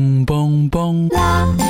[0.00, 1.69] 嘣嘣嘣！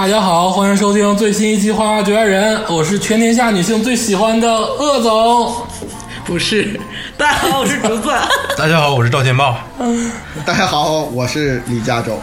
[0.00, 5.52] 大家好，欢迎收听最新一期《花花绝爱人》，我是全天下女性最喜欢的鄂总。
[6.24, 6.78] 不是，
[7.16, 8.08] 大家好，我是竹子。
[8.56, 9.56] 大家好，我是赵天霸。
[10.46, 12.16] 大家好，我是李嘉洲。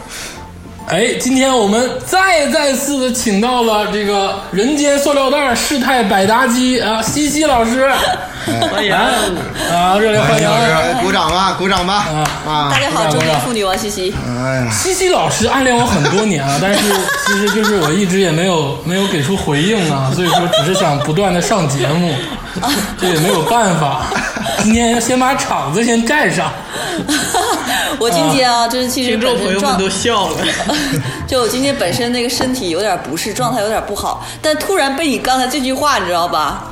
[0.86, 7.92] 哎，今天我们再再次的请到了这个人间塑料袋世态百搭机啊，西西老师，
[8.70, 8.92] 欢迎。
[8.94, 10.48] 啊，热烈欢迎！
[11.02, 12.06] 鼓掌吧，鼓掌吧！
[12.46, 14.14] 啊大家好，中年妇女王西西。
[14.24, 16.80] 哎呀，西西老师暗恋我很多年啊， 但是
[17.26, 22.14] 其实就是我一直也没有没有给出回应啊， 所以说只是想不断的上节目，
[23.00, 24.02] 这也没有办法。
[24.62, 26.50] 今天要先把场子先占上，
[27.98, 30.36] 我今天啊，就是其实听众朋友们都笑了。
[31.26, 36.64] 就我今天本身那个身体有点不适，状态有点不好，但突然被你刚才这句话，你知道吧？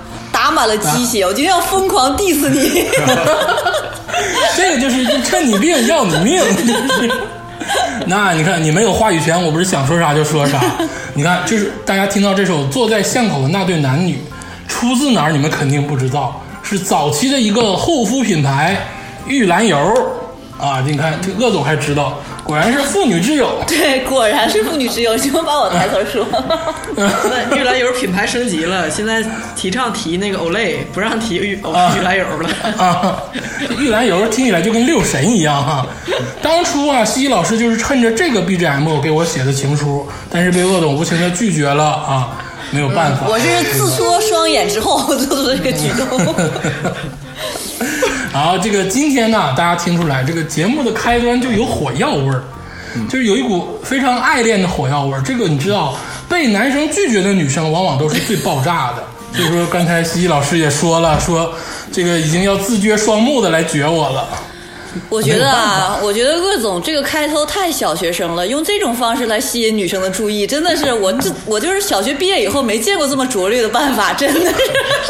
[0.44, 2.84] 打满了鸡血，我今天要疯狂 diss 你。
[4.54, 6.42] 这个就是趁你病要你命。
[8.06, 10.60] 那你看，你没有话语权，我不是想说啥就说啥。
[11.14, 14.18] 你看，就是大家听到这首《坐在巷口的那对男女》，
[14.70, 15.32] 出自哪儿？
[15.32, 18.76] 你们肯定不知道，是早期的一个护肤品牌
[19.26, 19.78] 玉兰油
[20.60, 20.84] 啊。
[20.86, 23.58] 你看，这鄂总还知道，果然是妇女之友。
[23.66, 26.26] 对，果然是妇女之友，请把我台词说。
[26.94, 29.24] 那玉兰油品牌升级了，现在
[29.56, 32.48] 提倡提那个 Olay，不让提玉啊玉兰油了。
[32.76, 33.22] 啊，
[33.66, 35.86] 这玉兰油听起来就跟六神一样哈。
[36.42, 42.36] 当初啊，西西老师就是趁着这个 BGM 给我写的情书，但是被鄂总无情的拒绝了啊，
[42.70, 43.26] 没有办法。
[43.26, 46.34] 我是自缩双眼之后做出的这个举动。
[48.34, 52.42] 好，这个今天呢，大家听出来，这个节目的开端就有火药味儿，
[53.08, 55.22] 就是有一股非常爱恋的火药味儿。
[55.22, 55.96] 这个你知道，
[56.28, 59.04] 被男生拒绝的女生往往都是最爆炸的。
[59.38, 61.52] 所以说，刚才西西老师也说了，说
[61.92, 64.26] 这个已经要自撅双目的来撅我了。
[65.08, 74.52] 我觉得啊，我觉得鄂总这个开头太小学生了，用这种方式来吸引女生的注意，真的是我这 我就是小学毕业以后没见过这么拙劣的办法，真的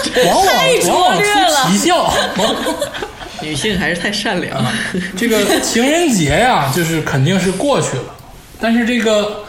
[0.02, 1.78] 是往往太往拙往出劣了奇。
[1.78, 2.12] 效。
[3.44, 4.72] 女性还是太善良了。
[5.16, 8.04] 这个情人节呀，就是肯定是过去了，
[8.58, 9.44] 但是这个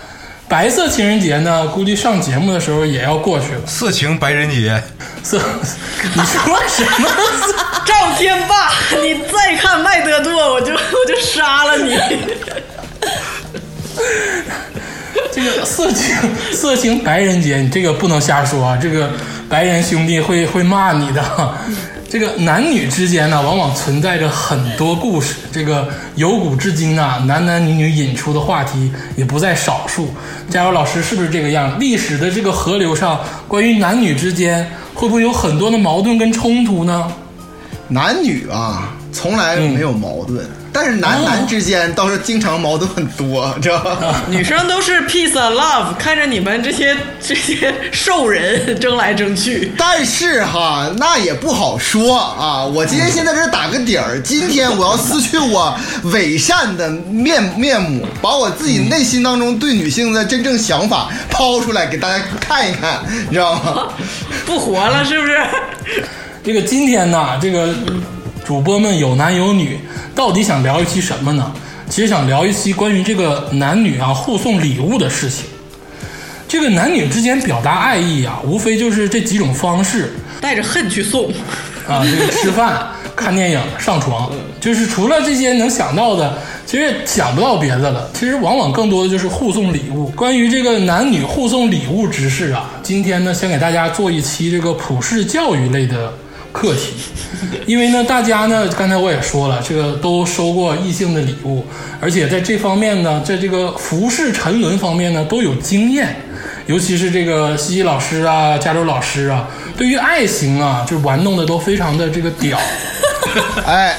[0.47, 3.61] 白色情人节呢，估计上节目的时候也要过去了。
[3.65, 4.83] 色情白人节，
[5.23, 5.39] 色，
[6.13, 7.09] 你说什么？
[7.85, 11.97] 赵天霸，你再看麦德多，我就我就杀了你。
[15.31, 16.15] 这个色情
[16.51, 18.77] 色情白人节，你这个不能瞎说啊！
[18.81, 19.09] 这个
[19.49, 21.57] 白人兄弟会会骂你的。
[22.17, 25.35] 这个男女之间呢，往往存在着很多故事。
[25.51, 30.07] 这个由古至今啊，男男女女引出的话题也不在少数。
[30.49, 31.77] 加油老师是不是这个样？
[31.77, 37.11] 历史的这个河流上，关于男女之间会不会有很多的矛盾跟冲突呢？
[37.89, 44.21] 男女啊，从来没有矛盾，但是男男之间倒是经常矛盾很多，知道吧？
[44.27, 46.93] 女生都是 peace and love，看着你们这些
[47.25, 49.71] 这些兽人争来争去。
[49.77, 52.65] 但是哈，那也不好说啊。
[52.65, 55.73] 我今天先在这儿打个底儿，今天我要撕去我
[56.11, 62.99] 伪善的面面目，把我自己内心当中对女性的真正想法抛出来给大家看一看，
[63.29, 63.87] 你知道吗？
[64.45, 65.39] 不活了是不是？
[66.43, 67.73] 这个今天呢，这个
[68.45, 69.79] 主播们有男有女，
[70.13, 71.51] 到底想聊一期什么呢？
[71.89, 75.45] 其实想聊一期关于这个男女啊互送礼物的事情。
[76.47, 81.25] 这个男女之间表达爱意啊，无非就是这几种方式带着恨去送。
[81.87, 88.07] 啊，这个吃饭、 看电影、上床，就是除了这些能想到的，其实也想不到别的了。
[88.13, 90.07] 其实往往更多的就是互送礼物。
[90.09, 96.13] 关于这个男女互送礼物之事啊，今天呢，先给大家做一期这个普世教育类的
[96.55, 96.93] 课题。
[97.67, 101.65] 因为呢，大家呢，刚才我也说了，这个都收过异性的礼物，
[101.99, 106.15] 而且在这方面呢，在这个服饰沉沦方面呢，都有经验。
[106.67, 109.47] 尤其是这个西西老师啊，加州老师啊，
[109.77, 112.57] 对于爱情啊，就玩弄的都非常的这个屌。
[113.65, 113.97] 哎，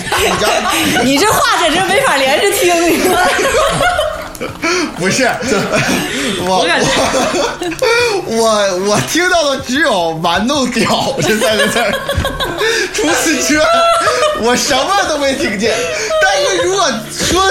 [1.05, 3.15] 你 这话简直没法连着听，你说。
[4.99, 5.25] 不是，
[6.47, 6.91] 我我感觉
[8.27, 11.93] 我我我听到的只有“玩弄屌”这三个字儿，
[12.93, 13.65] 除此之外，
[14.43, 15.75] 我什么都没听见。
[16.23, 17.43] 但是如果说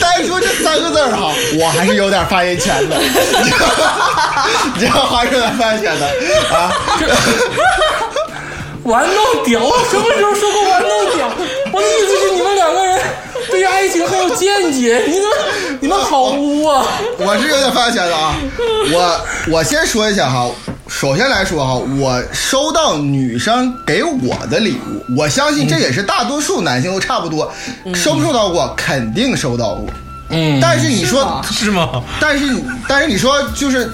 [0.00, 3.08] 单说这三个字儿哈，我还是有点发言权的， 你
[4.80, 6.06] 知道吗还是有点发言权的
[6.56, 6.72] 啊。
[8.84, 11.26] 玩弄屌，我什么时候说过玩弄屌？
[11.72, 13.00] 我的意思是你们两个人
[13.50, 15.28] 对于爱情很有见解，你们
[15.80, 16.86] 你们好污啊！
[17.18, 18.34] 我是有点发言权的啊。
[18.92, 19.20] 我
[19.52, 20.50] 我先说一下哈，
[20.88, 27.52] 首先来说哈，我收到女生给我的礼物，我相信这也是大多数男性都差不多，
[27.94, 28.72] 收不收到过？
[28.76, 29.86] 肯定收到过。
[30.30, 32.02] 嗯，但是你说，是吗？
[32.20, 32.44] 但是
[32.88, 33.90] 但是你说就是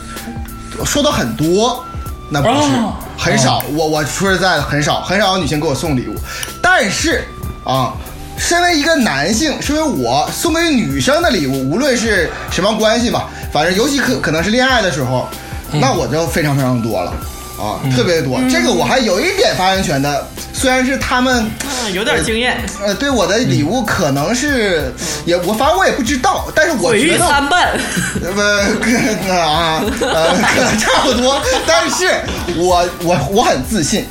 [0.85, 1.85] 收到很多，
[2.31, 3.62] 那不是、哦很少。
[3.75, 6.14] 我我说实在的，很少很少有女性给我送礼物。
[6.62, 7.23] 但是
[7.67, 7.93] 啊，
[8.40, 15.28] 身为一个男性，身为我送给女生的礼物，无论是什么关系吧，反正尤其可可能是恋爱的时候，
[15.72, 17.12] 那我就非常非常多了。
[17.60, 24.90] 啊，特别多，这个我还有一点发言权的，虽然是他们啊有点经验，呃对我的礼物可能是
[25.26, 27.78] 也我反正我也不知道，但是我毁誉觉得参半。
[28.22, 32.08] 呃，啊，呃，可能差不多，但是
[32.56, 34.06] 我我我很自信，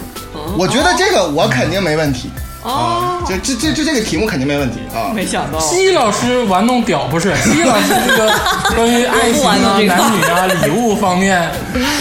[0.56, 2.30] 我觉得这个我肯定没问题
[2.64, 5.12] 啊，这这这这这个题目肯定没问题啊。
[5.14, 7.34] 没想到，西老师玩弄屌不是？
[7.44, 8.32] 西老师这个
[8.76, 11.50] 关于爱情啊、男女啊、礼物方面，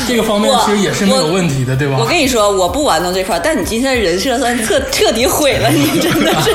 [0.06, 2.04] 这个方面其实也是没有问题的，对吧我？
[2.06, 6.54] 跟你说，我不玩弄这块，但你今天的人设算彻 彻底毁了，你真的是。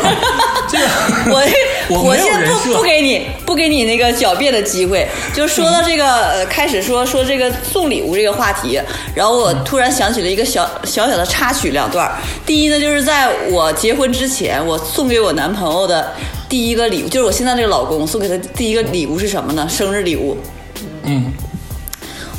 [0.68, 0.88] 这个
[1.28, 1.44] 我
[1.90, 8.82] 我我现在不不给你不给你那个狡辩的机会，就说到这个呃，开始说说这个送礼物这个话题，
[9.14, 12.12] 然后我突然想起了一个小小小的插曲两段。
[12.46, 16.12] 第一呢，就是在我结婚之前，我送给我男朋友的
[16.50, 19.68] 第一个礼物，就是我现在这个老公送给他第一个礼物是什么呢？
[19.69, 20.38] 生日礼物。
[21.04, 21.31] 嗯，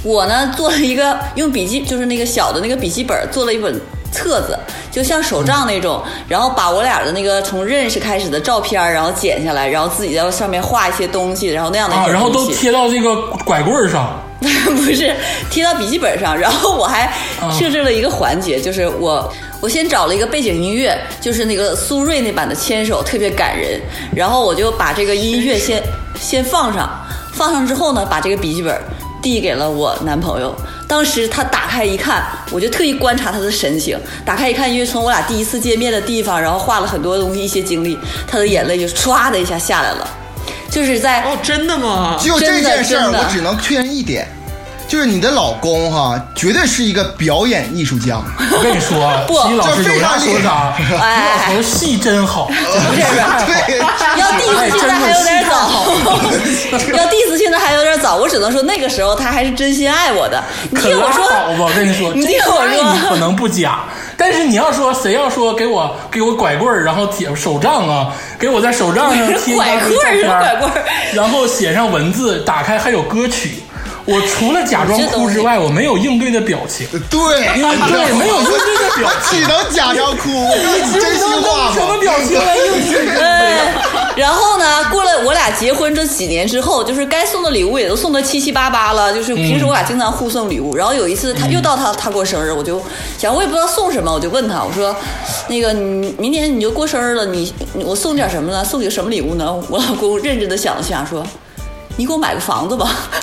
[0.03, 3.75] 我呢做了一个用笔记，就是那个小的那个笔记本做了一本
[4.11, 4.59] 册子，
[4.91, 15.15] 就像手账那种，然后把我俩的那个从认识开始的照片，然后剪下来，然后自己在上面画一些东西，然后那样的啊，然后都贴到这个拐棍上， 不是
[15.51, 17.13] 贴到笔记本上，然后我还
[17.59, 23.81] 设置了一个环节，就是我我先找了一个背景音乐，就是那个苏芮那版的《牵手》，特别感人，
[24.15, 25.83] 然后我就把这个音乐先
[26.21, 26.89] 先放上，
[27.33, 28.79] 放上之后呢，把这个笔记本
[29.23, 30.55] 递给了我男朋友。
[30.87, 33.99] 当时他打开一看，我就特意观察他的神情。
[34.23, 40.07] 打开一看，因为从我俩第一次见面的地方，然后画了很多东西，一些经历，他的眼泪就唰的一下下来了，
[40.71, 42.19] 就是在哦，真的吗？
[42.23, 44.29] 就这件事儿，我只能确认一点，
[44.95, 48.21] 就是你的老公哈，绝对是一个表演艺术家。
[48.39, 53.03] 我跟你说， 不西老师有啥说啥， 你哎老头戏真好，不是不是。
[53.45, 53.79] 对，
[54.21, 55.85] 要 diss 现在还有点早，
[56.97, 58.15] 要 diss 现在还有点早。
[58.15, 60.41] 我只能说那个时候他还是真心爱我的。
[60.71, 61.25] 你听我说！
[61.59, 63.81] 我跟你说，你听这个爱我说你可能不假，
[64.17, 73.65] 但是你要说谁要说给我给我拐棍儿，然后贴手杖啊，给我在手杖上贴一张照拐棍儿片是拐棍儿然后写上文字，打开还有歌曲。
[74.07, 76.87] 我除了假装哭之外，我没有应对的表情。
[77.09, 77.19] 对，
[77.59, 80.29] 因为 对没有应对的表情，只能假装哭？
[80.29, 81.97] 你真心话什么？
[81.99, 83.21] 表情来应对？
[83.21, 83.75] 哎，
[84.17, 89.13] 然后呢，过了我俩结婚这几年之后，就是该送的礼物也都送的七七八八了。
[89.15, 92.83] 就是平时我俩经常互送礼物，然后有一次他又到他他过生日，我就
[93.17, 94.95] 想我也不知道送什么，我就问他，我说
[95.49, 98.63] 那个你明年你就过生日了，你你我送点什么呢？
[98.63, 99.55] 送你个什么礼物呢？
[99.71, 101.27] 我老公认真的想了想说。
[101.97, 102.91] 你给我买个房子吧，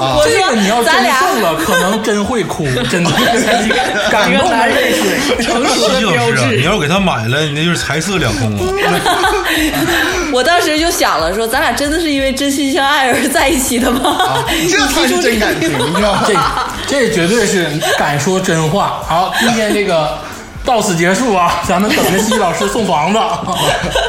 [0.00, 3.10] 我这个你要咱俩送了，可能真会哭， 真的
[4.10, 5.20] 感动的泪水。
[5.42, 6.62] 成熟的标志。
[6.62, 8.62] 要是给他买了，你那就是财色两空了！
[10.32, 14.44] 我当时就想了，说咱俩真的是因为真心相爱而在一起的吗？
[14.70, 16.24] 这才是真感情，你知道吗？
[16.26, 16.34] 这
[17.08, 19.02] 这绝对是敢说真话。
[19.06, 20.18] 好，今天这个
[20.64, 23.18] 到此结束啊，咱们等着西老师送房子。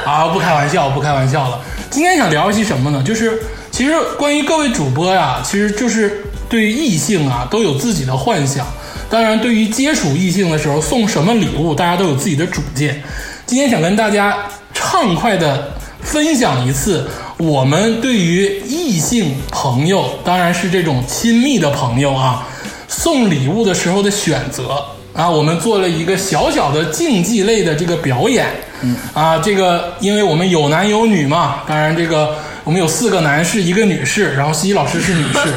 [0.06, 1.60] 啊，不开玩笑，不开玩笑了。
[1.98, 3.02] 今天想聊一些什么呢？
[3.02, 8.68] 就是其实关于各位主播呀，其实就是对于异性啊都有自己的幻想。
[9.10, 13.02] 当然，对于接触异性的时候送什么礼物，大家都有自己的主见。
[13.48, 14.38] 今天想跟大家
[14.76, 22.48] 畅快的分享一次我们对于异性朋友，当然是这种亲密的朋友啊，
[22.88, 24.86] 送礼物的时候的选择
[25.16, 28.46] 啊，我们做了一个小小的竞技类的这个表演。
[28.82, 35.40] 嗯啊，这个因为我们有男有女嘛，当然这个我们有四个男士一个女士，然后西西老师是女士。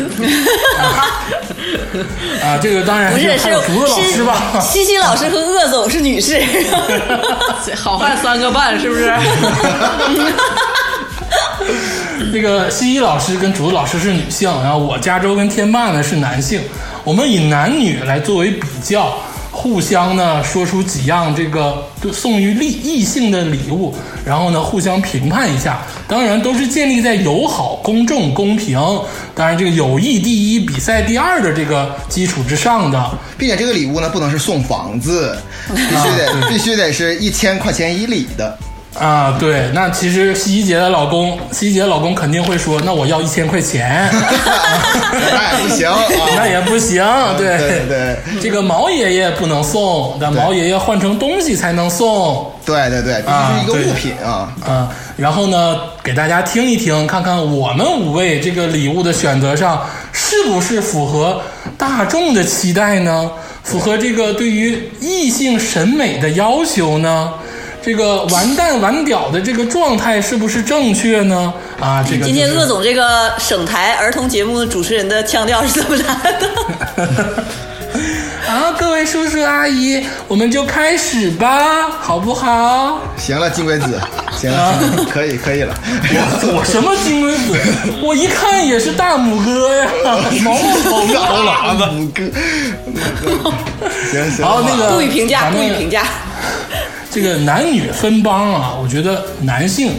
[0.81, 1.05] 啊
[2.43, 4.37] 啊，这个当然不是，是还有竹子老师吧？
[4.55, 6.41] 是西西老师和鄂总是女士。
[7.77, 9.13] 好汉三个半，是不是？
[12.33, 16.61] 这个西西老师跟竹子老师是女性，然后我加州跟天霸呢是男性。
[17.03, 19.13] 我们以男女来作为比较，
[19.61, 25.83] 互相呢说出几样这个送于利异性的礼物，然后呢互相评判一下。
[26.09, 28.81] 当然都是建立在友好、公正、公平，
[29.35, 33.19] 当然这个友谊第一，比赛第二的这个基础之上的。
[33.37, 35.37] 并且这个礼物呢，不能是送房子，
[35.69, 38.59] 必须得必须得是一千块钱以里的。
[38.99, 46.05] 啊，对，那其实西西姐的老公，西西姐的老公肯定会说，那我要一千块钱， 那也不行啊，
[46.37, 47.05] 那也不行，
[47.39, 52.51] 对对对这个毛爷爷不能送，但毛爷爷换成东西才能送。
[52.67, 54.53] 对对对，必须是一个物品啊。
[54.67, 61.41] 啊，然后呢，给大家听一听，看看我们五位这个礼物的选择上是不是符合
[61.79, 63.31] 大众的期待呢？
[63.63, 67.33] 符合这个对于异性审美的要求呢？
[67.83, 71.53] 这个完蛋完屌的这个状态是不是正确呢？
[71.81, 77.45] 啊，这个、今天就是鄂总这个省台儿童节目的主持人的腔调是怎么来的？
[78.47, 83.01] 啊，各位叔叔阿姨，我们就开始吧，好不好？
[83.17, 84.01] 行了，金龟子，
[84.37, 84.75] 行了，
[85.11, 85.75] 可以可以了。
[86.43, 87.57] 我 我什么金龟子？
[88.03, 89.89] 我一看也是大拇哥呀，
[90.43, 91.29] 毛毛头啊！
[91.29, 92.23] 头喇子，五哥，
[94.11, 94.45] 行行。
[94.45, 96.03] 好，那个不予评价，不予评价。
[97.11, 99.95] 这个男女分帮啊，我觉得男性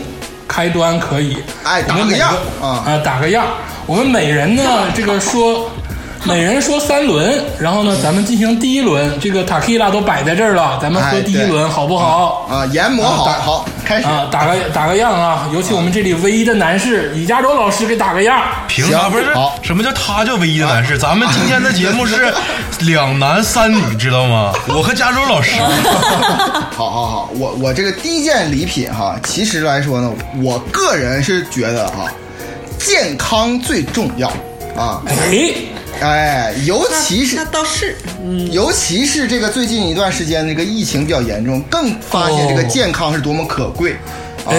[0.47, 3.45] 开端可以，哎我们每打个样个啊啊，打个样。
[3.87, 4.63] 我们每人呢，
[4.95, 5.70] 这个说，
[6.25, 9.19] 每人说三轮，然后呢，咱们进行第一轮。
[9.19, 12.47] 这个塔 q 拉都摆在这儿了，咱们喝哎第一轮好不好？
[12.47, 14.07] 啊，研磨好，打好，开始。
[14.07, 15.49] 啊，打个打个样啊！
[15.51, 18.39] 尤其我们这里唯一的男士李嘉洲老师给打个样。
[18.67, 19.57] 行凭啥不是好？
[19.63, 20.95] 什么叫他叫唯一的男士？
[20.97, 22.31] 咱们今天的节目是
[22.85, 24.53] 两男三女，知道吗？
[24.69, 25.59] 我和加州老师，
[26.75, 30.11] 好好好，我我这个第一件礼品哈，其实来说呢，
[30.43, 32.05] 我个人是觉得哈，
[32.77, 34.27] 健康最重要
[34.77, 35.51] 啊，哎，
[35.99, 37.95] 哎，尤其是那倒是，
[38.51, 43.91] 尤其是这个最近一段时间这个疫情比较严重，更发现这个哦健康是多么可贵。
[44.43, 44.55] 啊哎，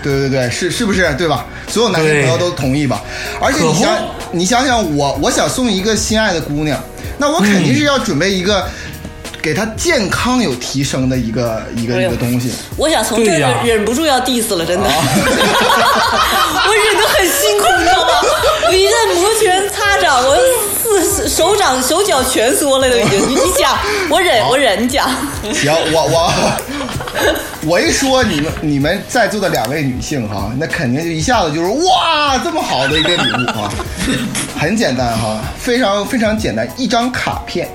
[0.00, 1.44] 对对对，是是不是对吧？
[1.66, 3.02] 所有男性对朋友都同意吧？
[3.40, 3.98] 而且你想，
[4.30, 6.80] 你想想我，我想送一个心爱的姑娘，
[7.18, 8.64] 那我肯定是要准备一个
[9.42, 12.52] 给他健康有提升的一个一个哎一个东西。
[12.76, 18.08] 我想从这个忍不住要 diss 了，真的， 我忍得很辛苦，你知道吗？
[18.68, 20.36] 我一阵摩拳擦掌，我
[20.82, 23.20] 四手掌手脚蜷缩了都已经。
[23.28, 23.78] 你你讲，
[24.10, 25.08] 我 忍我忍，你讲。
[25.54, 26.32] 行，我我
[27.66, 33.72] 我一说你们你们在座的两位女性哈，那肯定就一下子就是哇，这么好的一个礼物啊！
[34.58, 37.68] 很简单哈，非常非常简单，一张卡片。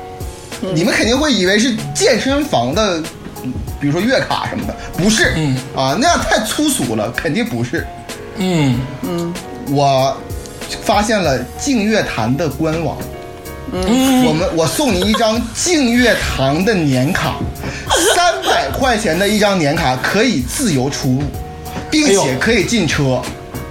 [0.74, 3.00] 你们肯定会以为是健身房的，
[3.43, 5.58] 嗯比如说月卡什么的，不是，嗯。
[5.75, 7.86] 啊，那样太粗俗了，肯定不是。
[8.38, 8.79] 嗯，
[9.70, 10.15] 我
[10.84, 12.98] 发现了净月潭的官网，
[13.74, 14.25] 嗯。
[14.25, 17.36] 我们我送你一张净月堂的年卡，
[18.15, 21.24] 三百块钱的一张年卡可以自由出入，
[21.91, 23.22] 并且可以进车。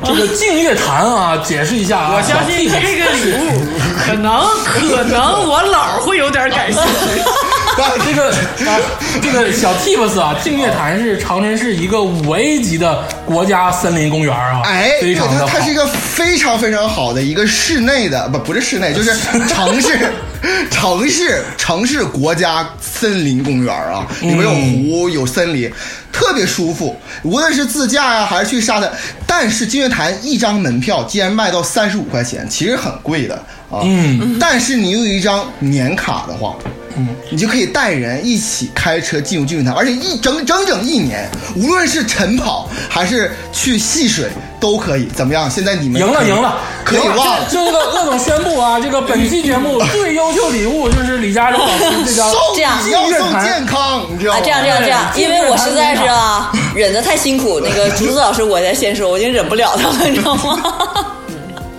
[0.05, 3.65] 这个净月潭啊，解释一下啊，我相信这个礼物
[3.97, 7.21] 可能可能我姥会有点感兴趣。
[7.81, 8.31] 啊，这个
[8.71, 8.79] 啊，
[9.23, 15.47] 这个小 tips 啊，净月潭是长春市一个五 A 级的国家森林公园啊，哎，对非常的。
[15.47, 19.15] 它它是一个非常非常好的一个室内的，不不是室内，就是
[19.49, 19.99] 城市
[20.71, 25.73] 城市城市国家森林公园啊，里面有湖有森林，
[26.13, 26.95] 特别舒服。
[27.23, 28.91] 无论是自驾呀、还是去沙滩，
[29.27, 33.35] 但是金月潭一张门票竟然卖到三十五块钱，其实很贵的
[33.71, 33.81] 啊。
[33.83, 36.55] 嗯，但是你有一张年卡的话。
[36.95, 41.27] 嗯，你就可以带人一起开车进入金月潭，而且一整整整一年，
[41.57, 44.29] 无论是晨跑还是去戏水
[44.61, 45.09] 都可以。
[45.17, 45.51] 怎么样？
[45.51, 47.47] 现在你们赢了赢了，可以了忘了。
[47.51, 54.43] 这这个鄂总宣布啊，这个本期节目 最优秀礼物就是李嘉洲老师这张送这样你要送健康，你知道啊，吗？
[54.45, 57.61] 这样这样这样，对因为我实在是是啊，忍得太辛苦。
[57.61, 61.17] 那个竹子老师，我再先说，我已经忍不了他了，你知道吗？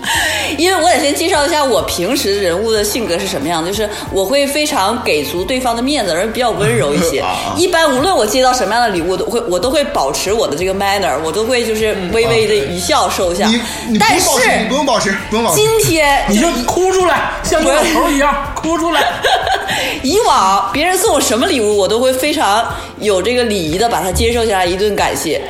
[0.58, 7.24] 因为我得先介绍一下我平时人物的性格是什么样的，就是我会非常给足对方的面子，而比较温柔一些。
[7.58, 13.98] 一般无论我接到什么样的礼物，我都会我都会保持我的这个 manner，我都会就是微微的一笑收下你你。
[13.98, 15.62] 不但用保持，你不是用保持，不用保持。
[15.62, 19.02] 今天你就哭出来，像你老头一样哭出来。
[20.04, 22.64] 以往别人送我什么礼物，我都会非常
[23.00, 25.42] 有这个礼仪的把它接受下来，一顿感谢。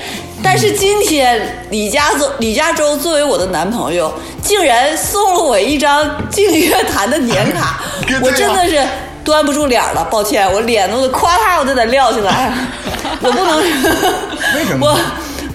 [0.43, 7.81] 但是今天李嘉洲李佳洲作为我的男朋友，竟然送了我一张净月坛的年卡
[8.21, 8.85] 我真的是
[9.23, 10.03] 端不住脸了。
[10.11, 12.53] 抱歉，我脸都夸嚓我就得撂下来，
[13.21, 13.57] 我不能，
[14.55, 14.99] 为什么我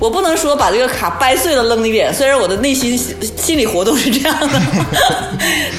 [0.00, 2.98] 我不能说把这个卡掰碎了扔你脸，虽然我的内心
[3.36, 4.60] 心理活动是这样的，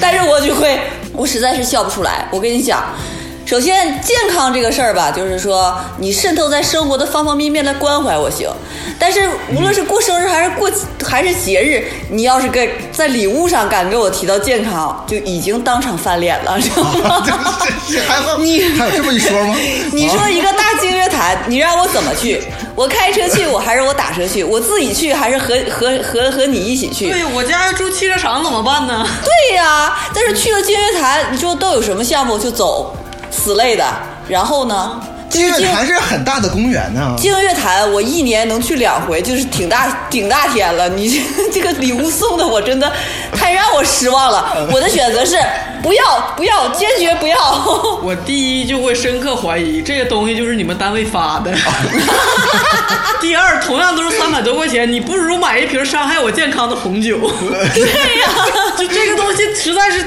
[0.00, 0.80] 但是我就会，
[1.12, 2.26] 我实在是笑不出来。
[2.30, 2.84] 我跟你讲。
[3.50, 8.48] 首先，健康这个事儿吧，就是说你渗透在生活的方方面面来关怀我行，
[8.96, 10.70] 但是无论是过生日还是过
[11.04, 17.24] 还是节日，你要是给在礼物上敢给我提到健康，就已经当场翻脸了，知道吗？
[17.26, 19.56] 这这还有你还有这么一说吗？
[19.90, 22.40] 你说一个大净月潭，你让我怎么去？
[22.76, 24.44] 我开车去，我还是我打车去？
[24.44, 27.10] 我自己去还是和和和和你一起去？
[27.10, 29.04] 对我家要住汽车厂怎么办呢？
[29.24, 32.94] 对呀，但是去了净月潭，你说都有什么项目就走，
[33.30, 33.84] 此类的。
[34.28, 37.14] 然后呢，就净是净月潭是很大的公园呢。
[37.18, 40.88] 净月潭，我一年能去两回，就是挺大挺大天了。
[40.88, 41.20] 你这
[41.54, 42.92] 这个礼物送的我真的
[43.32, 44.68] 太让我失望了。
[44.72, 45.36] 我的选择是
[45.82, 47.36] 不要不要，坚决不要。
[48.02, 51.52] 我第一就会深刻怀疑这个东西就是你们单位发的。
[53.20, 57.18] 第二，同样都是三百多块钱，你不如买一瓶伤害我健康的红酒。
[57.18, 58.28] 对呀、
[58.78, 60.04] 就这个东西实在是是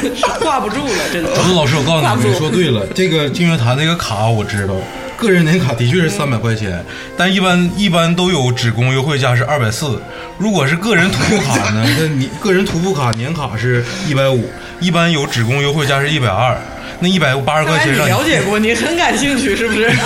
[0.40, 1.30] 挂不住了，真的。
[1.30, 4.74] 子老师，我告诉你，你说对了，这个净月潭那个卡我知道，
[5.16, 6.84] 个人年卡的确是三百块钱，
[7.16, 10.00] 但一般一般都有职工优惠价是二百四。
[10.38, 14.48] 如果是个人徒步卡呢， 那你个人徒步卡年卡是一百五，
[14.80, 16.56] 一般有职工优惠价是一百二。
[16.98, 19.90] 那一百八十块钱让你钱了解过，你很感兴趣是不是？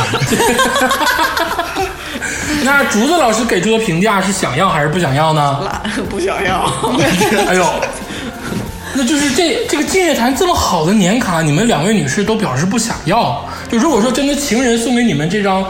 [2.64, 5.60] 那竹子老师给出的评价是想要还是不想要呢？
[5.64, 6.68] 懒不想要。
[7.46, 7.64] 哎呦，
[8.94, 13.48] 那就是这这个净月潭这么好的年卡，你们两位女士都表示不想要。
[13.70, 15.64] 就如果说真的情人送给你们这张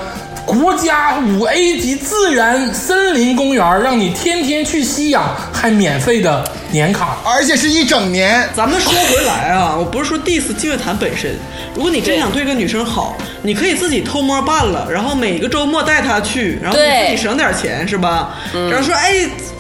[0.51, 8.49] 国家五 A 级自然森林公园，让你天天去吸氧还免费的年卡，而且是一整年。
[8.53, 11.37] 咱们说回来啊，我不是说 diss 净月潭本身。
[11.77, 18.37] 如果你真想对个女生好，你可以自己偷摸办了，然后每个周末带她去，然后你自己省点钱是吧？
[18.53, 19.15] 然后说哎，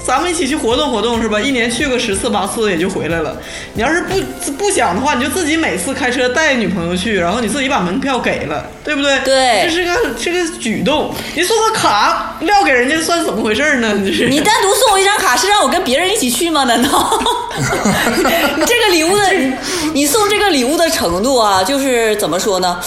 [0.04, 1.40] 咱们一起去活动活动是吧？
[1.40, 3.36] 一年去个十次八次也就回来了。
[3.74, 4.20] 你要是不
[4.54, 9.20] 不想的话，你就自己每次开车带女朋友去，然后你自己把门票给了，对不对？
[9.20, 11.14] 对这是个这个举动。
[11.34, 13.92] 你送个卡撂给人家算怎么回事呢？
[13.94, 16.64] 你是你单独送我一张卡是让我跟别人一起去吗？
[16.64, 17.20] 难道？
[18.56, 19.52] 你这个礼物的，你
[19.92, 22.78] 你送这个礼物的程度啊，就是怎么说呢？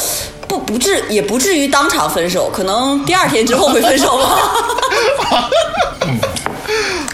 [0.47, 4.37] 不不至也不至于当场分手，可能第二天之后会分手吧。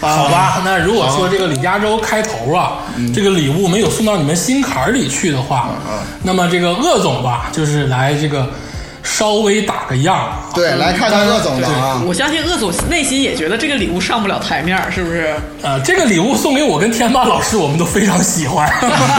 [0.00, 0.62] 好吧？
[0.64, 2.78] 那如果说这个李嘉洲开头啊，
[3.14, 5.70] 这个礼物没有送到你们心坎里去的话，
[6.22, 8.48] 那么这个鄂总吧，就是来这个
[9.02, 10.30] 稍微打个样。
[10.54, 12.02] 对，来看看鄂总的啊。
[12.06, 15.34] 我相信鄂总内心也觉得这个礼物上不了台面儿，是不是？
[15.62, 18.68] 呃，这个礼物送给我跟天霸老师，我们都非常喜欢。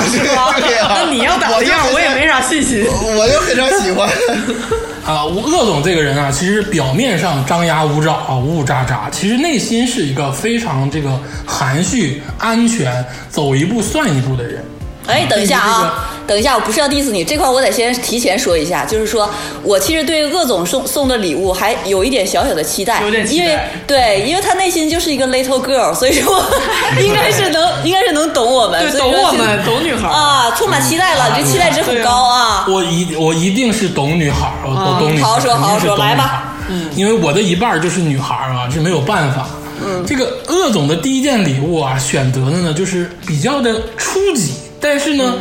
[0.09, 0.53] 是吗
[0.89, 2.85] 那你要打个样，我也没啥信心。
[2.85, 4.09] 我就非常喜欢。
[5.05, 14.63] 啊，我鄂总这个人啊，其实表面上张牙舞爪啊，呜呜喳喳，其实内心是一个非常这个含蓄、安全、走一步算一步的人。
[15.07, 19.29] 哎，等一下啊，等一下，我不是要 diss 你这块，我得先提前说一下，就是说
[19.63, 26.41] 我其实对鄂总送送的礼物还有一点小小的期待，有点期待因为对，因为他内心就是一个 little girl，所以说
[27.01, 30.07] 应该是能，应该是能懂我们，懂我们，懂女孩。
[30.07, 32.65] 啊，充满期待了，你这期待值很高啊。
[32.69, 36.53] 我一我一定是懂女孩，我啊我懂女孩，好好说好好说来吧。
[36.69, 39.47] 嗯，因为我的一半就是女孩啊，这没有办法。
[39.83, 45.35] 嗯，这个鄂总的第一件礼物啊，选择的呢就是比较的初级，但是呢。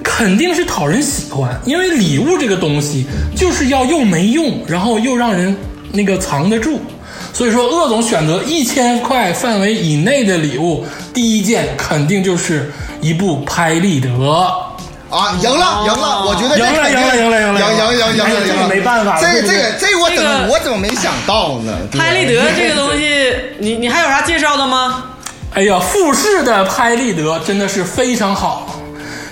[0.00, 3.04] 肯定是讨人喜欢，因为礼物这个东西
[3.36, 5.54] 就是要又没用，然后又让人
[5.92, 6.80] 那个藏得住。
[7.32, 14.08] 所以说，鄂总选择一千块范围以内的礼物，第一件肯定就是一部拍立得。
[15.10, 16.24] 啊，赢了，赢了！
[16.26, 21.76] 我觉得这赢了肯定赢了赢了赢了赢赢赢赢了这个赢赢了，没办法这这这个个这我怎么个我怎么没想到呢？
[21.92, 25.04] 拍立得这个东西，你你还有啥介绍的吗？
[25.58, 28.77] 哎呀，富士的拍立得真的是非常好。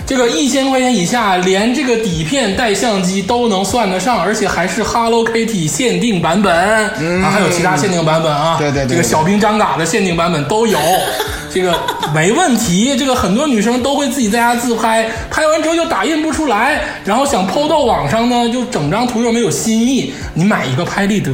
[0.07, 8.55] 这个一千块钱以下，连这个底片带相机都能算得上，而且还是 Hello Kitty 限定版本、啊，还有其他限定版本啊。
[8.57, 10.79] 对对对 这个小兵张嘎的限定版本都有，
[11.53, 11.77] 这个
[12.15, 12.95] 没问题。
[12.97, 19.51] 这个很多女生都会自己在家自拍，拍完之后又打印不出来，然后想抛到网上呢，就整张图又没有。
[19.51, 20.13] 新意。
[20.33, 21.33] 你买一个拍立得，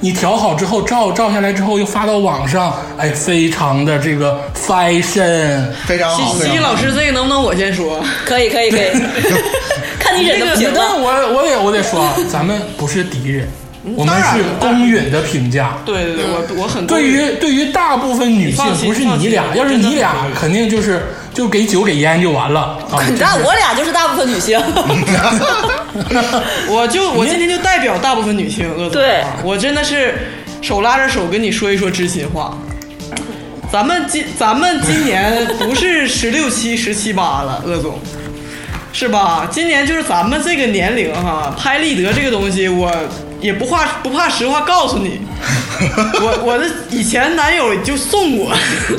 [0.00, 5.64] 你调好之后照照下来之后又发到网上，哎，非常的这个 fashion。
[5.86, 6.34] 非常好。
[6.34, 8.01] 西西老师，这个能不能我先说？
[8.24, 8.90] 可以可以可以，
[9.98, 10.96] 看你忍得不行那了。
[10.96, 13.48] 我我也我得说啊，咱们不是敌人，
[13.96, 15.78] 我们是公允的评价。
[15.84, 21.02] 对对对，我我很对于对于大部分女性不是你俩，要是你俩肯定就是
[21.34, 23.02] 就给酒给烟就完了啊。
[23.08, 24.60] 你看我俩就是大部分女性，
[26.68, 30.14] 我就我今天就代表大部分女性，对啊我真的是
[30.60, 32.56] 手拉着手跟你说一说知心话。
[33.72, 37.98] 咱们今咱们今年不是十六七、十七八了，鄂总，
[38.92, 39.48] 是吧？
[39.50, 42.92] 今年就是咱们这个年龄哈，拍立得这个东西，我
[43.40, 45.22] 也不怕不怕实话告诉你，
[46.20, 48.54] 我我的以前男友就送我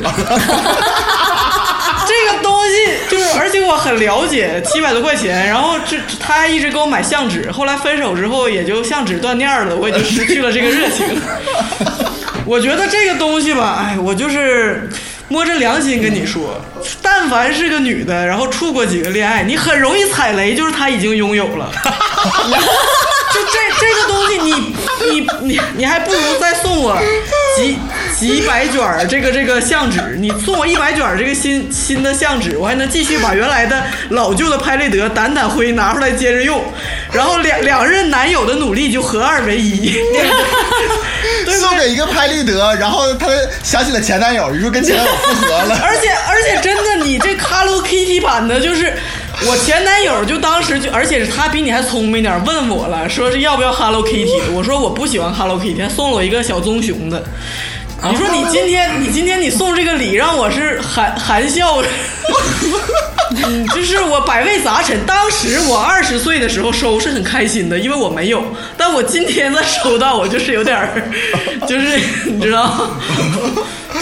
[2.04, 11.06] 这个东西，就是而且我很了解，七百多块钱，然后这他还一直给我买相纸，后来分手之后也就相纸断念了，我也就失去了这个热情。
[12.44, 14.88] 我觉得这个东西吧，哎，我就是
[15.28, 16.60] 摸着良心跟你说，
[17.00, 21.70] 但凡是个女的，然后处过几个恋爱，你很容易踩雷，就是她已经拥有了。
[23.34, 24.76] 就这这个东西你，
[25.10, 26.96] 你你你还不如再送我
[27.56, 27.76] 几
[28.16, 36.64] 几百卷儿这个这个相纸，你送我一百卷儿这个新新的相纸，我还能继续把原来的老旧的拍立得掸掸灰拿出来接着用，
[37.12, 39.90] 然后两两任男友的努力就合二为一，
[41.44, 41.58] 对？
[41.58, 43.26] 送给一个拍立得，然后他
[43.62, 45.78] 想起了前男友，于是跟前男友复合了。
[45.82, 48.96] 而且而且真的，你这 Hello Kitty 版的，就是
[49.46, 57.22] 我前男友就当时就，而且是他比你还聪明点，问我了，说是要不要 Hello Kitty，我说我不喜欢 Hello Kitty，他送了我一个小棕熊的。
[58.10, 61.82] 你说你今天你今天你送这个礼让我是含含笑，
[63.74, 65.04] 就是我百味杂陈。
[65.06, 68.44] 当时我二十岁的时候收是很开心的，因为我没有，
[68.76, 70.86] 但我今天再收到，我就是有点，
[71.66, 72.90] 就是你知道吗，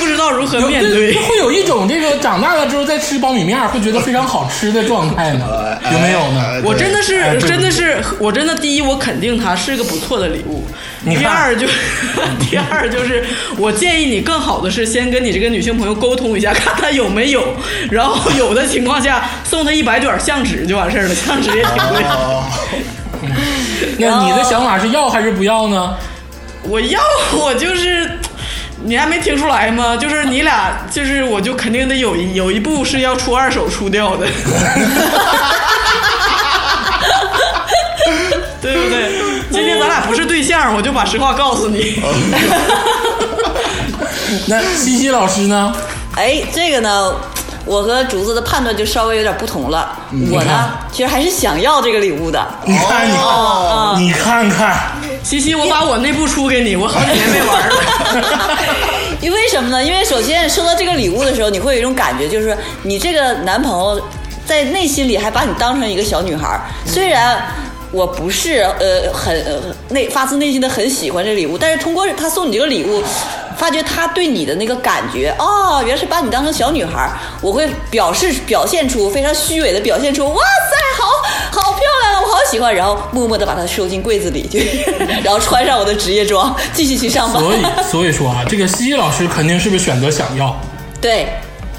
[0.03, 1.15] 不知道如何面对。
[1.15, 5.79] 会有一种这个长大了之后再吃苞米面会觉得非常好吃的状态呢？
[5.93, 6.61] 有没有呢？
[6.65, 7.03] 我真的哎
[7.39, 10.67] 是，真的是，我真的第一，我肯定它是个不错的礼物。
[11.05, 11.67] 第二就，
[12.41, 13.25] 第二就是，
[13.57, 17.43] 我建议你更好的是先跟你这个女性朋友沟通一下， 看她有没有，
[17.91, 22.03] 然后有的情况下送她一百卷相纸就完事儿了，相纸也挺贵。
[22.05, 22.45] 哦，
[23.99, 25.95] 那你的想法是要还是不要呢？
[26.65, 27.01] 我要
[27.33, 28.09] 我就是。
[28.85, 29.97] 你还没听出来吗？
[29.97, 34.27] 就是你俩，就是我就肯定得有一有一部是要出二手出掉的，
[38.61, 39.13] 对不对？
[39.51, 42.03] 今天咱俩不是对象，我就把实话告诉你。
[44.49, 45.73] 那西西老师呢？
[46.17, 47.15] 哎，这个呢，
[47.65, 49.97] 我和竹子的判断就稍微有点不同了。
[50.31, 52.45] 我呢，其实还是想要这个礼物的。
[52.65, 54.77] 你看，你哦看，你看看，
[55.23, 58.59] 西西，我把我那部出给你，我好几年没玩了。
[59.23, 59.83] 因为什么呢？
[59.83, 64.03] 因为首先收到这个礼物的时候，你会有一种感觉，就是你这个男朋友
[64.45, 66.61] 在内心里还把你当成一个小女孩。
[66.85, 67.41] 虽然
[67.93, 73.03] 我不是呃很呃内发自内心的很喜欢这礼物，但是通过他送你这个礼物，
[73.57, 77.13] 发觉他对你的那个感觉，哦，原来是把你当成小女孩儿。
[77.43, 84.67] 我会表示表现出非常虚伪的表现出，哇塞，好好漂亮啊，我好喜欢，然后默默的把它收进柜子里，就是
[85.23, 87.43] 然后穿上我的职业装，继续去上班。
[87.43, 90.59] 所以所以说啊，这个西西老师肯定是不是选择想要？
[91.01, 91.29] 对。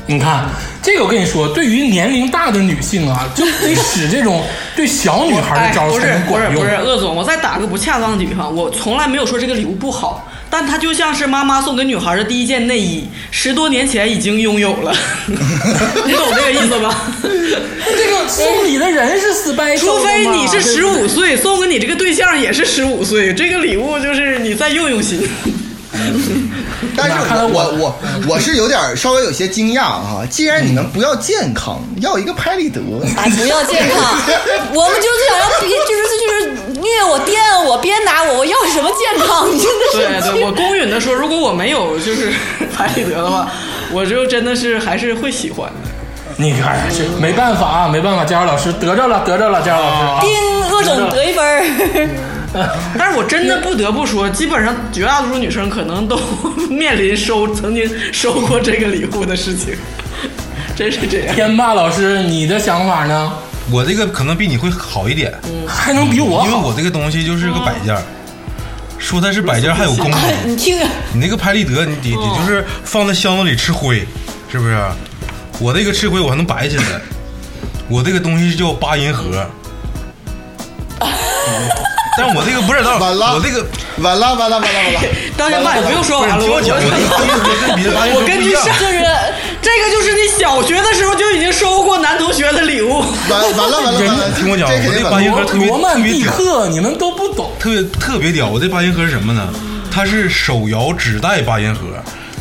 [0.05, 0.49] 你看，
[0.81, 4.43] 这个我跟你说，对于年龄大的女性啊，就得使这种
[4.75, 6.61] 对小女孩哎的招不是才能管用。
[6.61, 14.93] 不是不是，鄂总，我再打个不恰当的比方，我从来没有说这个礼物不好，但它就像是妈妈送给女孩的第一件内衣，十多年前已经拥有了，
[16.05, 16.93] 你懂这个意思吧？
[17.23, 25.21] 这个送礼的人是 special，除非你是十五岁，送给你这个对象也是十五岁，这个礼物就是你再用用心。
[26.97, 27.95] 但是那看来我我我
[28.29, 30.25] 我是有点稍微有些惊讶啊！
[30.29, 32.81] 既然你们不要健康，要一个拍立得，
[33.15, 34.03] 哎，不要健康，
[34.73, 39.47] 我们就是想要别，就是就是虐我、电我、鞭打我，我要什么健康？
[39.53, 42.31] 你真的是对对，我公允的说，如果我没有就是
[42.75, 43.47] 拍立得的话，
[43.91, 45.89] 我就真的是还是会喜欢的。
[46.37, 50.03] 你看，这没办法啊，没办法，佳茹老师得着了，得着了，佳茹老师。
[50.05, 52.09] 啊丁鄂总得一分儿。
[52.97, 56.17] 但是我真的不得不说，基本上绝大多数女生可能都
[56.69, 59.75] 面临收曾经收过这个礼物的事情，
[60.75, 61.35] 真是这样。
[61.35, 63.33] 天霸老师，你的想法呢？
[63.71, 65.33] 我这个可能比你会好一点，
[65.67, 66.45] 还能比我好？
[66.45, 68.01] 因为我这个东西就是个摆件儿。
[68.99, 70.79] 说它是摆件儿还有功能，你听，
[71.11, 74.05] 你那个拍立得，你得得就是放在箱子里吃灰，
[74.49, 74.77] 是不是？
[75.59, 77.01] 我这个吃灰我还能摆起来，
[77.89, 79.45] 我这个东西叫八音盒。
[82.17, 83.65] 但我这个不是，完了，我这个
[83.97, 84.99] 完了完了完了完了，
[85.37, 86.61] 当然吧，你不用说完了，我不是
[87.75, 88.63] 你听我讲，我根据上。
[88.65, 88.99] 就是
[89.61, 92.99] 这个就是你小学的时候就已经收过男同学的礼物，
[93.29, 95.09] 完完了完了完了，听我讲我这。
[95.09, 97.51] 八音盒特别罗曼蒂特别屌克，你们都不懂。
[97.59, 98.47] 特别特别屌。
[98.47, 99.47] 我这八音盒是什么呢？
[99.91, 101.81] 它是手摇纸带八音盒，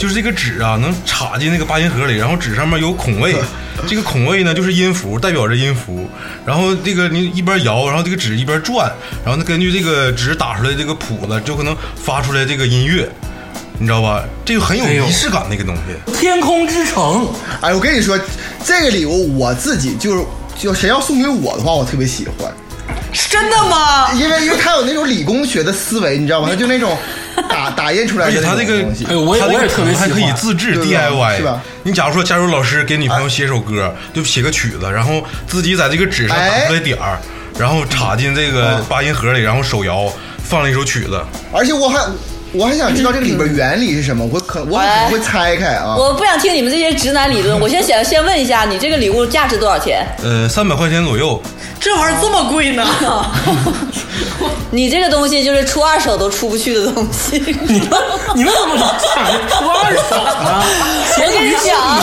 [0.02, 3.36] 就是这个纸啊能插进那个八音盒里，然后纸上面有孔位，
[3.86, 6.10] 这个孔位呢就是音符，代表着音符。
[6.44, 8.90] 然后这个你一边摇，然后这个纸一边转，
[9.24, 13.08] 然后呢根据这个纸打出来这个谱子，就可能发出来这个音乐，
[13.78, 14.24] 你知道吧？
[14.44, 16.12] 这个很有仪式感那个东西。
[16.18, 18.18] 天空之城，哎，我跟你说，
[18.64, 20.24] 这个礼物我自己就是
[20.58, 22.52] 就谁要送给我的话，我特别喜欢，
[23.12, 24.12] 是真的吗？
[24.14, 26.48] 因为因为他有那种理工学的思维，你知道吗？
[26.50, 26.98] 他就那种
[27.48, 29.12] 打打印出来而且他这个种东西哎。
[29.12, 31.62] 呦我也他这个我也特别还可以自制 DIY，是吧？
[31.82, 37.18] 你假如说，假如老师给女朋友写首歌，就写个曲子，然后自己在这个纸上打出来点儿，
[37.58, 41.20] 然后插进这个八音盒里，然后手摇放了一首曲子。
[41.52, 41.98] 而且我还
[42.52, 45.94] 我还想知道这个里边原理是什么，我可我可能会拆开啊。
[45.96, 50.06] 我不想听你们这些直男理论，我先想先问一下，你这个礼物价值多少钱？
[50.22, 51.40] 呃，三百块钱左右，
[51.80, 52.86] 这玩意儿这么贵呢？
[54.70, 57.38] 你这个东西就是出二手都出不去的东西。
[57.66, 57.90] 你 们
[58.34, 60.64] 你们怎么老想着出二手呢？
[61.24, 62.00] 我跟你讲啊，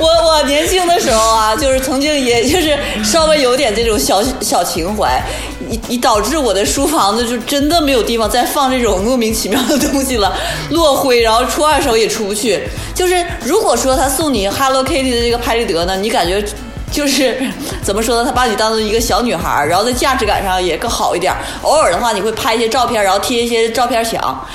[0.00, 5.22] 我我年轻的时候啊，就是曾经也就是稍微有点这种小小情怀，
[5.68, 10.34] 你你导致我的书房子就真的没有地方再放这种莫名其妙的东西了，
[10.70, 12.62] 落灰，然后出二手也出不去。
[12.94, 16.44] 就是如果说他送你 Hello Kitty 的这个拍立得呢，你感觉。
[16.92, 17.36] 就是
[17.82, 18.24] 怎么说呢？
[18.24, 21.34] 他把你当做一个小女孩，然后在价值感上也更好一点。
[21.62, 24.46] 偶尔的话，你会拍一些照片，然后贴一些照片墙。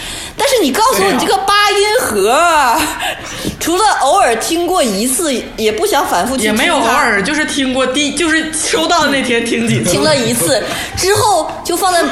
[0.43, 2.35] 但是你告诉我，你这个八音盒，
[3.59, 9.91] 除了偶尔听过一次，也不想反复去也没有偶尔，就是听过第，就是收到的那天听几次。
[9.91, 10.63] 听了一次
[10.97, 12.03] 之后，就放在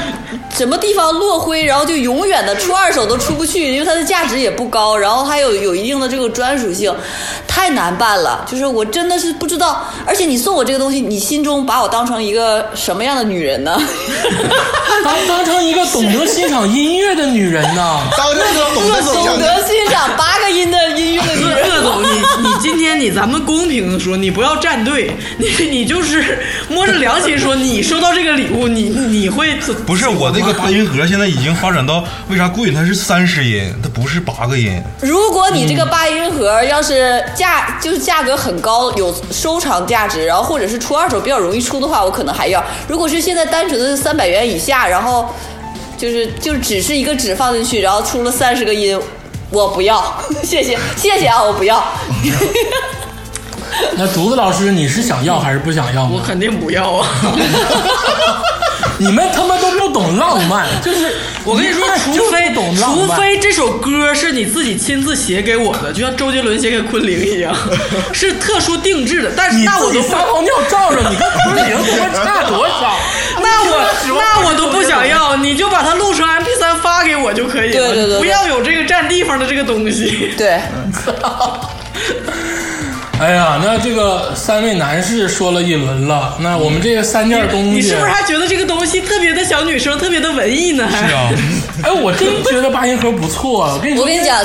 [0.55, 6.93] 什么地方落灰，然后就永远的出二手都出不去，因为它的价值也不高，然后还有有一定的这个专属性，
[7.47, 8.45] 太难办了。
[8.47, 13.75] 就是我真的是不知道，而且你送我这个东西，你心中把我当成一个什么样的女人呢？
[15.03, 17.99] 当 当成一个懂得欣赏音乐的女人呢？
[18.19, 21.69] 当这个懂得欣赏八个音的音乐的女人。
[21.69, 22.07] 鄂总，你
[22.41, 29.55] 你今天你咱们公平的说，你不要站队，你你就是摸着良心说，你收到这个礼物，你你会
[29.85, 32.71] 不是我这个八音盒现在已经发展到为啥贵？
[32.71, 34.81] 它是三十音，它不是八个音。
[35.01, 42.61] 如果你这个八音盒要是价就是价格很高，有收藏价值，然后或者是出二手比较容易出的话，我可能还要。
[42.89, 45.33] 如果是现在单纯的三百元以下，然后
[45.99, 48.97] 就是就只是一个纸放进去，然后出了三十个音，
[49.51, 50.01] 我不要，
[50.41, 51.83] 谢谢谢谢啊，我不要。
[53.95, 56.09] 那竹子老师，你是想要还是不想要呢？
[56.13, 57.05] 我肯定不要啊！
[59.01, 63.07] 你们他妈都不懂浪漫， 就是我跟你说，除非懂浪除。
[63.15, 67.55] 非这首歌是你自己亲自写给我的，就像周杰伦写给昆凌一样，
[68.13, 69.31] 是特殊定制的。
[69.35, 72.97] 但是那我都撒泡尿照着，你跟昆凌他妈差多少？
[73.41, 80.33] 那我那我都不想要，你就把它录成 MP 3发给我就可以了，对对对对不要有这个占地方的这个东西。
[80.37, 80.59] 对，
[83.19, 90.87] 哎呀，那这个三位男士说了一轮了，那我们这个三件东西，你是不是还觉得这个东西特别的小女生，特别的文艺呢？
[90.87, 91.29] 还是啊，
[91.83, 93.73] 哎，我真觉得八音盒不错。
[93.75, 94.41] 我跟你说，我跟你讲，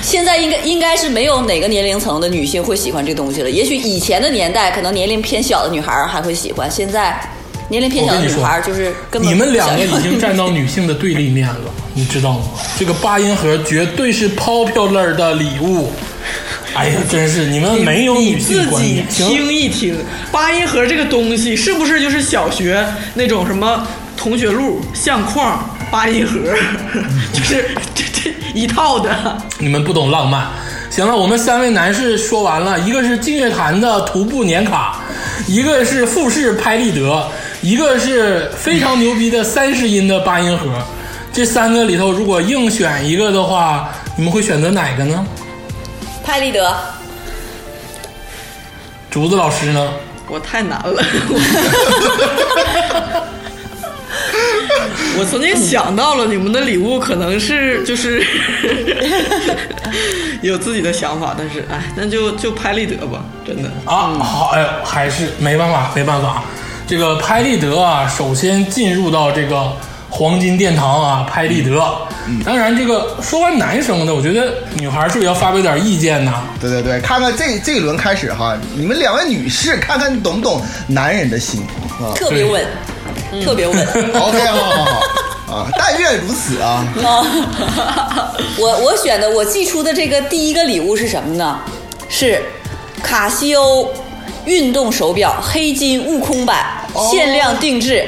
[0.00, 3.50] 现在应该应该是没有哪个年龄层的女性会喜欢这东西了。
[3.50, 7.20] 也许以前的年代，可能年龄偏小的女孩还会喜欢，现在
[7.68, 12.44] 年龄偏小的女孩就是根本你们两个已经站到女性的对立面了，你知道吗？
[12.78, 15.92] 这个八音盒绝对是 popular 的礼物。
[16.74, 19.96] 哎呀，真是你们没有女你自己听一听，
[20.32, 22.84] 八音盒这个东西是不是就是小学
[23.14, 26.40] 那种什么同学录、相框、八音盒，
[27.32, 29.38] 就是这这一套的。
[29.58, 30.48] 你们不懂浪漫。
[30.90, 35.00] 行了，我们三位男士说完了，一个是净月潭的徒步年卡，
[35.48, 37.28] 一个是富士拍立得，
[37.62, 40.68] 一个是非常牛逼的三十音的八音盒。
[41.32, 45.26] 这三个里头，如果硬选一个的话，你们会选择哪个呢？
[46.24, 46.74] 拍立得。
[49.10, 49.92] 竹子老师呢？
[50.26, 51.04] 我太难了。
[55.16, 58.24] 我曾经想到了你们的礼物可能是就是
[60.42, 63.70] 有自己的想法，但是哎，那就就拍立得吧，真的。
[63.84, 66.42] 啊，好，哎，还是没办法，没办法。
[66.86, 69.76] 这个拍立得啊，首先进入到这个
[70.16, 71.84] 黄金殿堂啊，拍立得。
[72.44, 76.32] 当然，这个说完男生的，我觉得女孩是不是要发表点意见呢？
[76.60, 81.66] 对对对，看看这这一轮开始哈，你们两位女士看看懂不懂男人的心
[82.00, 82.64] 啊特别稳，
[83.44, 83.76] 特别稳。
[84.14, 86.86] OK，好好好啊，但愿如此啊。
[87.04, 91.58] 啊，我我选的我寄出的这个第一个礼物是什么呢？
[92.08, 92.40] 是
[93.02, 93.90] 卡西欧
[94.44, 96.64] 运动手表黑金悟空版
[97.10, 98.06] 限量定制，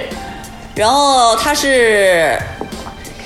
[0.77, 2.39] 然后它是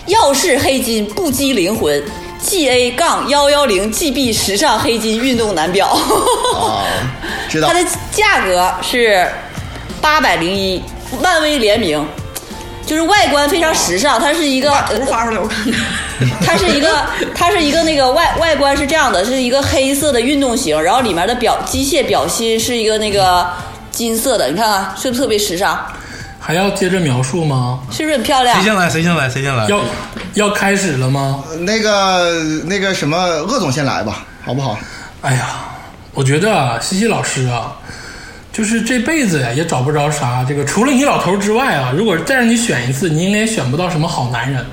[0.07, 2.01] 耀世黑金不羁灵魂
[2.41, 5.89] GA 杠幺幺零 GB 时尚黑金运动男表。
[5.89, 6.87] 啊，
[7.49, 9.29] 知道 它的价格是
[10.01, 10.81] 八百零一，
[11.21, 12.07] 漫威联名。
[12.87, 15.81] 就是外观非常时尚，它是一个把图发出来我看看。
[16.45, 23.47] 它是一个，它是一个那个外外观是这样的，是一个黑色的运动型，然后里面的表机械表芯是一个那个
[23.91, 25.79] 金色的，你看看是不是特别时尚？
[26.51, 27.79] 还要接着描述吗？
[27.93, 28.65] 是不是很漂亮谁？
[28.65, 28.91] 先来？
[28.91, 29.31] 谁先来？
[29.31, 29.69] 谁先来？
[29.69, 29.81] 要
[30.35, 31.45] 要开始了吗？
[31.61, 34.77] 那个那个什么，鄂总先来吧，好不好？
[35.21, 35.47] 哎呀，
[36.13, 37.77] 我觉得啊，西西老师啊，
[38.53, 44.67] 就是这辈子呀也找不着啥这个，除了你老头之外啊，如果再让你选一次，你应该也选不到什么好男人。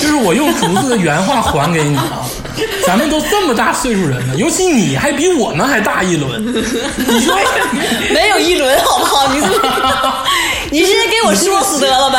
[0.00, 2.24] 就是我用竹子的原话还给你啊，
[2.86, 7.36] 咱们都这么大岁数人了，尤其你还比我们还大一轮，你说
[8.12, 9.28] 没有一轮好不好？
[9.32, 9.46] 你是
[10.70, 12.18] 你直接给我说死得了呗？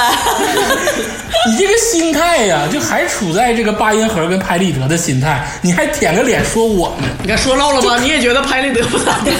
[1.48, 7.98] 你这个心态呀，就还处在这个八音盒跟拍立得的心态，你还舔个脸说我们，你看说漏了吧？
[8.00, 9.32] 你也觉得拍立得不咋地？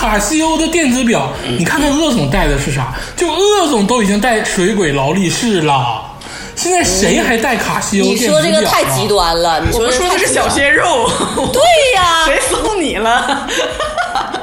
[0.00, 2.94] 这个卡西欧的电子表，你看看鄂总戴的是啥？
[3.14, 6.02] 就鄂总都已经戴水鬼劳力士了，
[6.56, 8.42] 现在谁还戴卡西欧你电子表、啊？
[8.42, 11.06] 说这个太极端了，你我们说的是小鲜肉。
[11.52, 11.60] 对
[11.94, 13.46] 呀、 谁送你了？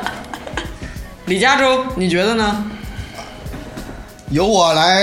[1.26, 2.64] 李嘉洲，你觉得呢？
[4.30, 5.02] 由我来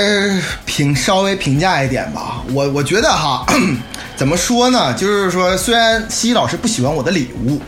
[0.65, 2.43] 评稍微评价一点吧。
[2.53, 3.45] 我我觉得哈，
[4.15, 4.95] 怎么说呢？
[4.95, 7.61] 就是说，虽然西西老师不喜欢我的礼物，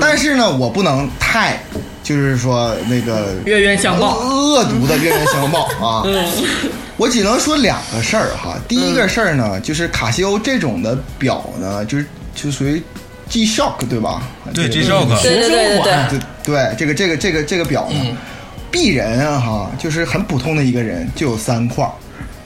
[0.00, 1.62] 但是呢，我不能太
[2.08, 6.02] 就是说那个冤冤相报恶恶毒的冤冤相报 啊。
[6.96, 8.56] 我只能说两个事儿哈。
[8.66, 12.82] 第一个事儿呢，就是卡西欧这种的表呢，就是就属于
[13.28, 14.22] G Shock 对吧？
[14.54, 18.16] 对这个 G-Shock 对对对对对，对对，这个这个这个这个表呢，
[18.72, 21.92] 鄙人啊哈，就是很普通的一个人，就有三块儿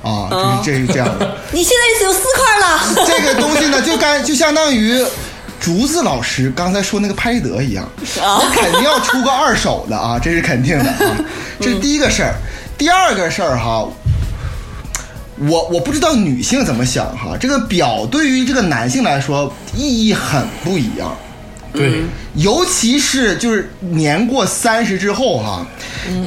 [0.02, 0.28] 啊，
[0.64, 1.36] 就是这是这样的。
[1.52, 3.06] 你现在只有四块了。
[3.06, 5.00] 这个东西呢，就该就相当于
[5.62, 7.84] 竹子老师刚才说那个拍立得一样，
[8.20, 11.16] 啊我肯定要出个二手的啊， 这是肯定的啊，
[11.60, 12.34] 这是第一个事儿。
[12.76, 13.88] 第二个事儿哈，
[15.38, 21.16] 我我不知道女性怎么想哈，这个表对于这个男性来说意义很不一样。
[21.72, 22.02] 对，
[22.34, 25.64] 尤其是就是年过三十之后哈，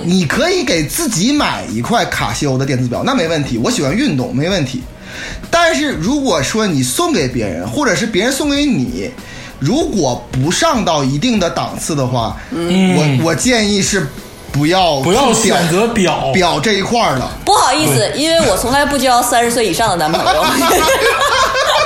[0.06, 3.58] 你可以给自己买一块卡西欧的电子表，那没问题。
[3.58, 4.82] 我喜欢运动，没问题。
[5.50, 9.10] 但是如果说你送给别人，或者是别人送给你，
[9.60, 14.06] 如果不上到一定的档次的话，我我建议是
[14.52, 17.32] 不要不要选择表表这一块儿了。
[17.46, 20.44] 不好意思，因为我从来不交三十岁以上的男朋友。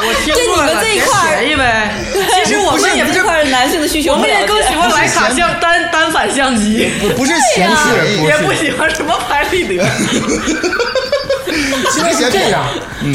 [0.02, 1.92] 我听就你们过了，这一块儿便宜呗。
[2.14, 9.84] 其实我们也不这块男性的需求我们也更喜欢徕卡相单单反相机，不不是嫌便宜，也不喜欢什么拍立得。
[11.92, 12.64] 现在是这样，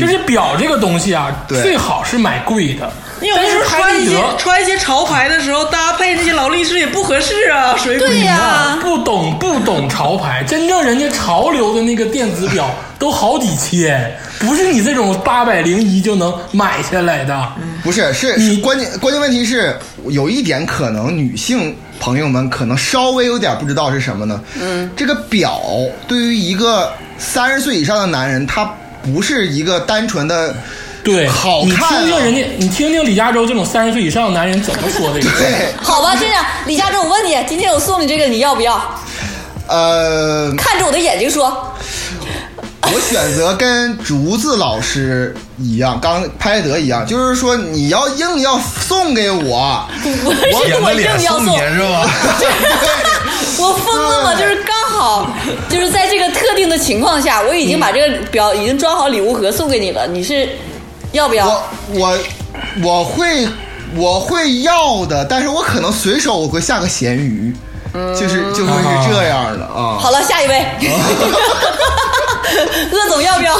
[0.00, 2.90] 就是表这个东西啊，最好是买贵的。
[3.20, 8.08] 你有的时候但是穿一些穿一些潮牌的时候，搭配那些劳力士也不合适啊，水鬼。
[8.08, 12.68] 对呀、不懂不懂潮牌，真正人家潮流的那个电子表
[12.98, 17.52] 都好几千，不是你这种八百零一就能买下来的。
[17.82, 19.74] 不是，是你关键关键问题是
[20.08, 24.38] 有一点可能女性朋友们可能稍微有点不知道是什么呢？
[24.60, 25.62] 嗯，这个表
[26.08, 28.68] 对于一个三十岁以上的男人，他
[29.02, 30.54] 不是一个单纯的
[31.02, 32.02] 对，好看、啊。
[32.02, 35.30] 听听人家，你听听李嘉洲这种三十岁以上的男人怎么说这个。
[35.38, 38.80] 对， 好吧，这样，李嘉洲，我问你，今天我送你这个，你要不要？
[39.66, 41.73] 呃，看着我的眼睛说。
[42.92, 52.10] 我选择跟竹子老师一样，刚拍立得一样，就是说你要硬要送给我， 我是我硬要送送你，是吧？
[53.58, 54.34] 我疯了吗？
[54.34, 55.30] 就是刚好，
[55.68, 60.48] 就是在这个特定的情况下，我已经把这个表已经装好礼物盒送给你了，你是
[61.12, 61.46] 要不要？
[61.46, 61.62] 我
[61.94, 62.18] 我
[62.82, 63.48] 我会
[63.96, 67.54] 我会要的，但是我可能随手我会下个咸鱼，
[68.18, 69.96] 就是就会是这样的啊。
[69.98, 70.66] 好了，下一位，
[72.92, 73.54] 鄂总要不要？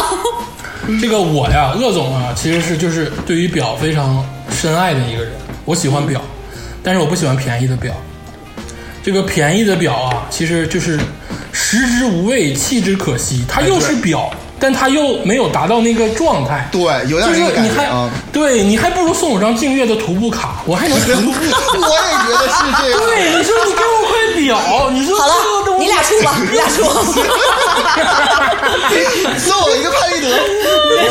[1.00, 5.32] 这个我呀，鄂总啊，其实是就是对于表非常深爱的一个人。
[5.64, 6.20] 我喜欢表，
[6.82, 7.94] 但是我不喜欢便宜的表。
[9.02, 10.98] 这个便宜的表啊，其实就是
[11.52, 13.44] 食之无味，弃之可惜。
[13.48, 14.30] 它又是表，
[14.64, 16.66] 但他又没有达到那个状态。
[16.72, 17.28] 对，有点
[17.76, 18.08] 还、觉啊。
[18.32, 21.34] 对你还不如送我张静月的徒步卡，我还能徒步。
[21.36, 21.36] 我也
[22.24, 22.98] 觉得是这样。
[22.98, 26.76] 对，你说你给我块表，你说好这个东了，你俩出吧，你俩出。
[29.38, 30.32] 送我一个拍立得，你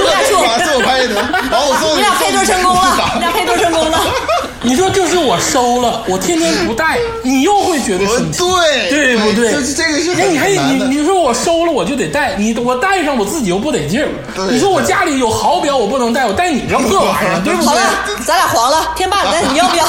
[0.01, 0.29] 俩出，
[0.65, 3.99] 送我拍立得，然后我送你俩配对成功了，你俩配对成功了。
[4.63, 8.39] 你说这是我收了，我天天不戴，你又会觉得我生气。
[8.39, 9.51] 对对不对？
[9.51, 10.49] 这这个是那你还。
[10.49, 14.07] 你你说我收了我就得戴，你我戴上我自己又不得劲儿。
[14.49, 17.81] 你说我家里有好表我不能戴，我戴你这破玩意儿，对不对好了？，
[18.25, 19.85] 咱俩黄了，天霸，咱你要不要？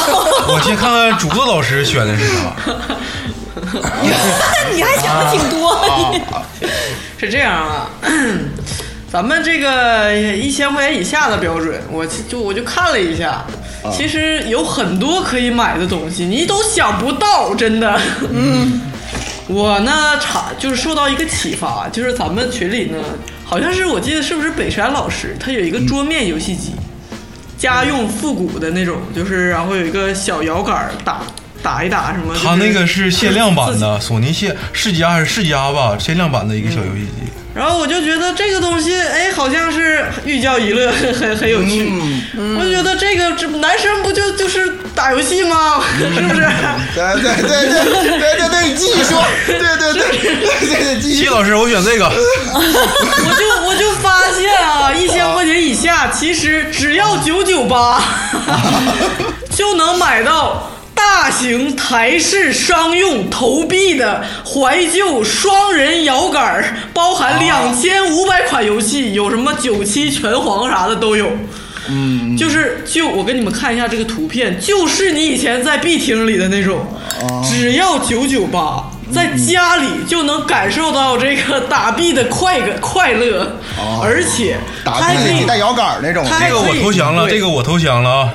[0.49, 2.35] 我先看看竹子老师选的是啥。
[4.75, 5.79] 你还想的挺多，
[7.19, 7.89] 是这样啊，
[9.13, 13.45] 咱们这个一千块钱以下的标准，我就我就看了一下，
[13.93, 18.01] 其实有很多可以买的东西，你都想不到，真的。
[18.33, 18.81] 嗯，
[19.47, 22.99] 我呢查就是受到一个启发，就是咱们群里呢，
[23.45, 26.73] 好像是我记得是不是北山老师，他有一个桌面游戏机，
[27.59, 31.23] 家用复古的那种，就是然后有一个小摇杆儿打
[31.65, 32.35] 打一打什么。
[32.41, 37.25] 它那个是限量版的， 索尼限世嘉还是世嘉吧，限量版的一个小游戏机。
[37.55, 41.89] 然后我就觉得这个东西，哎，好像是寓教于乐， 很很有趣。
[42.59, 45.81] 我就觉得这个这男生不就就是打游戏吗？
[45.97, 46.49] 是不是？
[46.95, 50.03] 对对对对对对对，你继续说，对对对对
[50.67, 51.23] 对对，继续。
[51.23, 52.07] 齐老师，我选这个。
[52.07, 58.03] 我就我就发现啊，一千块钱以下，其实只要九九八
[59.55, 60.71] 就能买到。
[60.95, 71.31] 大型台式商用投币的怀旧双人摇杆儿，包含两千五百款游戏，有什么九七拳皇啥的都有。
[71.87, 76.87] 嗯，就是就我给你们看一下这个图片，就是你以前在 B 厅里的那种，
[77.45, 83.59] 只要九九八，在家里就能感受到这个打币的快感快乐，
[84.03, 88.31] 而且它打还可以带摇杆儿那种，它还这个我投降了，这个我投降了啊！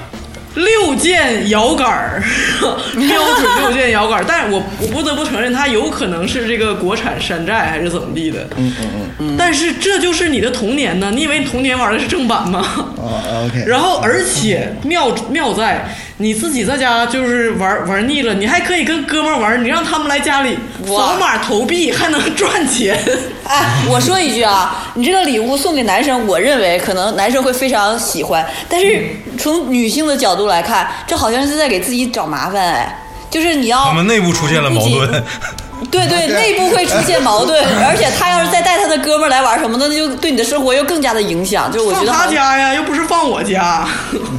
[0.55, 2.23] 六键摇杆儿，
[2.59, 8.47] 标准六键摇杆儿，但是我我不得不承认，它有可能是这个国产山寨还是怎么地的。
[8.57, 9.35] 嗯嗯嗯。
[9.37, 11.11] 但是这就是你的童年呢？
[11.13, 12.59] 你以为你童年玩的是正版吗？
[12.97, 13.63] 啊，OK。
[13.67, 15.87] 然后，而且妙妙在
[16.21, 23.01] 你自己在家就是玩玩腻了，你还可以跟哥们玩，你让他们来家里哇扫码投币，还能赚钱。
[23.47, 29.01] 哎，我说一句啊，你这个礼物送给男生，我认为可能男生会非常喜欢，但是
[29.37, 33.05] 从女性的角度来看，这好像是在给自己找麻烦哎。
[33.29, 35.23] 就是你要他们内部出现了矛盾，
[35.91, 41.71] 对对，内部会出现矛盾， 而且他要是再带他的哥们儿来玩什么的，那就对你的生活又更加的影响。
[41.71, 43.87] 就是我觉得放他家呀，又不是放我家。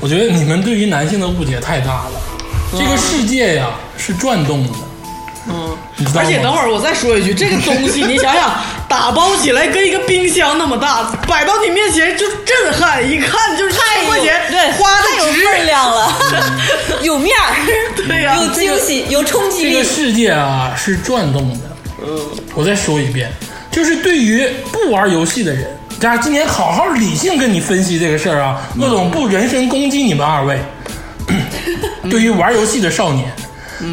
[0.00, 2.12] 我觉得你们对于男性的误解太大了。
[2.72, 4.72] 这个世界呀是转动的，
[5.48, 5.76] 嗯？
[6.16, 8.50] 而且等会儿我再说一句，这个东西你想想，
[8.88, 15.44] 打包起来跟一个冰箱那么大，摆到你面前就震撼，一看就是太有钱对花的太有值。
[15.44, 16.12] 分量了，
[17.02, 17.54] 有面儿，
[18.06, 19.84] 对呀有惊喜，有冲击力这个。
[19.84, 21.60] 世界啊是转动的。
[22.02, 22.18] 嗯，
[22.54, 23.30] 我再说一遍，
[23.70, 25.66] 就是对于不玩游戏的人，
[26.00, 28.60] 大家今天好好理性跟你分析这个事儿啊。
[28.78, 30.58] 鄂总不人身攻击你们二位。
[32.10, 33.30] 对于玩游戏的少年，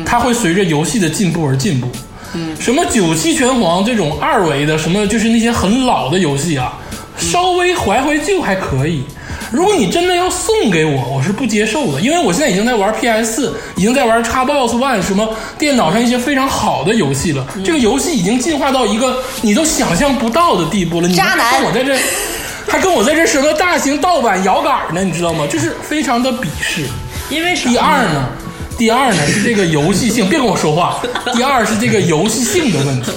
[0.05, 1.87] 他会随着游戏的进步而进步。
[2.33, 6.73] 嗯什么九七拳皇这种二维的，什么就是那些很老的游戏啊，
[7.17, 9.03] 稍微怀怀旧还可以。
[9.49, 17.47] 如果你真的要送给我，我是不接受的，因为我现在已经在玩 PS，已经在玩 Xbox One 什么电脑上一些非常好的游戏了。
[17.63, 21.07] 这个游戏已经进化到一个你都想象不到的地步了。
[21.07, 21.97] 你渣男还跟我在这，
[22.67, 25.01] 还跟我在这什么大型盗版摇杆呢？
[25.01, 25.47] 你知道吗？
[25.49, 26.85] 就是非常的鄙视。
[27.29, 27.69] 因为啥？
[27.69, 28.29] 第二呢，
[28.77, 31.01] 第二呢是这个游戏性，别跟我说话。
[31.33, 33.11] 第二是这个游戏性的问题。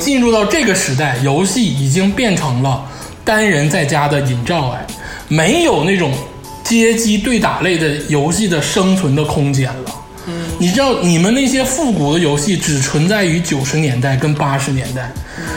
[0.00, 2.84] 进入到这个时代，游戏已经变成了
[3.24, 4.86] 单人在家的隐障碍，
[5.28, 6.12] 没有那种
[6.64, 9.92] 街机对打类的游戏的生存的空间了。
[10.58, 15.12] 你知道，你们那些复古的游戏只存在于九十年代跟八十年代，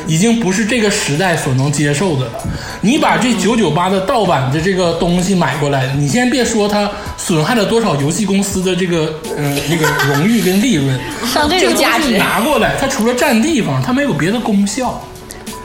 [0.06, 2.34] 已经不是这个时代所能接受的了。
[2.82, 6.92] 你把这九九八的盗版的这个东西买过来，你先别说它
[7.30, 11.00] 损害了多少游戏公司的这个呃那个荣誉跟利润，
[11.32, 15.00] 上这种价值，拿过来，它除了占地方，它没有别的功效。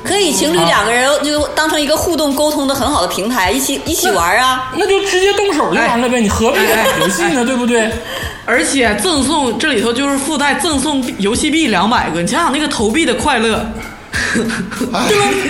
[0.05, 4.71] 可以情侣两个人就当成一个互动沟通的很好的平台，一起一起玩啊。
[4.77, 6.59] 那就直接动手就完了呗，你何必
[7.01, 7.43] 游戏呢？
[7.47, 7.91] 对不对？
[8.45, 13.67] 而且赠送这里头就是附带赠送游戏币两百个，你想想那个投币的快乐。
[14.37, 14.45] 噔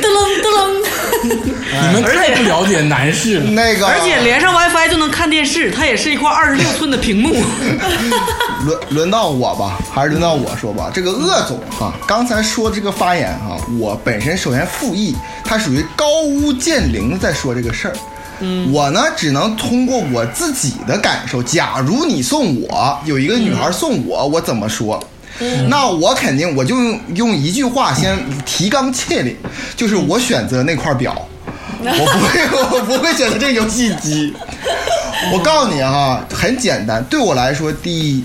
[0.01, 0.07] 噔
[0.41, 0.85] 噔
[1.29, 3.51] 你们太不了解男士了。
[3.51, 7.35] 那个，而且连上 WiFi 就能看电视，它也是一块二十六寸的屏幕。
[8.65, 10.91] 轮轮到我吧，还是轮到我说吧。
[10.93, 15.15] 这个鄂总哈，刚才说这个发言哈，我本身首先附议，
[15.45, 17.95] 他属于高屋建瓴在说这个事儿。
[18.41, 25.03] 嗯，我呢只能通过我自己的感受，假如你送我有一个女孩送我，我怎么说？
[25.69, 29.37] 那我肯定我就用用一句话先提纲挈领，
[29.77, 31.29] 就是我选择那块表，
[31.83, 32.41] 我不会
[32.79, 34.35] 我不会选择这个游戏机。
[35.33, 38.25] 我告诉你哈，很简单，对我来说，第一，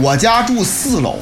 [0.00, 1.18] 我家住四楼，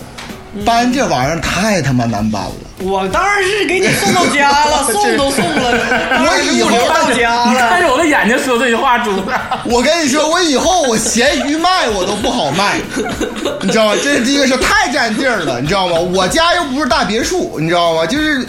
[0.64, 2.52] 搬这玩意儿太他妈难搬了。
[2.84, 5.70] 我当然是给你送到家了， 送都送了，
[6.24, 7.80] 我以后物流到家你看了。
[7.80, 9.22] 着我的眼眼睛说这句话，主子。
[9.64, 12.78] 我跟你说，我以后我咸鱼卖我都不好卖，
[13.60, 13.94] 你知道吗？
[14.00, 15.98] 这是第一个是太占地儿了，你知道吗？
[15.98, 18.06] 我家又不是大别墅，你知道吗？
[18.06, 18.46] 就是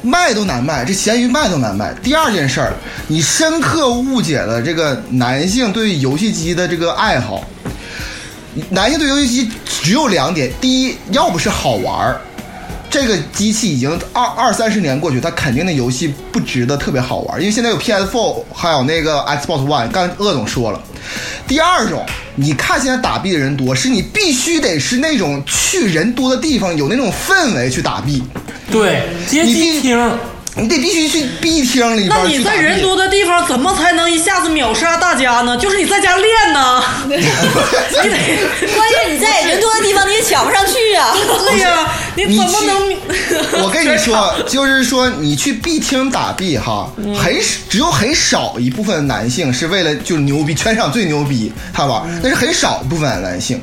[0.00, 1.92] 卖都难卖，这咸鱼卖都难卖。
[2.02, 2.72] 第二件事儿，
[3.06, 7.44] 你深刻误解了这个男性对游戏机的这个爱好。
[8.70, 9.50] 男性对游戏机
[9.82, 12.20] 只有两点：第一，要不是好玩儿，
[12.96, 19.90] 这个机器已经二二三十年过去，它肯定那游戏不值得特别好玩，因为现在有 PS4，还有那个 Xbox One。
[19.90, 20.82] 刚才鄂总说了，
[21.46, 22.02] 第二种，
[22.36, 28.22] 你看现在打币的人多，是你必须得是那种去人多的地方，有那种氛围去打币，
[28.70, 30.18] 对，街你必机厅，
[30.58, 32.24] 你得必须去 B 厅里边那。
[32.24, 35.56] 你在人多的地方怎么才能一下子秒杀大家呢？
[35.56, 36.82] 就是你在家练呢。
[37.06, 41.14] 你得关键你在人多的地方你也抢不上去啊。
[41.50, 42.96] 对呀，你你怎么能？
[43.62, 53.60] 我跟你说，就是说你去 B 厅打 B 哈，很少只有很少一部分男性是为了就是牛逼，全场最牛逼，他玩，那是很少一部分男性。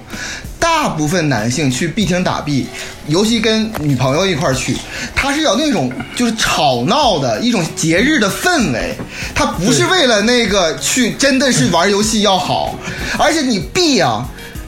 [0.64, 2.66] 大部分男性去币厅打币，
[3.08, 4.78] 尤其跟女朋友一块儿去，
[5.14, 8.96] 他是有那种就是吵闹的一种节日的氛围，
[9.36, 12.80] 他不是为了那个去真的是玩游戏要好，
[13.20, 14.26] 而且你币啊。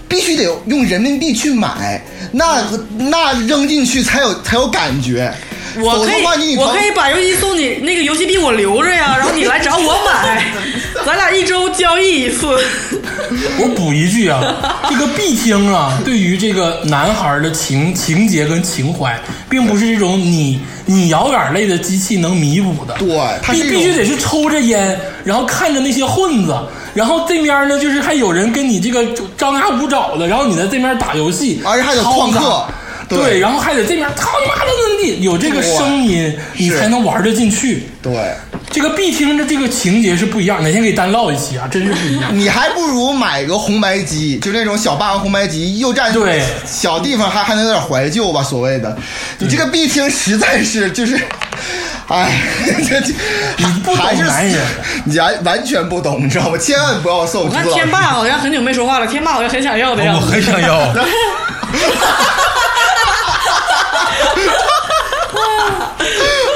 [0.08, 2.00] 必须得用人民币去买，
[2.32, 2.62] 那
[2.96, 5.34] 那扔进去才有才有感觉。
[5.82, 10.46] 我可以我可以把游戏送你，那个游戏币我留着呀，然后你来找我买，
[11.06, 12.48] 咱俩一周交易一次。
[13.60, 14.42] 我补一句啊，
[14.90, 19.20] 这个币厅啊，对于这个男孩的情情节跟情怀，
[19.50, 22.94] 并不是这种你你摇杆类的机器能弥补的。
[22.98, 23.08] 对
[23.52, 26.56] 必必须得是抽着烟，然后看着那些混子，
[26.94, 29.04] 然后这面呢就是还有人跟你这个
[29.38, 32.66] 张牙舞爪的，然后你在这面打游戏，而且还得旷课
[33.08, 37.88] 对对，然后还得这面他妈的怎地，有这个声音，你才能玩得进去。
[38.02, 38.34] 对，
[38.72, 42.30] 这个必听的这个情节是不一样，哪天给单唠一期啊，真是不一样。
[42.32, 48.98] 你还不如买个红白机，就那种小霸王红白机，又占对小地方，还还能有点怀旧吧，所谓的。
[49.40, 51.20] 你这个必听实在是就是，
[52.08, 52.42] 哎，
[52.88, 53.14] 这这
[53.58, 54.60] 你不懂还是男人
[55.06, 56.58] 你完完全不懂，你知道吗？
[56.58, 60.26] 千万不要送我看天霸好像很久没说话了，天霸好像很想要的样子。
[60.26, 60.94] 我很想要。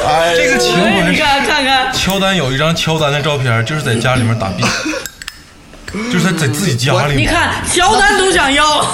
[0.07, 4.63] 哎，这个情哎，怀你看看看，乔丹有一张乔丹的照片，就是在家里面打币，
[6.11, 7.17] 就是在在自己家里面。
[7.17, 8.85] 你看乔丹都想要，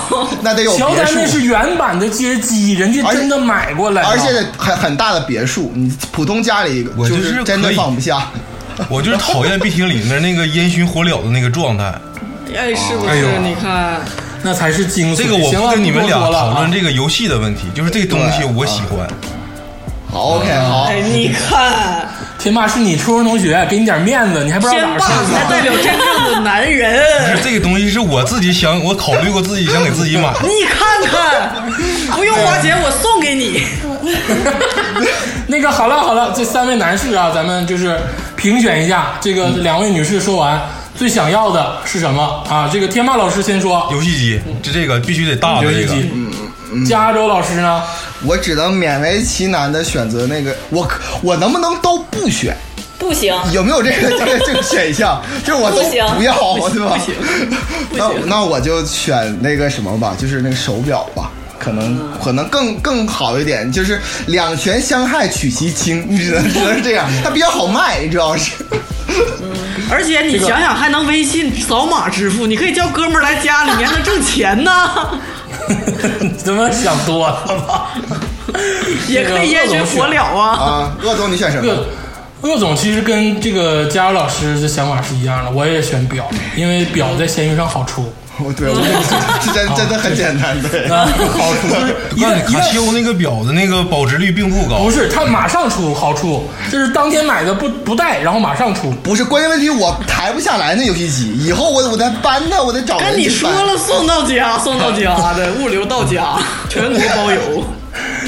[0.41, 1.28] 那得有乔丹那。
[1.28, 8.28] 是原版的街机，人家真的买过来了，而且得很很大的别墅，你普通家里我就就是真的放不下。
[8.89, 11.86] 我就是讨厌币厅里面那个烟熏火燎的那个状态。
[12.53, 13.39] 哎，是不是？
[13.41, 14.01] 你看，
[14.43, 15.18] 那才是精髓。
[15.18, 19.08] 这个我不跟你们俩讨论这个游戏的问题，就是这个东西对我喜欢。
[19.08, 19.34] 好
[20.16, 22.07] ，OK，好哎，，你看，
[22.39, 27.01] 天霸是你初中同学，给你点面子，你还不知道天霸咋回事才代表真正的男人。
[27.30, 30.34] 不是这个东西是我自己想，我考虑过自己想给自己买。
[30.41, 31.66] 你看看，
[32.16, 33.63] 不用花钱，我送给你。
[35.47, 37.99] 那个好了好了，这三位男士啊，咱们就是
[38.36, 40.61] 评选一下，这个两位女士说完
[40.95, 42.70] 最想要的是什么啊？
[42.72, 45.82] 这个天霸老师先说游戏机，就这个必须得大的这个。
[45.82, 46.09] 游戏
[46.74, 47.82] 机，加州老师呢？
[48.24, 52.55] 我只能勉为其难的选择那个，我可我能不能都不选？
[52.97, 55.22] 不行，有没有这个这个这个选项？
[55.45, 56.34] 就是我都不行不要，
[56.70, 56.97] 对吧？
[56.97, 57.13] 不行
[57.91, 61.30] 那那我就选那个什么吧，就是那个手表吧。
[61.57, 68.51] 可能可能更更好一点，就是两全相害取其轻，你 只能只能是这样，它比较好卖，主要是。
[69.89, 74.72] 而且你想想，还能微信扫码支付，你可以叫哥们儿来家里，面还能挣钱呢，
[76.38, 77.91] 怎么想多了吧？
[79.07, 80.49] 也可以烟熏火燎啊。
[80.49, 81.74] 啊，鄂总你选什么？
[82.41, 88.13] 鄂鄂总其实跟这个佳茹老师的想法是一样的，我也选表，因为表在闲鱼上好出。
[88.43, 90.86] 我对我这这真真的很简单，对。
[90.91, 91.07] 啊，
[91.38, 91.67] 好处
[92.51, 94.91] 卡西欧那个表的那个保值率并不高不。
[94.91, 98.91] 是它马上出好处，就是当天买的不不带，然后马上出。
[99.03, 103.53] 不是关键问题，我抬不下来那游戏机，以后我我得搬它，我得找人跟你去搬。
[103.53, 106.38] 说了，送到家，送到家的，物流到家，
[106.69, 107.63] 全国包邮。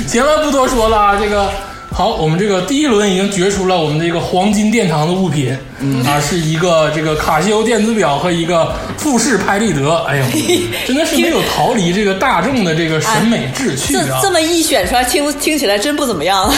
[0.08, 1.52] 行了，不多说了啊，这个。
[1.98, 9.96] 好，我们这个第一轮已经决出了我们这个黄金殿堂的物品，嗯啊，是一个这个卡西欧电子表和一个富士拍立得。
[10.08, 10.24] 哎呦，
[10.86, 14.20] 真的是没有逃离这个大众的这个审美志趣啊！
[14.22, 16.48] 这这么一选出来，听听起来真不怎么样。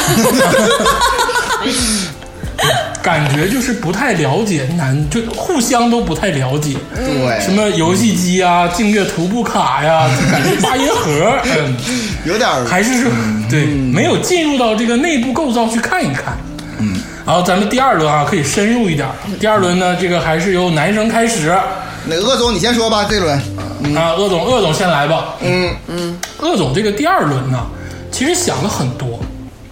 [3.02, 6.76] 感觉就是不太了解男，就互相都不太了解。
[6.96, 11.76] 对，什么游戏机啊、净月徒步卡呀，就感觉八音盒，嗯，
[12.26, 13.12] 有点儿还是说
[13.50, 16.38] 对，没有进入到这个内部构造去看一看。
[16.80, 16.96] 嗯
[17.26, 19.08] 然后，咱们第二轮啊，可以深入一点。
[19.40, 21.56] 第二轮呢，这个还是由男生开始。
[22.06, 23.38] 那个鄂总你先说吧，这轮。
[23.96, 25.36] 啊，鄂总，鄂总先来吧。
[25.42, 27.64] 嗯嗯，鄂总这个第二轮呢，
[28.12, 29.20] 其实想了很多。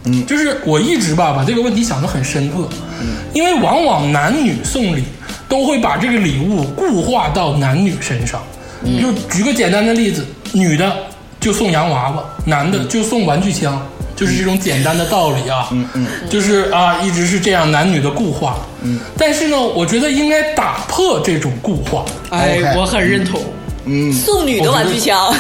[0.07, 2.67] 嗯，就是我一直吧把这个问题想得很深刻。
[2.99, 5.03] 嗯，因为往往男女送礼
[5.47, 8.41] 都会把这个礼物固化到男女身上。
[8.83, 10.91] 嗯，就举个简单的例子，女的
[11.39, 13.79] 就送洋娃娃，男的就送玩具枪。
[14.15, 23.39] 就是这种简单的道理啊，嗯嗯，就是啊，一直是这样男女的固化，嗯，但是呢，我觉得应该打破这种固化，哎我很认同。
[23.85, 24.11] 嗯。
[24.11, 25.15] 送女的玩具枪，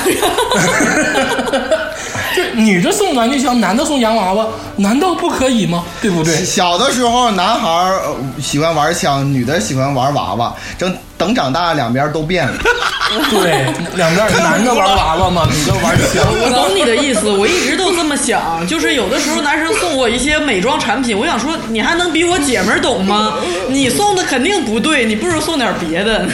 [2.37, 5.83] 就女的送玩具枪，男的送洋娃娃，难道不可以吗？
[5.99, 6.45] 对不对？
[6.45, 7.91] 小的时候，男孩
[8.39, 10.53] 喜欢玩枪，女的喜欢玩娃娃。
[10.77, 12.53] 等等长大，两边都变了。
[13.31, 13.65] 对，
[13.95, 16.23] 两边男的玩娃娃嘛，女的玩枪。
[16.27, 23.33] 我懂你的意思，我一直都这么想，就是有的时候男生送我一些美妆产品，我想说你还能比我姐们儿懂吗？
[23.69, 26.27] 你送的肯定不对，你不如送点别的。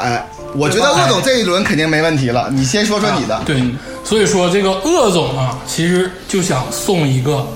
[0.00, 2.48] 哎，我觉得鄂总这一轮肯定没问题了。
[2.52, 3.40] 你先说说你的。
[3.44, 3.60] 对，
[4.08, 7.46] 所以说这个鄂总啊，其实就想送一个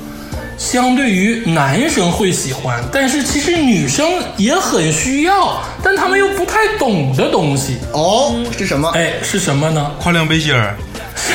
[0.58, 7.78] 相对于男生会喜欢，但是其实女生也很需要，但他们又不太懂的东西。
[7.94, 8.90] 哦，是什么？
[8.90, 9.92] 哎，是什么呢？
[9.98, 10.76] 跨量背心儿，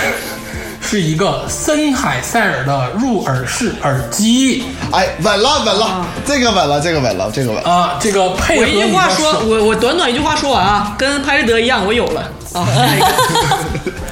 [0.87, 7.63] 是一个森海塞尔的入耳式耳机哎，稳了，稳了，这个稳了，这个稳了，这个稳。
[7.63, 12.21] 啊，这个配合我一句话说，我我短短一句话说完啊，跟拍立得一样，我有了
[12.53, 12.67] 啊。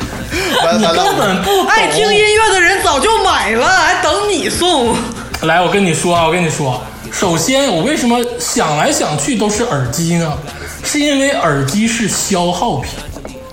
[0.77, 0.95] 你根。
[1.17, 1.67] 本不懂。
[1.67, 4.95] 爱听音乐的人早就买了，还等你送。
[5.41, 6.81] 来，我跟你说啊，我跟你说，
[7.11, 10.33] 首先我为什么想来想去都是耳机呢？
[10.83, 12.91] 是因为耳机是消耗品。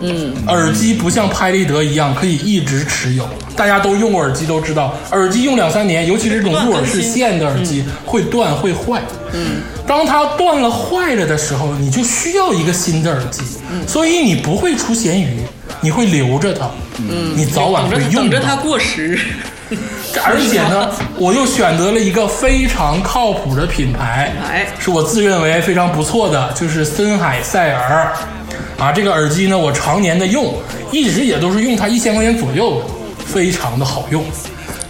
[0.04, 3.24] 嗯，耳机不像拍立得一样可以一直持有，
[3.54, 9.00] 大家都用过耳机都知道，耳机用两三年，尤其是这种入耳式线的耳机会断会坏。
[9.32, 13.42] 嗯，当它断了坏了的时候，你就需要一个新的耳机，
[13.86, 15.38] 所以你不会出咸鱼，
[15.82, 16.70] 你会留着它。
[16.96, 19.18] 嗯，你早晚会用到等着它过时。
[20.24, 28.12] 而且呢，我又选择了一个非常靠谱的品牌，哎是我自认为非常不错的，就是森海塞尔。
[28.78, 30.54] 啊，这个耳机呢，我常年的用，
[30.90, 32.84] 一直也都是用它一千块钱左右的，
[33.24, 34.22] 非常的好用。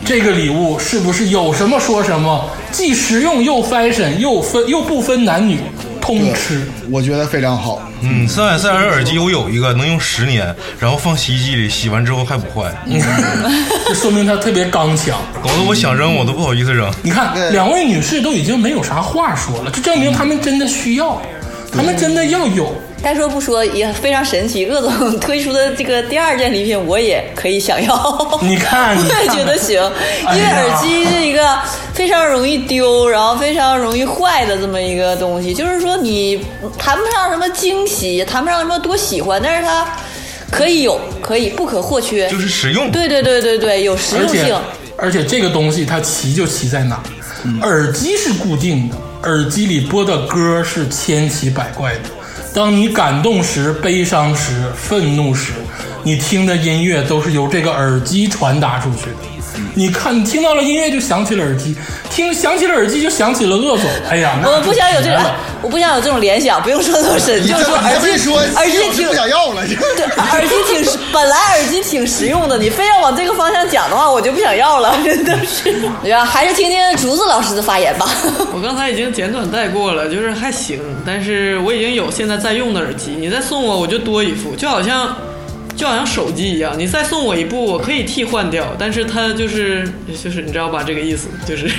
[0.05, 5.61] 这个礼物是不是有什么说什么，既实用又 fashion，又分又不分男女，
[6.03, 6.67] 通吃。
[6.91, 7.81] 我觉得非常好。
[8.03, 12.75] 嗯，森海塞尔耳机我有一个能用十年，然后放洗衣机里洗完之后还不坏，
[13.87, 15.19] 这说明它特别刚强。
[15.43, 16.93] 搞得我想扔我都不好意思扔。
[17.03, 21.23] 你看，两位女士都已经没有啥话说了，这证明她们真的需要，
[21.73, 22.73] 她们真的要有。
[23.03, 24.65] 该说不说也非常神奇。
[24.67, 28.17] 鄂总 推出的这个第二件礼品，我也可以想要。
[28.43, 29.83] 你看，你我也觉得行，
[30.25, 31.59] 哎因为耳机是一个
[31.93, 35.53] 非常容易丢，然后非常容易坏的这么一个东西。
[35.53, 36.45] 就是说你
[36.79, 39.85] 谈不上什么惊喜，也谈不上什么多喜欢，但是它
[40.49, 42.29] 可以有，可以不可或缺。
[42.29, 44.57] 就是实用，对对对对对，有实用性。
[44.97, 47.03] 而且这个东西它奇就奇在哪
[47.61, 47.67] 儿？
[47.69, 52.11] 耳机是固定的，耳机里播的歌是千奇百怪的。
[52.55, 55.53] 当你感动时、悲伤时、愤怒时，
[56.03, 59.32] 你听的音乐都是由这个耳机传达出去的。
[59.75, 61.75] 你看，你听到了音乐就想起了耳机，
[62.11, 63.91] 听想起了耳机就想起了鄂总。
[64.09, 65.19] 哎呀，我不想有这个，
[65.63, 69.63] 我不想有这种联想，不用说那么深，就是说耳机说，耳机挺不想要了。
[69.67, 75.73] 对，耳机挺实，本来耳机挺实用的，你非要往这个方向讲的话，我就不想要了，真的是。
[76.03, 76.25] 对吧？
[76.25, 78.09] 还是听听竹子老师的发言吧。
[78.55, 85.17] 我刚才已经简短带过了，就是还行，但是我已经有现在在用的耳机，你再送我我就多一副，就好像
[85.77, 89.89] 就好像手机一样，你再送我一部我可以替换掉，但是它就是
[90.23, 91.71] 就是你知道吧，这个意思就是。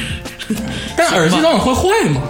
[0.97, 2.21] 但耳机当然会坏嘛。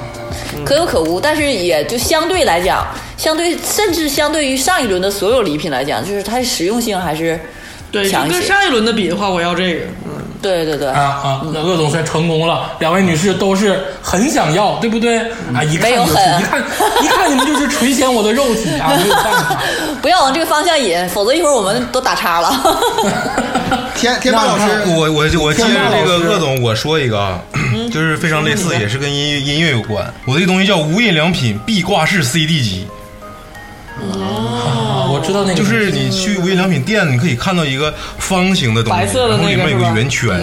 [0.63, 2.85] 可有可无，但是也就相对来讲，
[3.17, 7.39] 相对甚至相对于上一轮的所有礼品来讲，就是它实用性还是
[7.91, 8.37] 对，就强一些。
[8.39, 15.17] 跟上一轮的比的话，我要这个，嗯，对对对，啊啊，那鄂总算成功了，两位女士都是很想要，对不对？
[15.55, 16.63] 啊，一看就是，一看
[17.01, 19.63] 一看你们就是垂涎我的肉体啊，没有办法。
[20.03, 22.51] 不要往这个方向引，否则一会儿我们都打叉了。
[23.95, 27.39] 天天霸老师，我我我接着这个鄂总，我说一个啊，
[27.89, 30.13] 就是非常类似，也是跟音乐音乐有关。
[30.25, 32.85] 我这个东西叫无印良品壁挂式 CD 机，
[33.97, 34.42] 啊，我
[35.23, 40.39] 知道那个，就是你去无印良品店，你可以看到一个方形的东西，白色的然后里面有个圆圈，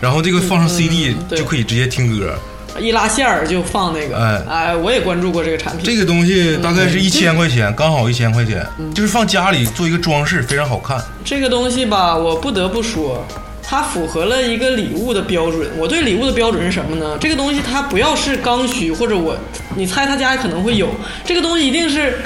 [0.00, 2.34] 然后这个放上 CD 对就可以直接听歌。
[2.78, 11.02] 一拉线儿就放那个，哎哎，我也关注过这个产品，这个东西大概是一千块钱，刚好一千块钱，就是放家里做一个装饰，非常好看。
[11.24, 13.26] 这个东西吧，我不得不说，
[13.60, 15.68] 它符合了一个礼物的标准。
[15.76, 17.18] 我对礼物的标准是什么呢？
[17.20, 19.36] 这个东西它不要是刚需，或者我
[19.74, 20.88] 你猜他家可能会有
[21.24, 22.20] 这个东西，一定是。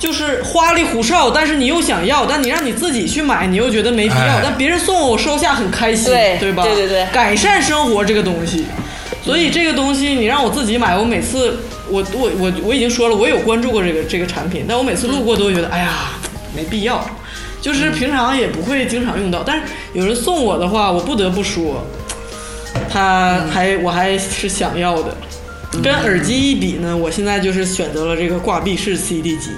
[0.00, 4.20] 就是花里胡哨，但是你又想要，但你让你自己去买，你又觉得没必要。
[4.20, 6.62] 哎但别人送我，我收下很开心，对对吧？
[6.62, 8.64] 对对对改善生活这个东西，
[9.22, 16.14] 所以这个东西你让我自己买，我每次我我我我已经说了，我有关注过这个这个产品，但我每次路过都会觉得，哎呀，
[16.56, 17.04] 没必要，
[17.60, 19.42] 就是平常也不会经常用到。
[19.44, 21.84] 但是有人送我的话，我不得不说，
[22.90, 25.14] 他还我还是想要的。
[25.82, 29.50] 跟耳机一比呢，我现在就是选择了这个挂壁式 CD 机，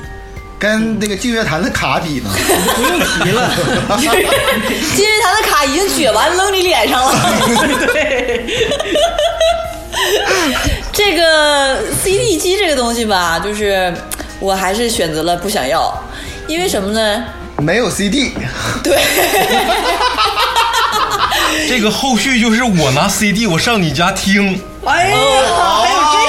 [0.62, 2.30] 跟那个净月潭的卡比呢？
[2.76, 3.50] 不用提了。
[3.98, 7.12] 净月潭的卡已经撅完扔你脸上了。
[7.92, 8.46] 对，
[10.92, 13.92] 这个 CD 机这个东西吧，就是
[14.38, 15.92] 我还是选择了不想要，
[16.46, 17.24] 因为什么呢？
[17.58, 18.32] 没有 CD，
[18.84, 19.02] 对，
[21.68, 26.21] 这个后续就是我拿 CD 我上你家听，哎呀，哦还有这。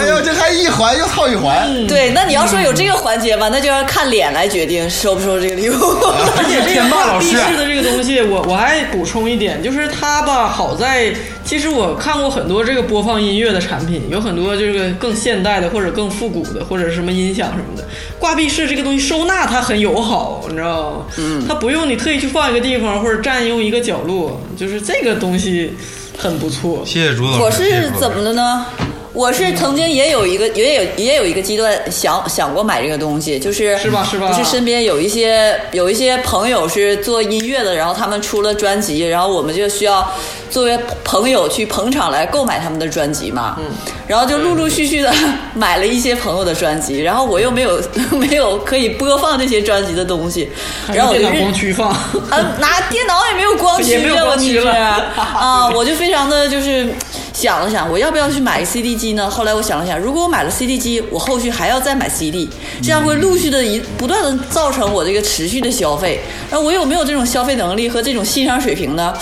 [0.00, 1.86] 哎呦，这还一环又套一环。
[1.86, 5.74] 对，那你要说有这个环节吧，那就要看脸来决定收不收这个礼物。
[5.74, 11.12] 而且 这个天霸老师挂壁式的这个东西，我我还补充一点，就是它吧，好在
[11.44, 17.84] 其实我看过很多这个播放音乐的产品，有很多这个更现代的或者更复古的，或者什么音响什么的。
[18.18, 21.06] 挂壁式这个东西收纳它很友好，你知道吗？
[21.18, 25.74] 嗯，它不用你特意去放一个地方或者占用一个角落，就是这个东西
[26.16, 26.82] 很不错。
[26.84, 27.42] 谢谢朱老师。
[27.42, 28.66] 我是怎么了呢？
[29.12, 40.12] 我是曾经也有一个，也有也有一个阶段想想过买这个东西，就是是吧是吧就是身边有一些有一些朋友是做音乐的，然后他们出了专辑，然后我们就需要
[40.48, 43.56] 作为朋友去捧场来购买他们的专辑嘛。
[43.58, 43.64] 嗯。
[44.06, 45.12] 然后就陆陆续续的
[45.54, 47.80] 买了一些朋友的专辑，然后我又没有
[48.18, 50.50] 没有可以播放这些专辑的东西，
[50.92, 56.92] 然后我就电脑光驱放，啊，拿电脑也没有光驱 也没有啊，问题是啊，我就非常的就是
[57.32, 59.30] 想了想，我要不要去买个 CD 机呢？
[59.30, 62.48] 后来我想了想，如果我买了 CD 机，我后续还要再买 CD，
[62.82, 66.20] 这样会陆续的一不断的造成我这个持续的消费，
[66.50, 69.14] 那我有没有这种消费能力和这种欣赏水平呢？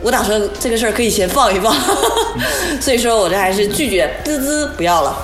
[0.00, 1.74] 我打算这个事儿可以先放一放，
[2.80, 5.16] 所以说我这还是拒绝，滋滋不要了。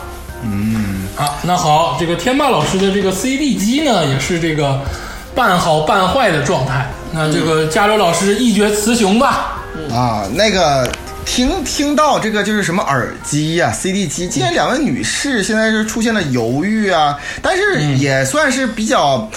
[0.43, 4.81] 嗯啊，那好，这个天霸老师的这个 CD 机呢，也是这个
[5.33, 6.91] 半好半坏的状态。
[7.12, 9.62] 那这个加州老师一决雌雄吧。
[9.93, 10.91] 啊，那个
[11.25, 19.29] 听听到这个就是什么耳机呀、CD 机，既然两位女士现在是出现了犹豫啊，但是也算是比较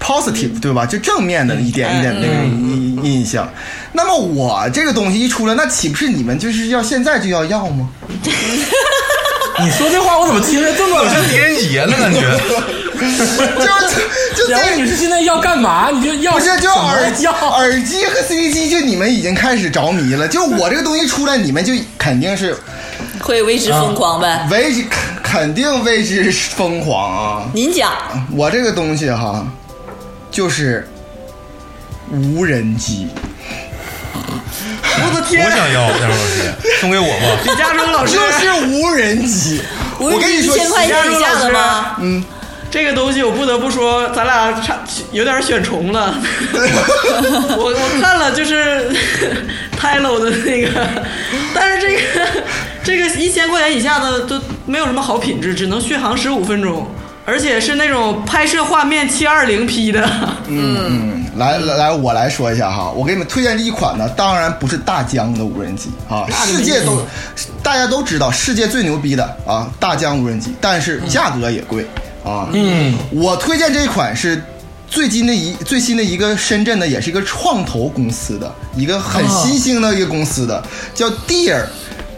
[0.00, 0.84] positive 对吧？
[0.86, 3.48] 就正面的一点一点那个印印象。
[3.92, 7.88] 那么我这个东西一出来，那岂不是你们就是要现在就要要吗？
[9.58, 11.08] 你说这话我怎么听着这么？
[11.08, 12.40] 像狄仁杰呢，感觉。
[12.96, 15.90] 就就两位这女士现在要干嘛？
[15.90, 20.26] 你就要不是就耳要耳机和 CD 机，就你们已经开始着迷了。
[20.26, 22.56] 就我这个东西出来，你们就肯定是
[23.20, 24.46] 会为之疯狂呗？
[24.50, 24.84] 为之
[25.22, 27.48] 肯定为之疯狂啊！
[27.52, 27.92] 您讲，
[28.32, 29.46] 我这个东西哈，
[30.30, 30.88] 就是
[32.10, 33.08] 无人机。
[34.98, 35.50] 我的天我！
[35.50, 37.38] 想要，加州老师送给我吧。
[37.44, 39.60] 李嘉诚老师，就是无人机，
[39.98, 41.96] 我跟你说，千块钱以下的吗？
[42.00, 42.24] 嗯，
[42.70, 44.76] 这个东西我不得不说，咱俩差
[45.12, 46.14] 有点选重了。
[47.56, 48.90] 我我看了，就是
[49.80, 50.68] Tylo 的那个，
[51.54, 52.02] 但是这个
[52.84, 56.86] 这个一千块钱以下的都没有什么好品质，只能续航十五分钟，
[57.24, 60.08] 而且是那种拍摄画面七二零 P 的。
[60.48, 67.02] 嗯，来来来，我来说一下哈，我给你们推荐这一款呢，当然不是大疆的无人机啊，世界都
[67.62, 71.86] 大家都知道，世界最牛逼的啊，大疆无人机，但是价格也贵
[72.26, 72.48] 啊。
[72.52, 74.42] 嗯，我推荐这一款是
[74.88, 80.62] 最近的一最新的一个深圳的，也是一个创投公司的一个很新兴的一个公司的，
[80.94, 81.64] 叫 Deer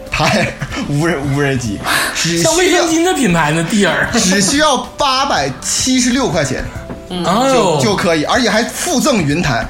[0.09, 0.51] 牌
[0.89, 1.79] 无人无人机，
[2.15, 4.09] 只像卫生巾的品牌呢，蒂尔。
[4.13, 6.65] 只需要八百七十六块钱。
[7.11, 9.65] 哎就呦，就可以，而且还附赠云台，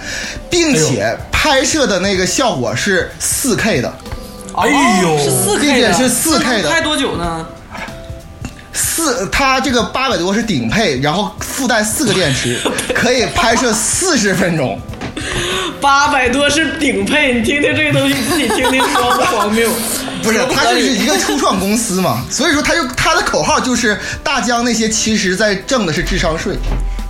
[0.50, 3.94] 并且拍摄的那个效果是四 K 的，
[4.58, 4.68] 哎
[5.02, 7.48] 呦，是四并 K 的，且是 4K 的拍多久呢？
[9.00, 12.60] 四它这个八百多是顶配，然后附带四个电池，
[12.93, 14.78] 可以拍摄四十分钟。
[15.80, 19.70] 八百多是顶配，你听听这个东西，你自己听听荒 不荒谬？
[20.22, 26.58] 不是，它就是一个初创公司嘛，所以说它就它的口号就是大疆那些其实在挣的是智商税，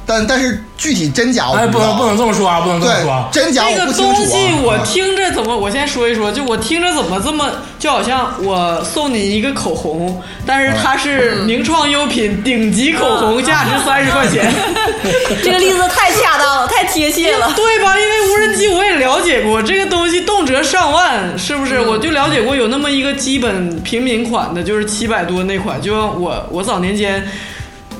[0.09, 3.29] 但但是具体真假我哎，不能不能这么说啊，不能这么说啊。
[3.31, 4.81] 真假这个我不清楚东西我啊。
[4.83, 5.55] 听着怎么？
[5.55, 7.47] 我先说一说，就我听着怎么这么，
[7.77, 14.51] 就好像我送你一个口红，但是它是名创优品顶级口红，价值三十块钱。
[15.43, 17.53] 这个例子太恰当了，太贴切了。
[17.55, 17.95] 对吧？
[17.95, 21.79] 因为无人机我也了解过，这个东西动辄上万，是不是？
[21.79, 25.79] 我就了解过有那么一个基本平民款的，就是七百多那款。
[25.79, 27.23] 就像我我早年间，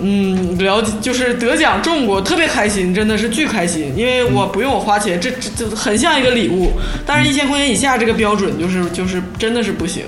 [0.02, 6.72] 嗯，了解就是得奖中过，特别开心，真的是巨开心，因为我不用我花钱，这这这很像一个礼物。
[7.06, 10.04] 但是，一千块钱以下这个标准就是就是真的是不行。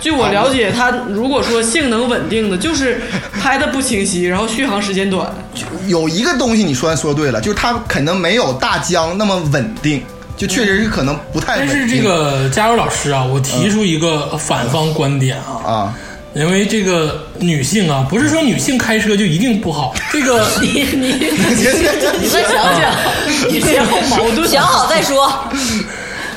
[0.00, 3.00] 据我了解，它如果说性能稳定的，就是
[3.40, 5.32] 拍的不清晰，然后续航时间短。
[5.86, 10.02] 有一个东西你说说对了，就是它可能没有大疆那么稳定，
[10.36, 11.76] 就确实是可能不太稳定。
[11.76, 15.94] 但是这个加油老师啊，我提出一个反方观点啊，啊，
[16.36, 21.12] 因为这个女性啊，不是说女性开车就一定不好，这个 你你
[22.20, 22.94] 你再想想，
[23.48, 24.46] 你先后矛盾。
[24.46, 25.32] 想好再说。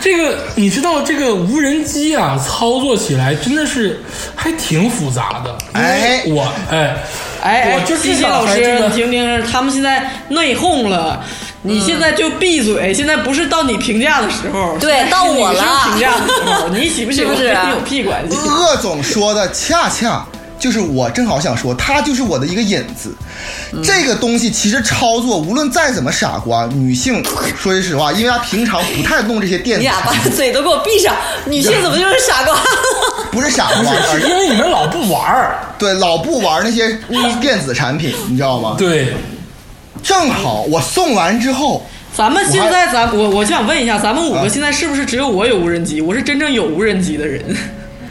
[0.02, 4.02] 这个你知道这个无人机啊，操作起来真的是
[4.34, 5.58] 还挺复杂的。
[5.74, 6.96] 哎我哎
[7.44, 11.22] 哎，我就西西老师，你听听，他们现在内讧了。
[11.62, 18.38] 你现在就闭嘴，现在不是到你评价的时候，对 到我了评价的时候， 你喜不喜欢是不是跟你有屁关系？
[18.38, 20.26] 鄂总说的恰恰
[20.58, 23.14] 就是我正好想说，他就是我的一个引子。
[23.84, 27.24] 这个东西其实操作无论再怎么傻瓜，女性
[27.58, 31.16] 说句实话，因为她平常不太弄这些电子你俩把，嘴都给我闭上！
[31.46, 32.58] 女性怎么就是傻瓜？
[33.32, 36.98] 不是傻瓜，是因为你们老不玩儿，对老不玩那些
[37.40, 38.76] 电子产品，你知道吗？
[38.78, 39.14] 对，
[40.04, 41.86] 正好我送完之后，
[42.16, 46.02] 咱们现在咱我我想问一下，咱们五啊个现在是不是只有我有无人机？
[46.02, 47.44] 我是真正有无人机的人。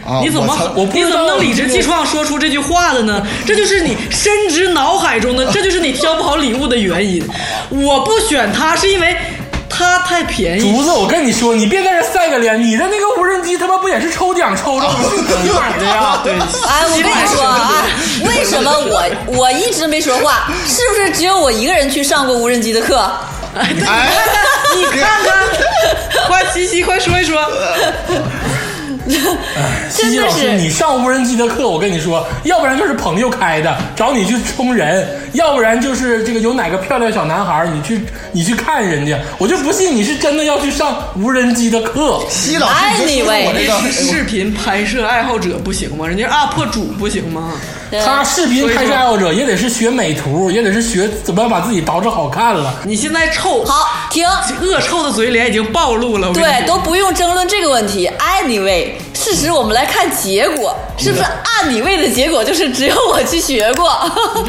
[0.07, 3.27] 啊，你怎么我我你怎么能理直气壮说出这句话的呢？
[3.45, 7.23] 这就是你深植脑海中的，这就是你挑不好礼物的原因。
[7.69, 9.15] 我不选它是因为
[9.79, 10.61] 它太便宜。
[10.61, 14.89] 竹子，我跟你说，你别在这晒个脸，你的那个无人机他妈不也是抽奖抽着
[15.43, 16.21] 你买的呀？
[16.25, 17.85] 对，哎，我跟你说啊，
[18.27, 20.49] 为什么我我一直没说话？
[20.67, 22.99] 是不是只有我一个人去上过无人机的课？
[23.57, 23.69] 哎，
[24.77, 25.47] 你看看，
[26.27, 27.41] 快西西快说一说。
[29.91, 38.01] 西西老师，真的是你上无人机的课，我跟你说，要不然就是朋友开的，找你去充人；要不然就是这个有哪个漂亮小男孩，你去
[38.33, 39.19] 你去看人家。
[39.39, 42.21] 我就不信你是真的要去上无人机的课。
[42.29, 46.07] 西老师，你就说我这个视频拍摄爱好者不行吗？
[46.07, 47.53] 人家 UP 主不行吗？
[47.91, 52.75] 他视频拍摄爱好者也得是学美图，也得是学怎么把自己捯饬好看了。
[52.85, 54.27] 你现在臭，好，停。
[54.61, 56.33] 恶臭的嘴脸已经暴露了。
[56.33, 58.11] 对，都不用争论这个问题。
[58.19, 63.91] Anyway，事实我们来看结果，是不是按你位的结果就是只有我去学过？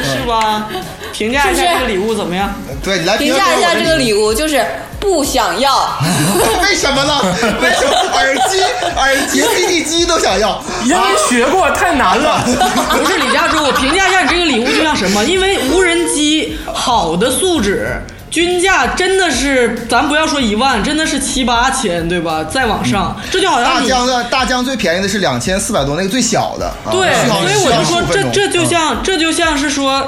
[0.04, 0.68] 是吧？
[1.14, 2.54] 评价一下这个礼物怎么样？
[2.84, 4.64] 对，你来评价一下这个礼物，就是
[5.00, 5.97] 不想要。
[6.62, 7.22] 为什么呢？
[7.62, 8.62] 为什么耳机、
[8.95, 10.62] 耳机、CD 机都想要？
[10.86, 12.41] 因为学过太难了。
[12.45, 15.24] 不是李佳珠，我评价一下你这个礼物就像什么？
[15.26, 18.02] 因为无人机好的素质。
[18.32, 22.43] 均价真的是，咱不要说一万，真的是七八千，对吧？
[22.43, 26.68] 再往上，这就好像大疆的大疆最便宜的是两千四百多，那个最小的。
[26.68, 30.06] 啊对，所以我就说续航15分钟这这就像这就像是说，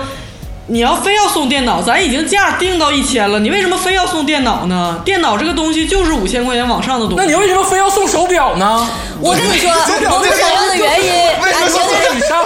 [0.67, 5.01] 你要非要送电脑，咱已经价定到一千了，你为什么非要送电脑呢？
[5.03, 7.15] 电脑这个东西就是五千块钱往上的东西。
[7.17, 8.87] 那你为什么非要送手表呢？
[9.19, 11.11] 我跟你说，我不想要的原因，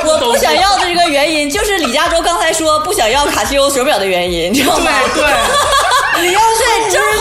[0.09, 4.91] 我不想要的这个原因，就是李佳洲刚才说不想要卡西欧手表的原因，你知道吗？
[5.13, 6.49] 对对， 你要送
[6.87, 7.14] 无对正好人机就得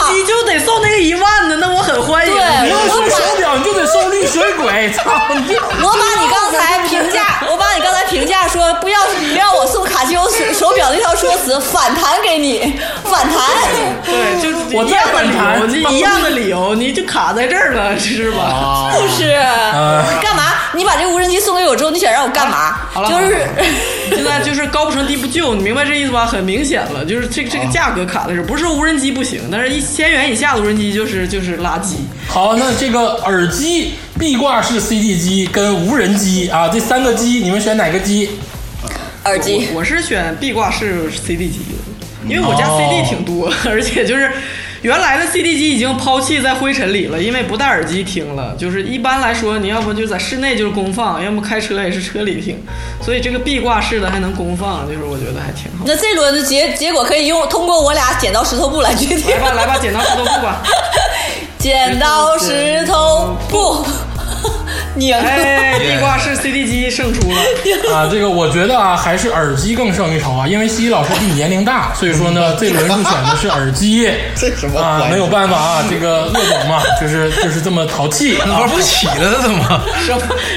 [0.65, 2.33] 送那个一万的，那我很欢迎。
[2.33, 4.91] 对你要送手表，你就得送绿水鬼。
[4.95, 5.03] 操
[5.35, 5.55] 你这！
[5.55, 9.01] 我把你刚才评价，我把你刚才评价说不要
[9.31, 13.41] 不要我送卡西欧手手表那条说辞反弹给你， 反弹。
[14.05, 18.91] 对，就我再一样的理反弹一样的理由，你就卡在这儿了，是吧？
[18.95, 19.33] 就是，
[20.23, 20.55] 干嘛？
[20.73, 22.77] 你把这个无人机送给我之后，你想让我干嘛？
[22.93, 23.47] 好了，就是
[24.15, 26.25] 现在就是高不成低不就，你明白这意思吧？
[26.25, 31.95] 很明显了，就是这个这个价格卡的是，不是说无人机不行，但是一千元以下的无人机就是就是垃圾。
[32.29, 38.31] 好，那这个耳机、壁挂式 CD 机跟无人机啊，这三个机，你们选哪个机？
[39.25, 39.69] 耳机。
[39.75, 44.31] 我是选壁挂式 CD 机的，因为我家哦 CD 挺多， 而且就是
[44.85, 48.55] 原来的 CD 机已经抛弃在灰尘里了，因为不戴耳机听了。
[48.59, 52.63] 就是一般来说，你要不就在室内就是公放，要么开车也是车里听，
[53.01, 55.87] 所以这个壁挂式的还能公放，就是我觉得还挺好。
[55.87, 59.39] 那这轮的结结果可以用通过我俩剪刀石头布来决定来。
[59.39, 60.63] 吧来吧，剪刀石头布吧。
[61.59, 63.83] 剪刀石头布，
[64.95, 65.15] 拧。
[65.15, 67.37] 哎， 地瓜式 CD 机胜出了。
[67.95, 74.11] 啊，这个我觉得啊，还是耳机更胜一筹啊，因为西西老师比你年龄大，所以说呢，这轮入选的是耳机。
[74.37, 78.69] 这什么啊，没有办法啊，这个乐总嘛，就是就是这么淘气玩。
[78.69, 79.81] 不起了，这怎么？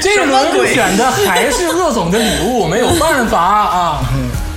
[0.02, 4.00] 这轮入选的还是乐总的礼物，没有办法啊。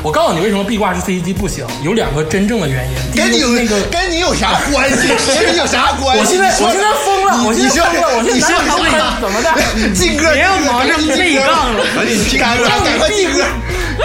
[0.04, 1.66] 我告诉你，为什么壁挂式 CD 机不行？
[1.84, 2.96] 有两个真正的原因。
[3.16, 5.08] 跟你有那个，跟你有啥关系？
[5.40, 6.22] 跟你有啥关系？
[6.22, 9.94] 我现在我现在疯了，我现在疯了，我现你说在哪里你说怎么的？
[9.94, 11.86] 金哥，别要忙着内杠了。
[11.96, 13.44] 赶紧进赶快赶快进哥，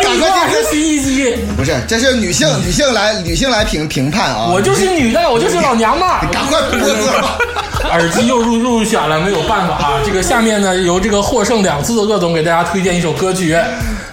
[0.03, 0.71] 赶快进歌。
[0.71, 4.49] CD 机，不是，这是女性女性来女性来评评判啊！
[4.53, 6.27] 我就是女的，我就是老娘们儿。
[6.31, 7.39] 赶快播歌吧。
[7.91, 10.01] 耳机又入入选了，没有办法啊。
[10.05, 13.57] 这个下面呢，由这个获胜两次的鄂总给大家推荐一首歌曲，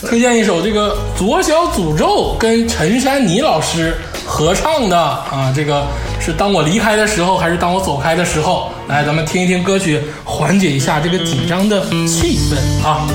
[0.06, 3.96] 推荐一首这个左小诅咒跟陈珊妮老师
[4.26, 5.52] 合唱的啊。
[5.56, 5.86] 这个
[6.20, 8.70] 是当我离开的时候，还是当我走开的时候？
[8.88, 13.08] 来，咱们听一听歌曲，缓解一下这个紧张的气氛啊。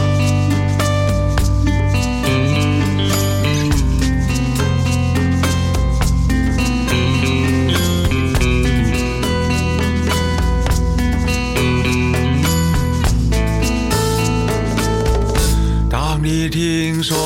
[15.90, 17.16] 当你听说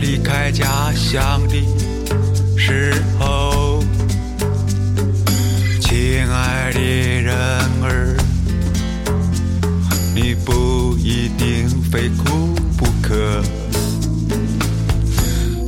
[0.00, 1.54] 离开家乡的
[2.56, 3.84] 时候，
[5.80, 7.36] 亲爱的人
[7.82, 8.16] 儿，
[10.14, 13.42] 你不一定非哭不可。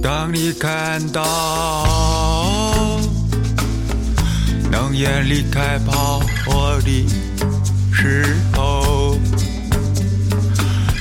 [0.03, 2.89] 当你看到
[4.71, 7.07] 能源离开炮火的
[7.93, 9.19] 时候，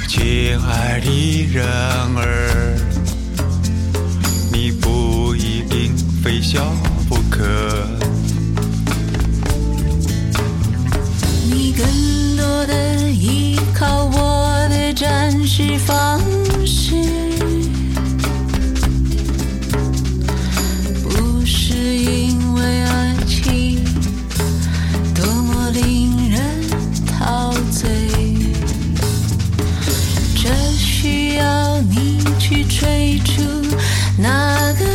[0.10, 1.66] 亲爱的人
[2.18, 2.76] 儿，
[4.52, 6.74] 你不一定非笑
[7.08, 7.42] 不可。
[11.50, 16.20] 你更多的依靠我的展示方
[16.66, 16.96] 式，
[21.02, 23.84] 不是因为爱情
[25.16, 26.42] 多么令人
[27.08, 27.90] 陶醉，
[30.36, 33.42] 这需要你去吹出
[34.18, 34.91] 那个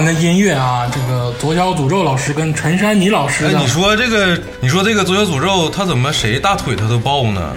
[0.00, 7.52] 舒缓的音乐啊，这个左小诅咒老师跟陈珊妮老师哎，你说这个，你说这个左小诅咒，他怎么谁大腿他都抱呢？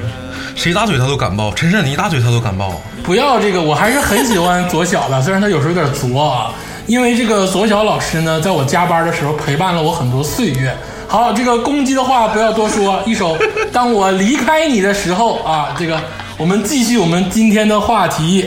[0.54, 2.82] 谁大腿他都敢抱，陈珊妮大腿他都敢抱。
[3.02, 6.54] 不要这个，我还是很喜欢左小的，虽然他有时候有点作啊。
[6.86, 10.76] 因为这个左小老师呢，在我加班的时候陪伴了我很多岁月。
[11.08, 13.38] 好，这个攻击的话不要多说，一首
[13.72, 15.98] 《当我离开你的时候》啊，这个
[16.38, 18.46] 我们继续我们今天的话题。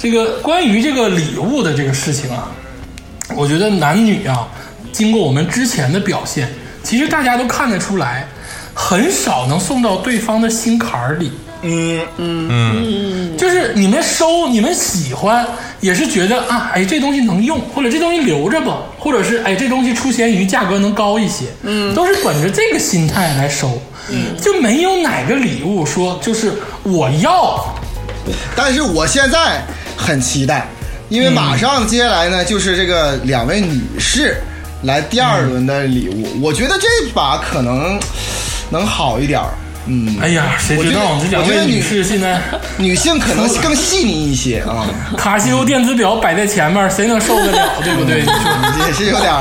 [0.00, 2.48] 这个关于这个礼物的这个事情啊，
[3.36, 4.48] 我觉得男女啊，
[4.92, 6.48] 经过我们之前的表现，
[6.82, 8.26] 其实大家都看得出来，
[8.74, 11.32] 很少能送到对方的心坎儿里。
[11.62, 12.48] 嗯嗯。
[12.50, 15.46] 嗯就是你们收，你们喜欢，
[15.80, 26.52] 也是觉得啊，哎，这东西能用，或者这东西留着吧，或者是哎，这东西出闲鱼价格能高一些，嗯，都是本着这个心态来收，嗯，就没有哪个礼物说就是
[26.82, 27.74] 我要，
[28.54, 29.62] 但是我现在
[29.96, 30.68] 很期待，
[31.10, 34.36] 因为马上接下来呢，就是这个两位女士
[34.84, 38.00] 来第二轮的礼物，我觉得这把可能
[38.70, 39.48] 能好一点儿。
[39.86, 42.40] 嗯，哎呀，谁知道这两位女我觉得女士现在
[42.78, 44.86] 女性可能更细腻一些啊，
[45.16, 48.20] 卡西欧电子表摆在前面，谁能受得了， 对不对？
[48.86, 49.32] 也是有点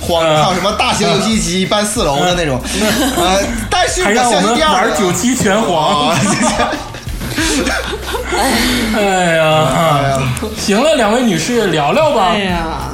[0.00, 0.22] 慌。
[0.22, 2.60] 还有什么大型游戏机搬四楼的那种，
[3.16, 6.14] 呃，但是还让我们第二九七拳皇。
[8.36, 8.40] 啊，
[8.96, 10.22] 哎呀，
[10.56, 12.38] 行了，两位女士聊聊吧哎。
[12.40, 12.90] 呀，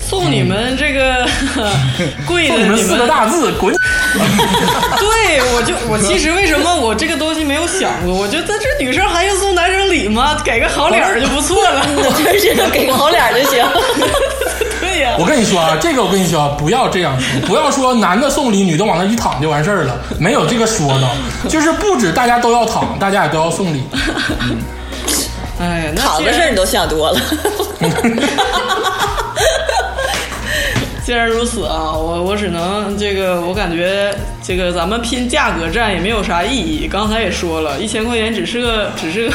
[0.00, 1.26] 送你们这个
[2.26, 3.74] 贵的，送你们四个大字，滚！
[4.14, 8.14] 对，我就我其实为什么我这个东西没有想过？
[8.14, 10.36] 我觉得这女生还用送男生礼吗？
[10.44, 11.84] 给个好脸儿就不错了。
[12.16, 13.64] 真是给个好脸儿就行。
[15.18, 21.08] 我跟你说啊，这个我跟你说啊，不要这样说， 不要说男的送礼，女的往那一躺就完事儿了，没有这个说的，
[21.48, 23.82] 就是不止大家都要躺，大家也都要送礼。
[25.60, 27.20] 哎呀，躺的事儿你都想多了。
[31.04, 34.10] 既然如此啊，我我只能这个，我感觉
[34.42, 36.88] 这个咱们拼价格战也没有啥意义。
[36.90, 39.34] 刚才也说了，一千块钱只是个只是个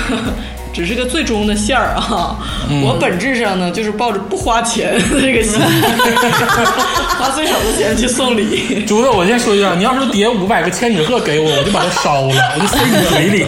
[0.73, 2.37] 只是个最终的线儿啊。
[2.83, 5.59] 我本质上呢，就是抱着不花钱的这个心，
[7.19, 8.83] 花最少的钱去送礼。
[8.85, 13.45] 竹子，我先说一下，你要是叠五百个千纸鹤给我，我就把它烧了，我就塞你嘴里。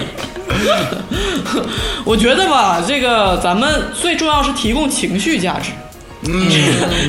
[2.03, 5.69] 我觉得吧，这个咱们最重要是提供情绪价值。
[6.23, 6.47] 嗯，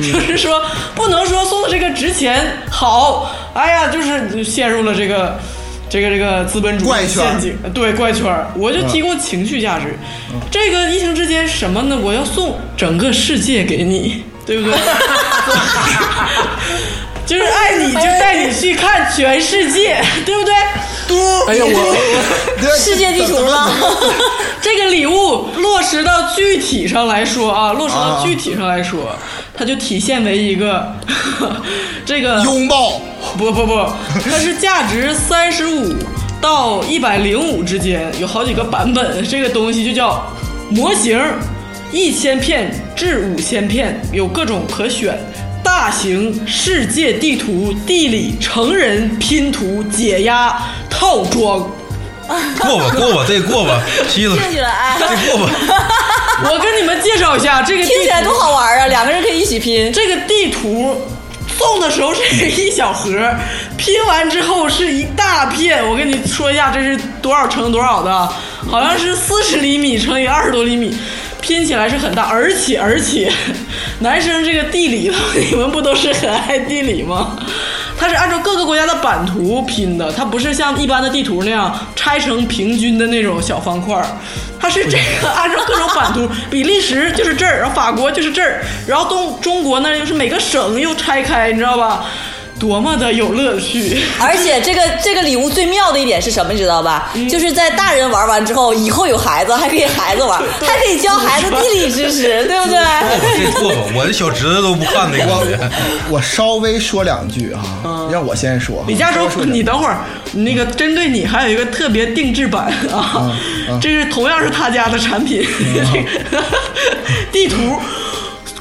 [0.01, 0.59] 就是说
[0.95, 5.37] 不能说送的这个值钱好，哎呀，就是陷入了这个
[5.93, 8.47] 这个这个资本主义陷阱，对怪圈儿。
[8.57, 9.95] 我就提供情绪价值，
[10.49, 11.95] 这个疫情之间什么呢？
[12.01, 14.73] 我要送整个世界给你， 对不对？
[17.27, 20.51] 就是爱你就带你去看全世界， 对不对？
[21.47, 23.71] 哎呀，我世界地图了？
[24.63, 29.15] 这个礼物落实到具体上来说啊，落实到具体上来说，
[29.55, 30.93] 它就体现为一个
[32.05, 32.99] 这个拥抱，
[33.37, 33.85] 不不不，
[34.23, 35.93] 它是价值三十五
[36.41, 39.23] 到一百零五之间，有好几个版本。
[39.27, 40.25] 这个东西就叫
[40.69, 41.19] 模型，
[41.91, 45.17] 一千片至五千片，有各种可选。
[45.63, 51.65] 大型世界地图、地理、成人拼图解压套装。
[52.59, 55.53] 过吧过吧，这过吧，妻子，进去了，哎，这过吧。
[56.51, 58.87] 我跟你们介绍一下这个地图听起来多好玩啊！
[58.87, 59.91] 两个人可以一起拼。
[59.93, 61.07] 这个地图
[61.57, 63.09] 送的时候是一小盒，
[63.77, 65.87] 拼完之后是一大片。
[65.87, 68.29] 我跟你说一下，这是多少乘多少的？
[68.69, 70.97] 好像是四十厘米乘以二十多厘米，
[71.39, 72.23] 拼起来是很大。
[72.23, 73.31] 而且而且，
[73.99, 75.11] 男生这个地理，
[75.49, 77.37] 你们不都是很爱地理吗？
[77.97, 84.05] 它是按照各个国家的版图拼的，它不是像一般的地图那样拆成平均的那种小方块儿，
[84.59, 92.05] 它是这个 按照各种版图，比利时就是这儿，然后法国就是这儿，然后东中国呢又是每个省又拆开，你知道吧？
[92.63, 94.01] 多么的有乐趣！
[94.17, 97.11] 而且这个这个礼物最妙的一点是什么，你知道吧？
[97.29, 102.79] 就是在大人玩完之后，以后有孩子还可以孩子玩， 还可以教孩子地理知识， 对不对？
[103.43, 105.57] 这过吧，我的小侄子都不看那个东西。
[106.09, 108.85] 我稍微说两句啊，让我先说。
[108.87, 109.97] 李佳说，你等会儿，
[110.31, 113.37] 那个针对你还有一个特别定制版啊，
[113.81, 115.45] 这是同样是他家的产品，
[115.91, 116.41] 这个
[117.29, 117.77] 地图，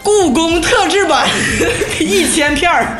[0.02, 1.28] 故宫特制版
[2.00, 2.96] 一千片儿，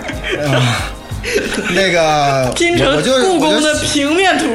[1.75, 4.47] 那个拼成我就故宫的平面图。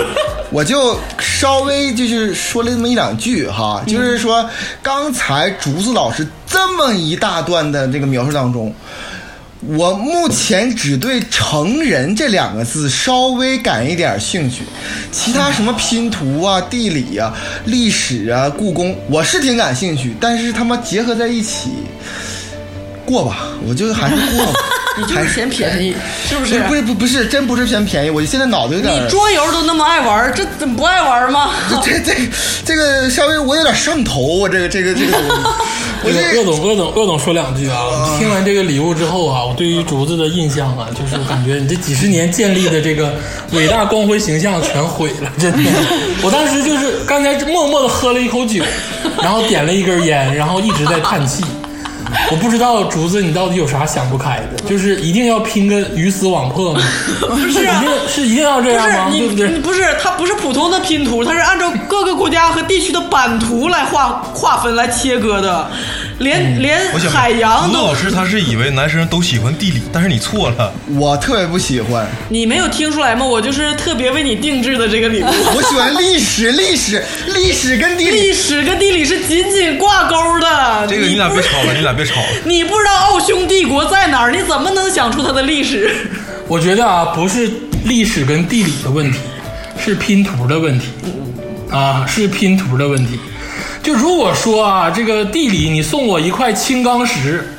[0.52, 4.48] 我就稍微就是说了这么一两句哈，嗯就是说
[4.82, 8.74] 刚才竹子老师这么一大段的这个描述当中，
[9.60, 14.64] 我目前只对“成人”这两个字稍微感一点兴趣，
[15.10, 17.32] 其他什么拼图啊、地理啊、
[17.64, 21.70] 历史啊、故宫，我是挺感兴趣，但是他妈结合在一起，
[23.12, 24.52] 过吧，我就还是过吧。
[24.94, 25.96] 你就是嫌便宜，
[26.28, 26.60] 是不不是？
[26.60, 31.48] 不是不不是，真不是嫌便宜，我现在脑子有点你桌游都那么爱玩，这怎么不爱玩吗？
[31.82, 32.12] 这这
[32.62, 35.16] 这个稍微我有点上头，我这个这个这个，
[36.04, 37.78] 我这鄂总，鄂总，鄂总说两句啊！
[37.80, 43.14] 我听完这个礼物之后啊，我对于竹子的印象啊，就是感觉你这几十年建立的这个
[43.52, 45.70] 伟大光辉形象全毁了， 真的。
[46.22, 48.62] 我当时就是刚才默默的喝了一口酒，
[49.22, 51.42] 然后点了一根烟，然后一直在叹气。
[52.30, 56.80] 我不知道竹子你到底有啥想不开的，就是一定要拼个鱼死网破吗？
[57.20, 59.10] 不是啊一定是一定要这不样吗？
[59.10, 59.48] 对不对？
[59.60, 65.70] 不是，它不是普通的拼图，它是按照各个国家和地区的版图来划划分来切割的，
[66.22, 70.72] 连、连我想海洋都吴老师他是以为男生都喜欢地理，但是你错了。
[70.98, 73.24] 我特别不喜欢，你没有听出来吗？
[73.24, 75.26] 我就是特别为你定制的这个礼物。
[75.26, 78.20] 我喜欢历史，历史，历史跟地理。
[78.20, 80.86] 历史跟地理是紧紧挂钩的。
[80.88, 82.26] 这个你俩别吵了，你俩别吵了。
[82.44, 85.90] 你不知道奥匈帝国在哪儿，你怎么能想出它的历史？
[86.48, 87.50] 我觉得啊，不是
[87.84, 89.18] 历史跟地理的问题，
[89.78, 90.86] 是拼图的问题，
[91.70, 93.18] 啊，是拼图的问题。
[93.82, 97.54] 就如果说啊，这个地理你送我一块青钢石，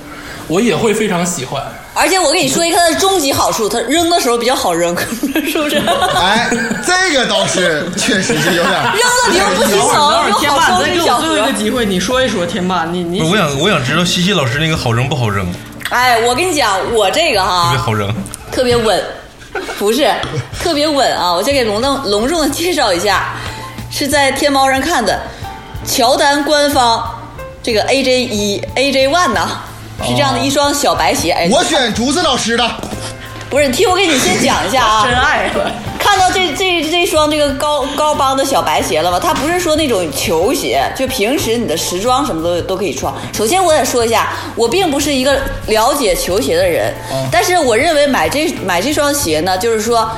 [0.48, 1.62] 我也会非常喜欢。
[1.96, 4.96] 而且我跟你说一个它的终极好处，它扔的时候比较好扔，
[5.46, 5.78] 是不是？
[6.16, 6.50] 哎，
[6.86, 8.94] 这个倒是确实是有点儿。
[9.32, 11.60] 你又不心等会儿，等会疼，儿，天又好再收一小给我最后一个。
[11.60, 15.46] 机会，你说一说，天霸，你你我想，我想知道西西老师那个好扔不好扔？
[15.52, 15.58] 特
[15.92, 18.16] 哎，我跟你讲，我这个哈特别好扔。
[18.52, 19.04] 特别稳，
[19.78, 20.12] 不是
[20.60, 21.32] 特别稳啊！
[21.32, 23.36] 我先给隆重隆重的介绍一下，
[23.92, 25.22] 是在天猫上看的，
[25.86, 27.04] 乔丹官方
[27.62, 29.62] 这个 AJ 一 AJ One 呐、
[30.04, 31.32] 是这样的一双小白鞋。
[31.32, 32.70] 哎，我选竹子老师的，
[33.50, 35.04] 不是，你听我给你先讲一下啊。
[35.08, 35.72] 真爱了。
[36.00, 39.20] 看到这这这双这个高高帮的小白鞋了吧？
[39.20, 43.14] 它不是说那种球鞋，就平时你的时装什么都都可以穿。
[43.34, 46.94] 首先我得说一下，我并不是一个了解球鞋的人，
[47.32, 50.10] 但是我认为买这买这双鞋呢，就是说，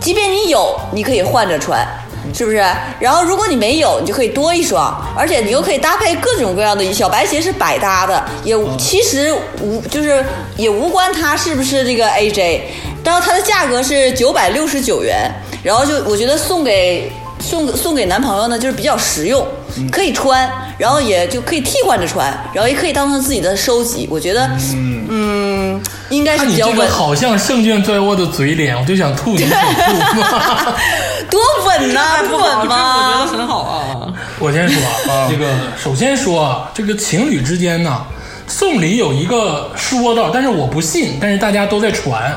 [0.00, 1.86] 即便你有，你可以换着穿。
[2.32, 2.56] 是不是？
[2.98, 10.24] 然后如果你没有，你就可以多一双，而且你又可以搭配各种各样的小白鞋是百搭的，也其实无就是
[10.56, 12.60] 也无关它是不是这个 AJ，
[13.04, 15.30] 然后它的价格是九百六十九元，
[15.62, 17.10] 然后就我觉得送给
[17.40, 19.46] 送送给男朋友呢，就是比较实用，
[19.90, 25.80] 可以穿，然后也就可以替换着穿，然后也可以当成自己的收集，我觉得嗯
[26.10, 29.54] 应该是看你这个比较稳，好像胜券在握的嘴脸，我就想吐你嘴吐。
[31.30, 33.22] 多稳呐、不稳吗？
[33.22, 34.12] 我觉得很好啊。
[34.38, 35.46] 我先说啊， 这个
[35.82, 38.04] 首先说啊，这个情侣之间呢，
[38.48, 42.36] 送礼有一个说道，但是我不信，但是大家都在传，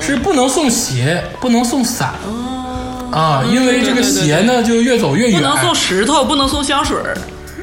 [0.00, 2.12] 是不能送鞋，不能送伞。
[3.16, 7.16] 啊，因为这个鞋呢就越走越远，不能送石头，不能送香水儿。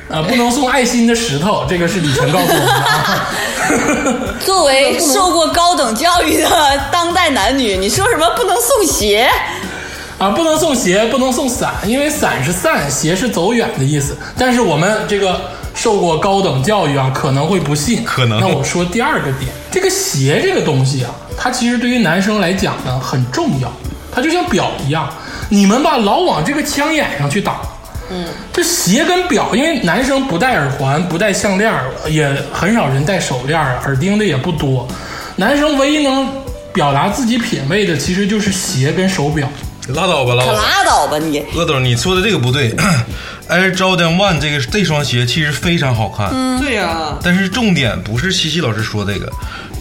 [0.10, 4.36] 啊，不能送爱心的石头，这个是李晨告诉我们的啊。
[4.46, 6.50] 作为受过高等教育的
[6.92, 9.28] 当代男女，你说什么不能送鞋？
[10.20, 14.16] 啊，不能送鞋，不能送伞，因为伞是散，鞋是走远的意思。
[14.38, 15.40] 但是我们这个
[15.74, 18.04] 受过高等教育啊，可能会不信。
[18.04, 23.72] 可能那我说第二个点，这个鞋这个东西啊，它其实对于男生来讲呢很重要，
[24.14, 25.12] 它就像表一样，
[25.49, 27.61] 你们吧老往这个枪眼上去打。
[28.11, 31.74] 嗯，这鞋跟表，因为男生不戴耳环，不戴项链，
[32.10, 34.88] 也很少人戴手链儿，耳钉的也不多。
[35.38, 36.28] 男生唯一能
[36.74, 39.48] 表达自己品味的，其实就是鞋跟手表。
[39.90, 40.61] 拉倒吧，拉可倒吧。
[40.61, 41.44] 拉倒吧你！
[41.56, 42.74] 鄂总，你说的这个不对。
[43.49, 49.30] Air Jordan One 这个这双鞋其实非常好看，嗯对呀、但是重点不是西西老师说这个，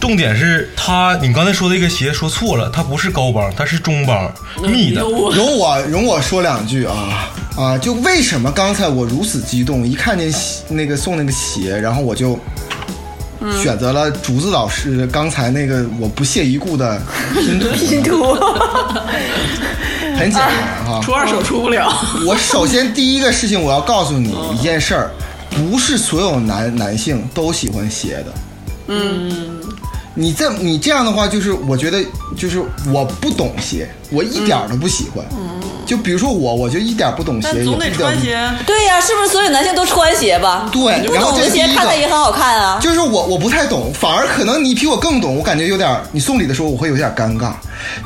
[0.03, 4.29] 重点是他，你刚才说这个鞋说错了，它不是高帮，它是中帮，
[4.61, 4.99] 密的。
[4.99, 7.77] 容我容我说两句啊啊！
[7.77, 10.29] 就为什么刚才我如此激动，一看见
[10.67, 12.37] 那个送那个鞋，然后我就
[13.61, 17.01] 选择了竹子老师刚才那个我不屑一顾的
[17.35, 17.69] 拼图。
[17.79, 18.33] 拼图，
[20.17, 21.89] 很简单哈、出二手出不了。
[22.27, 25.11] 我首先第一个事情我要告诉你一件事儿，
[25.49, 28.33] 不是所有男男性都喜欢鞋的。
[28.87, 29.61] 嗯，
[30.15, 32.03] 你这你这样的话，就是我觉得
[32.37, 32.63] 就是
[32.93, 35.25] 我不懂鞋，我一点都不喜欢。
[35.85, 38.37] 就比如说我，我就一点不懂鞋，但总得也不穿鞋。
[38.65, 40.69] 对呀、是不是所有男性都穿鞋吧？
[40.71, 42.79] 对你不然后懂的鞋看着也很好看啊。
[42.81, 47.53] 就是我我不太懂，反而可能你比我更懂，我感觉有点，你送礼的时候我会有点尴尬。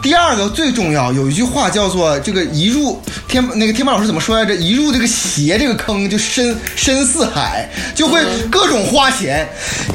[0.01, 4.55] 第二个最重要，有一句话叫做这个一入天那个天霸老师怎么说来着？
[4.55, 9.47] 一入这个鞋这个坑就深深似海，就会各种花钱。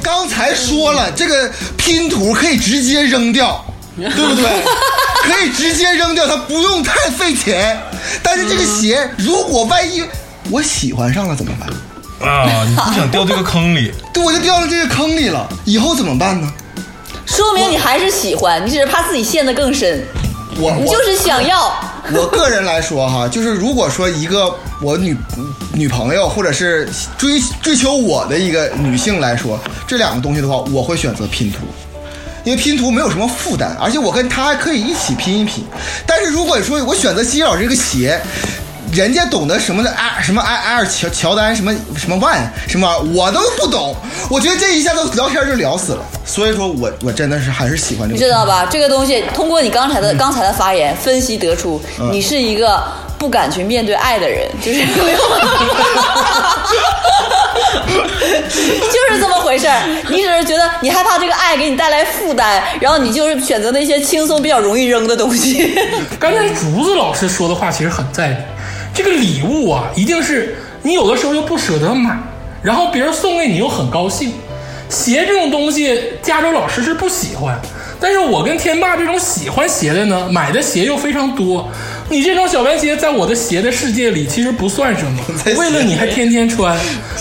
[0.02, 3.64] 刚才说了，这个拼图可以直接扔掉。
[4.16, 4.64] 对不对？
[5.24, 7.80] 可以直接扔掉，它不用太费钱。
[8.22, 10.02] 但是这个鞋，如果万一
[10.50, 12.28] 我喜欢上了怎么办？
[12.28, 16.52] 啊，你不想掉这个坑里， 对，我就掉到这个坑里了，以后怎么办呢？
[17.26, 20.04] 说明你还是喜欢，你只是怕自己陷得更深，
[20.56, 21.72] 我我你就是想要。
[22.12, 25.16] 我个人来说哈， 就是如果说一个我女
[25.72, 31.58] 女朋友或者是追追求我的一个女性来说，这两个东西的话，我会选择拼图。
[32.44, 35.64] 因为拼图没有什么负担，而且我跟他还可以一起拼一拼。
[36.06, 38.20] 但是如果说我选择西西老师这个鞋，
[38.92, 43.96] 人家懂得什么的埃什么埃埃尔乔乔丹什么什么万什么，我都不懂。
[44.28, 46.04] 我觉得这一下子聊天就聊死了。
[46.26, 48.12] 所以说我我真的是还是喜欢这个。
[48.12, 48.66] 你知道吧？
[48.70, 52.82] 这个东西通过你刚才嗯的、刚才的发言分析得出，你是一个
[53.18, 55.18] 不敢去面对爱的人，就是没有，
[57.88, 59.80] 就是这么回事儿。
[60.10, 65.74] 你只是觉得你害怕这个爱给你带来负担，然后你就是选择那些轻松、比较容易扔的东西。
[66.20, 68.36] 刚才竹子老师说的话其实很在理，
[68.94, 72.16] 这个礼物啊，一定是你有的时候又不舍得买，
[72.62, 74.32] 然后别人送给你又很高兴。
[74.88, 77.58] 鞋这种东西，加州老师是不喜欢，
[77.98, 81.66] 但是我跟天霸这种喜欢鞋的呢，买的鞋又非常多。
[82.10, 85.18] 你这种小白鞋在我的鞋的世界里其实不算什么，
[85.56, 86.78] 为了你还天天穿，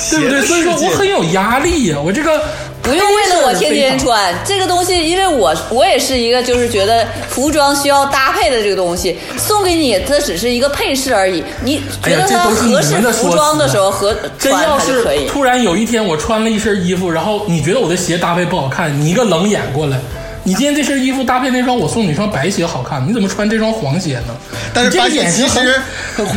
[0.09, 0.41] 对不对？
[0.41, 2.43] 所以说我很有压力呀、我这个
[2.81, 11.43] 不用为了我天天穿这个东西，因为我我也是一个就是觉得服装需要搭配的这个东西，送给你它只是一个配饰而已。
[11.63, 15.27] 你觉得它合适的服装的时候合穿真要它就是可以。
[15.27, 19.97] 突然有一天我穿了一身衣服，然后你觉得我的鞋搭配不好看，你一个冷眼过来，
[20.43, 24.35] 你今天这身衣服搭配那双我送你一双白鞋好看，你怎么穿这双黄鞋呢？
[24.73, 25.81] 但是发现其实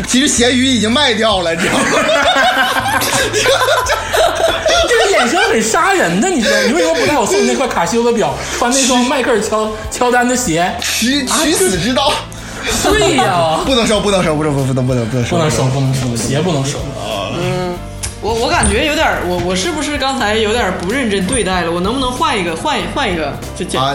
[0.06, 1.84] 其实咸鱼已经卖掉了，你知道吗？
[4.88, 6.56] 这个眼神很杀人的，你知道？
[6.66, 10.70] 你为什么不带我送你那块卡西欧的表，穿那双迈克尔乔乔丹的鞋？
[10.80, 12.12] 取取死之道，
[12.84, 16.78] 对呀、 不能收，不能收，不能，不能，不能，不能，不能收，不能收，不能收，鞋不能收。
[17.40, 17.74] 嗯
[18.20, 21.70] 我我感觉有点，我我是不是刚才有点不认真对待了？
[21.70, 23.94] 我能不能换一个，换一换一个，就讲，啊！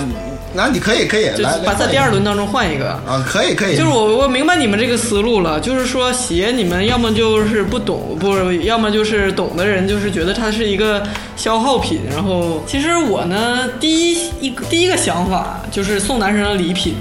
[0.53, 2.89] 那你可以，可以就来把在第二轮当中换一个。
[3.07, 11.03] 啊，可以，可以，就是我我明白你们这个思路了，就是说鞋你们要么就是不懂，不，要么就是懂的人就是觉得它是一个
[11.35, 12.01] 消耗品。
[12.09, 16.95] 然后其实我呢，第一一个第一个想法就是送男生的礼品，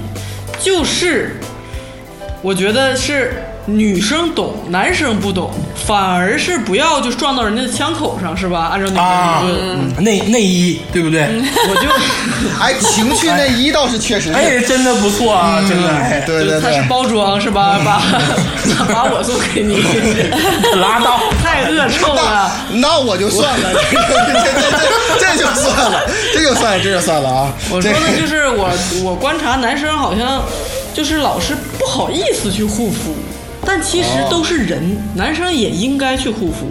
[0.59, 1.37] 就是
[2.41, 5.51] 我觉得是女生懂，男生不懂，
[5.85, 8.69] 反而是不要就撞到人家的枪口上，是吧？
[8.71, 11.29] 按照你的啊理论，，内内衣对不对？
[11.69, 11.87] 我就。
[12.59, 15.89] 哎，情趣内衣倒是确实是，哎，真的不错啊，真的。
[15.89, 17.79] 哎对对它是对，包装是吧？
[17.85, 18.01] 把
[18.93, 19.81] 把我送给你，
[20.79, 21.19] 拉倒。
[21.43, 22.51] 太恶臭了。
[22.73, 26.01] 那我就算了，这这这这就算了，
[26.33, 27.53] 这就算了，这就算了啊！
[27.69, 28.69] 我说的就是我
[29.03, 30.43] 我观察男生好像
[30.93, 33.15] 就是老是不好意思去护肤。
[33.71, 36.67] 但其实都是人，男生也应该去护肤。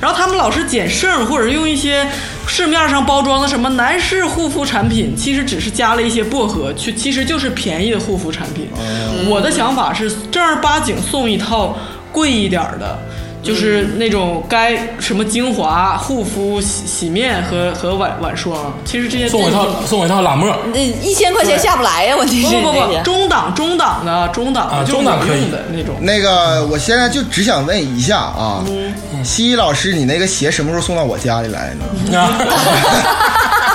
[0.00, 2.04] 然后他们老是捡剩，或者用一些
[2.44, 8.68] 市面上包装的什么男士护肤产品，其实只是加了一些薄荷，去其实就是便宜的护肤产品。
[9.28, 11.78] 我的想法是正儿八经送一套
[12.10, 12.98] 贵一点儿的。
[13.42, 18.54] 就是那种该什么精华、护肤、洗洗面和和晚晚霜，
[18.84, 20.54] 其实这些送我一套，送我一套拉莫。
[20.72, 25.94] 那一千块钱下不来呀，问题是不不不中档中档的中档的啊中档可以用的那种。
[26.00, 28.62] 那个，我现在就只想问一下啊，
[29.24, 31.84] 西西老师，你那个鞋什么时候送到我家里来呢？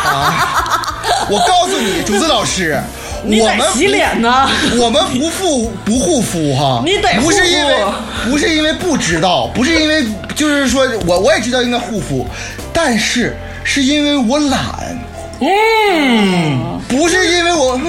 [0.06, 2.80] 啊，我告诉你，竹子老师，
[3.26, 4.48] 你我们得洗脸呢，
[4.80, 7.76] 我们不护不护肤哈，你得不是因为
[8.30, 10.04] 不是因为不知道，不是因为
[10.36, 12.26] 就是说我我也知道应该护肤，
[12.74, 14.60] 但是是因为我懒，
[15.40, 17.80] 嗯，不是因为我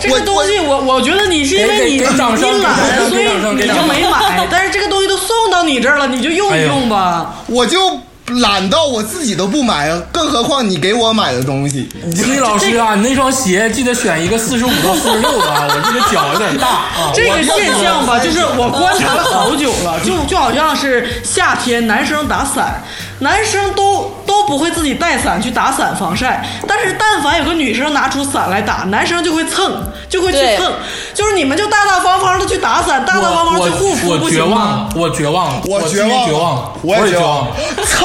[0.00, 3.24] 这个东西我我觉得你是因为你你懒，所以
[3.54, 4.46] 你就没买。
[4.50, 7.36] 但是这个东西都送到你这儿了，你就用一用吧。
[7.46, 7.98] 我我就
[8.40, 11.88] 懒到我自己都不买，更何况你给我买的东西。
[12.02, 17.12] 李老师啊，你 那双鞋记得选一个四十五到四十六的啊，我这个脚有点大啊。
[17.14, 22.82] 这个现象吧，就是我观察了好久了，就就好像是夏天男生打伞，
[23.18, 30.70] 男生都都不会自己带伞去打伞防晒，但是但凡有个女生拿出伞来打，男生就会蹭，就会去蹭，
[31.14, 37.48] 就是你们就大大方方的去打伞，大大方方我去护肤，我不行吗绝望了？，我绝望了，我绝望了绝望了，我也绝也绝望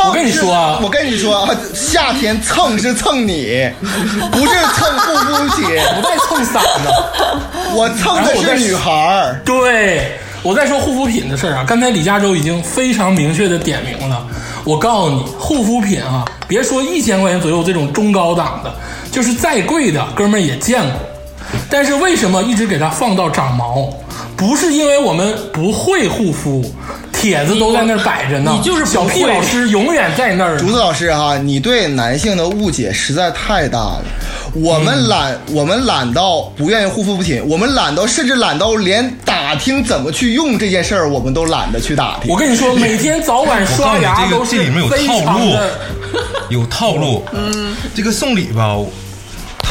[0.07, 3.69] 我跟你说啊我跟你说啊，夏天蹭是蹭你，
[4.31, 5.81] 不是蹭护肤品。
[5.95, 7.39] 不带蹭伞的。
[7.73, 9.41] 我蹭的是女孩儿。
[9.45, 14.25] 对，我在说护肤品的事儿啊，刚才李佳洲已经非常明确的点明了。
[14.63, 18.73] 我告诉你，护肤品啊，别说一千块钱左右这种中高档的，
[19.11, 20.99] 就是再贵的，哥们儿也见过。
[21.69, 23.89] 但是为什么一直给它放到长毛？
[24.41, 26.65] 不是因为我们不会护肤，
[27.13, 28.51] 帖子都在那儿摆着呢。
[28.57, 30.57] 你就是小 P 会老师永远在那儿。
[30.57, 34.03] 竹子老师哈，你对男性的误解实在太大了。
[34.55, 42.35] 我嗯们懒，我们懒到不愿意护肤品，我们懒到甚至懒到连打听怎么去用这件事儿，我们都懒得去打听我。
[42.35, 45.55] 跟你说，每天早晚刷牙都是诉你这个这里面有套路。
[46.49, 47.23] 有套路。
[47.31, 48.75] 嗯，这个送礼吧，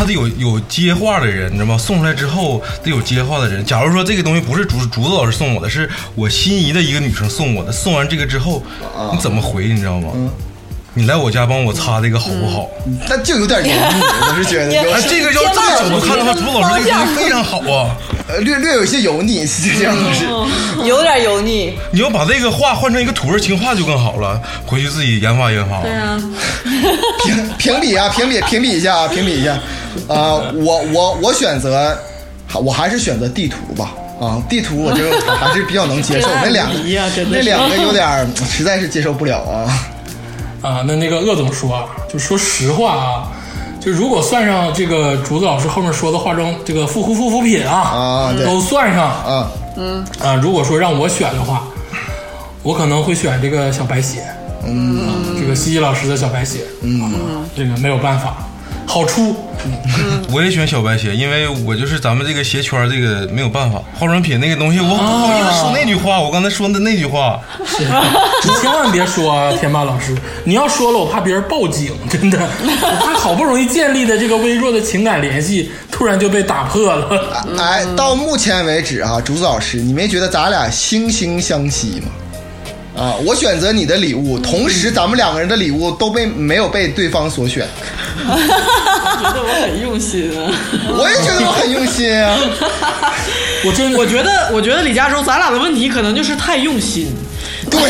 [0.01, 1.77] 他得有有接话的人，你知道吗？
[1.77, 3.63] 送出来之后得有接话的人。
[3.63, 8.63] 假如说这个东西不是竹竹子老师送我的，是我心仪的一个女生送我的，送完这个之后，
[9.13, 9.69] 你怎么回？
[9.69, 10.09] 你知道吗？
[10.93, 12.69] 你来我家帮我擦这个好不好？
[13.09, 17.95] 但就有点油腻，我是觉得 有哎，这个要这个角度看的话，竹子老师这个东西非常好啊！
[18.29, 20.25] 呃略略有些油腻，是这样是。
[20.85, 21.73] 有点油腻。
[21.93, 25.81] 你要把这个画换成一个土味情话就更好了，回去自己研发研发。
[25.83, 26.21] 对啊，
[27.25, 29.53] 评评比啊，评比评比一下啊，评比一下。
[30.09, 31.97] 啊、我我我选择，
[32.55, 33.93] 我还是选择地图吧。
[34.21, 35.05] 啊，地图我就
[35.37, 36.69] 还是比较能接受，那两
[37.31, 39.71] 那两个有点实在是接受不了啊。
[40.63, 43.33] 啊，那那个鄂总说啊，就说实话啊，
[43.81, 49.51] 就如果算上这个竹子老师后面说的化妆这个护肤护肤品啊，啊都算上啊，
[50.23, 51.65] 啊，如果说让我选的话，
[52.63, 54.23] 我可能会选这个小白鞋，
[54.67, 54.99] 嗯，
[55.39, 57.11] 这个西西老师的小白鞋，嗯，
[57.57, 58.37] 这个没有办法，
[58.91, 59.37] 好出，
[60.33, 70.13] 我也选小白鞋，因为我就是咱们这个鞋圈这个没有办法，化妆品那个东西，我不好意思说那句话，我刚才说的那句话，你千万别说啊，天霸老师，
[70.43, 77.47] 你要说了，我怕别人报警，真的，我怕好不容易建立的这个微弱的情感联系，突然就被打破了。
[77.61, 82.09] 哎，到目前为止啊，竹子老师，你没觉得咱俩惺惺相惜吗？
[83.01, 87.67] 啊，我选择你的礼物，同时咱们两个人的礼物都被没有被对方所选，
[88.21, 90.53] 觉得我很用心啊。
[90.93, 92.37] 我也觉得我很用心啊。
[93.65, 97.11] 我真，我觉得，我觉得李佳洲，咱俩的问题可能就是太用心。
[97.71, 97.81] 对，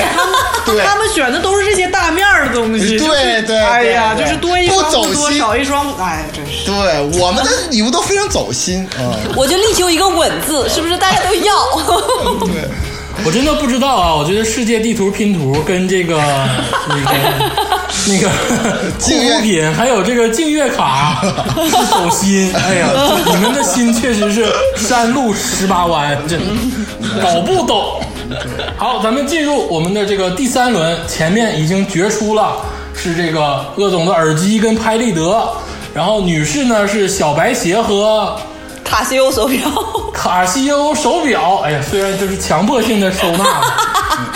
[0.66, 6.66] 对，他们选的都是这些大面儿的东西，对就是对哎呀，对对就是多一双不走多，心少一双，哎，真是。
[6.66, 9.18] 对，我们的礼物都非常走心啊。
[9.34, 11.52] 我就力求一个稳字，是不是大家都要？
[12.46, 12.68] 对，
[13.24, 14.14] 我真的不知道啊！
[14.14, 16.16] 我觉得世界地图拼图跟这个
[16.88, 17.10] 那个
[18.08, 18.28] 那个
[18.98, 22.50] 护肤品，还有这个净月卡是走心。
[22.56, 22.88] 哎呀，
[23.26, 26.46] 你们的心确实是山路十八弯，真的
[27.22, 28.00] 搞不懂。
[28.76, 32.56] 好，咱们进入我们的这个第三轮，前面已经决出了
[32.94, 35.46] 是这个鄂总的耳机跟拍立得，
[35.92, 38.36] 然后女士呢是小白鞋和
[38.90, 39.70] 卡西欧手表，
[40.12, 43.76] 卡西欧手表，哎呀，虽然就是强迫性的收纳了，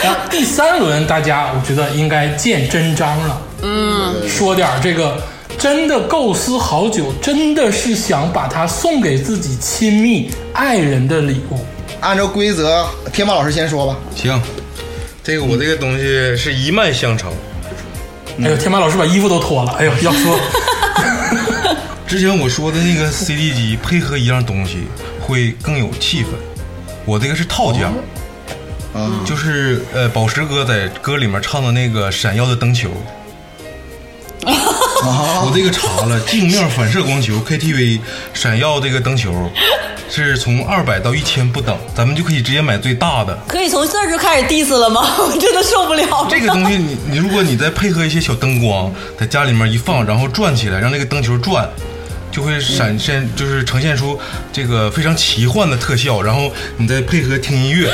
[0.00, 3.42] 那第三轮大家我觉得应该见真章了。
[3.62, 5.20] 嗯，说点这个
[5.58, 11.58] 真的构思好久，真的是想把它送给自己亲密爱人的礼物。
[12.00, 13.96] 按照规则，天马老师先说吧。
[14.14, 14.40] 行，
[15.24, 17.28] 这个我这个东西是一脉相承。
[18.40, 20.38] 哎呦，天马老师把衣服都脱了，哎呦，要说
[22.06, 24.84] 之前我说的那个 CD 机配合一样东西
[25.20, 26.28] 会更有气氛，
[27.04, 27.90] 我这个是套件
[29.24, 32.90] 就是呃宝石哥在歌里面唱的那个闪耀的灯球。
[34.46, 38.00] 我这个查了，镜面反射光球 KTV
[38.32, 39.50] 闪耀这个灯球
[40.08, 43.36] 是从二百到一千不等，咱们就可以直接买最大的。
[43.48, 45.02] 可以从这儿就开始 diss 了吗？
[45.18, 46.28] 我真的受不了了。
[46.30, 51.68] 这个东西你你如果你再配合一些小灯光，在家里面一放，然后转起来，让那个灯球转，
[52.34, 54.18] 就会闪现，就是呈现出
[54.52, 56.20] 这个非常奇幻的特效。
[56.20, 57.88] 然后你再配合听音乐，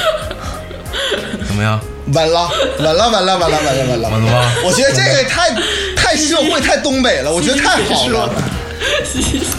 [1.47, 1.79] 怎么样？
[2.15, 5.51] 稳了，稳了，稳了，稳了，稳了，稳了，稳了吗我觉得这个太
[5.95, 8.31] 太社会、太东北了， 我觉得太好了。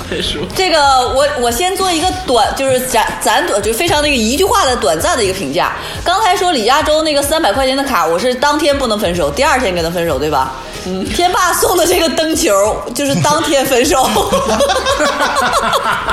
[0.09, 0.79] 再说，这个
[1.13, 5.73] 我我先做一个短，就是咱咱短，就非常那个一句话的短暂的一个评价。
[6.03, 10.55] 刚才说李亚洲那个三百块钱的卡，我是当天不能分手，第二天跟他分手，对吧？
[10.85, 12.51] 嗯，天霸送的这个灯球
[12.95, 14.03] 就是当天分手。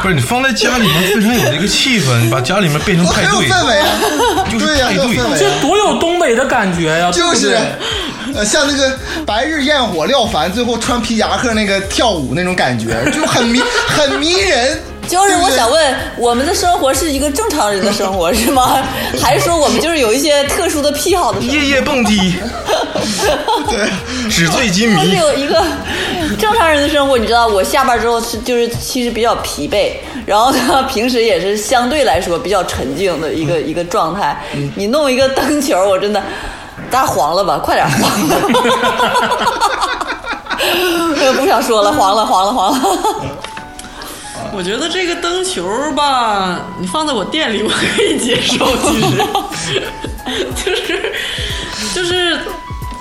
[0.03, 3.89] 不是你放在家里面非常有这个气氛，你把家里面变成派对，很有氛围啊，
[4.53, 5.39] 就是对呀，派对很有氛围啊。
[5.39, 7.11] 这多有东北的感觉呀！
[7.11, 7.59] 就是
[8.35, 8.93] 呃，像那个
[9.24, 14.81] 白日焰火廖凡最后穿皮夹克那个跳舞那种感觉，就很迷 很迷人。
[15.09, 18.79] 就是我想问，我们的生活是一个正常人的生活是吗？
[19.21, 21.41] 还是说我们就是有一些特殊的癖好的？
[21.41, 22.35] 夜夜蹦迪，
[23.71, 23.89] 对，
[24.29, 25.17] 纸醉金我是迷。
[25.17, 25.65] 有一个
[26.39, 29.93] 正常人的生活，你知道，我下班之后是就是其实比较疲惫，
[30.27, 34.39] 然后呢，平时也是相对来说比较沉静的一个、一个状态。
[34.77, 36.23] 你弄一个灯球，我真的，
[36.91, 38.37] 大家黄了吧，快点黄了。
[41.39, 42.81] 不想说了，黄了，黄了，黄了。
[44.52, 49.82] 我觉得这个灯球吧，你放在我店里我可以接受， 其实
[50.65, 51.12] 就是
[51.94, 52.39] 就是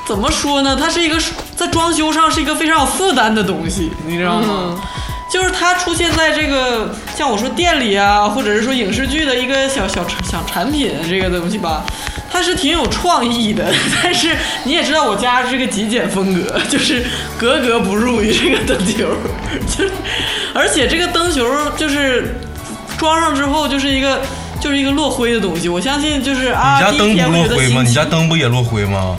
[0.05, 0.76] 怎么说呢？
[0.80, 1.18] 它是一个
[1.55, 4.80] 在装修上是一个非常有负担的东西，你知道吗？
[5.38, 11.85] 就是它出现在这个像我说店里啊，或者是说影视剧的一个小小小产品这个东西吧，
[12.31, 13.72] 它是挺有创意的。
[14.01, 17.05] 但是你也知道我家是个极简风格，就是
[17.38, 19.05] 格格不入于这个灯球，
[19.77, 19.91] 就是
[20.55, 21.45] 而且这个灯球
[21.77, 22.35] 就是
[22.97, 24.19] 装上之后就是一个。
[24.59, 27.84] 就是一个落灰的东西，我相信就是啊，你家灯不落灰吗？
[27.84, 29.15] 新你家灯不也落灰吗？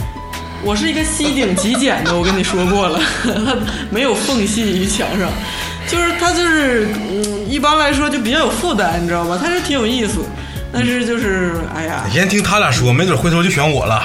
[0.61, 3.55] 我是一个吸顶极简的，我跟你说过了，它
[3.89, 5.29] 没有缝隙于墙上，
[5.89, 9.39] 就是他就是嗯，一般来说就比较有负担，你知道吧？
[9.41, 10.19] 他是挺有意思，
[10.71, 14.01] 但是就是哎呀，先听他俩说，没准回头就选我了。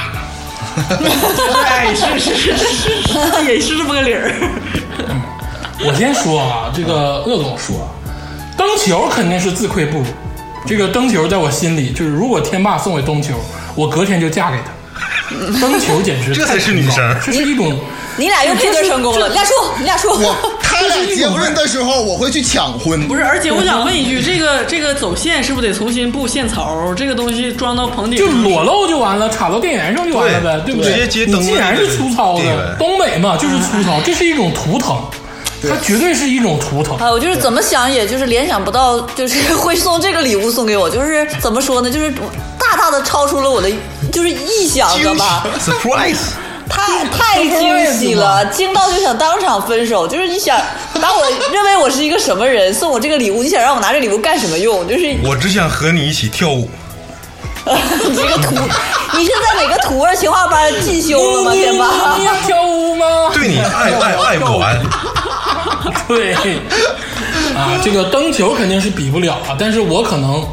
[1.66, 4.32] 哎，是是是是是，也是这么个理儿。
[5.86, 7.88] 我先说啊，这个鄂总说，
[8.56, 10.04] 灯球肯定是自愧不如。
[10.66, 13.34] 这个灯球在我心里，就是如果天霸送给灯球，
[13.74, 14.72] 我隔天就嫁给他。
[15.60, 17.76] 灯球简直这才是女生这是一种
[18.16, 20.16] 你俩又配对成功了，你俩说，你俩说。
[20.16, 26.94] 我他俩结婚的时候我会去抢婚，不是，而且我想问一句，这个这个走线是不是得重新布线槽？
[26.94, 30.92] 这个东西装到棚顶就裸露就完了，插到电源上就完了呗，对不对？
[30.92, 34.96] 直接接灯你既然是粗糙的，东北嘛就是粗糙，这是一种图腾，
[35.68, 36.96] 它绝对是一种图腾。
[36.98, 42.12] 啊，我就是怎么想，也就是联想不到，就是 会送这个礼物送给我，就是怎么说呢，就是
[42.56, 43.68] 大大的超出了我的
[44.14, 46.18] 就是臆想，的吧？surprise，
[46.68, 50.06] 太太惊喜了，惊到就想当场分手。
[50.06, 50.56] 就是你想
[51.02, 54.86] 把我认为我是一个什么人，送我这个礼物，你想让我拿这礼物干什么用？
[54.86, 56.70] 就是我只想和你一起跳舞。
[57.66, 58.54] 你这个图，
[59.16, 61.52] 你是在哪个图儿情话班进修了吗？
[61.52, 62.24] 天霸你？
[62.24, 63.06] 要跳舞吗？
[63.34, 64.80] 对你爱爱爱不完，
[66.06, 66.34] 对，
[67.56, 70.46] 啊，这个灯球肯定是比不了啊，但是我可能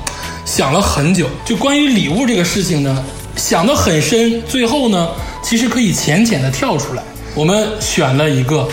[0.46, 3.04] 想了很久，就关于礼物这个事情呢，
[3.42, 5.10] 想得很深，最后呢，
[5.42, 7.02] 其实可以浅浅的跳出来，
[7.34, 8.68] 我们选了一个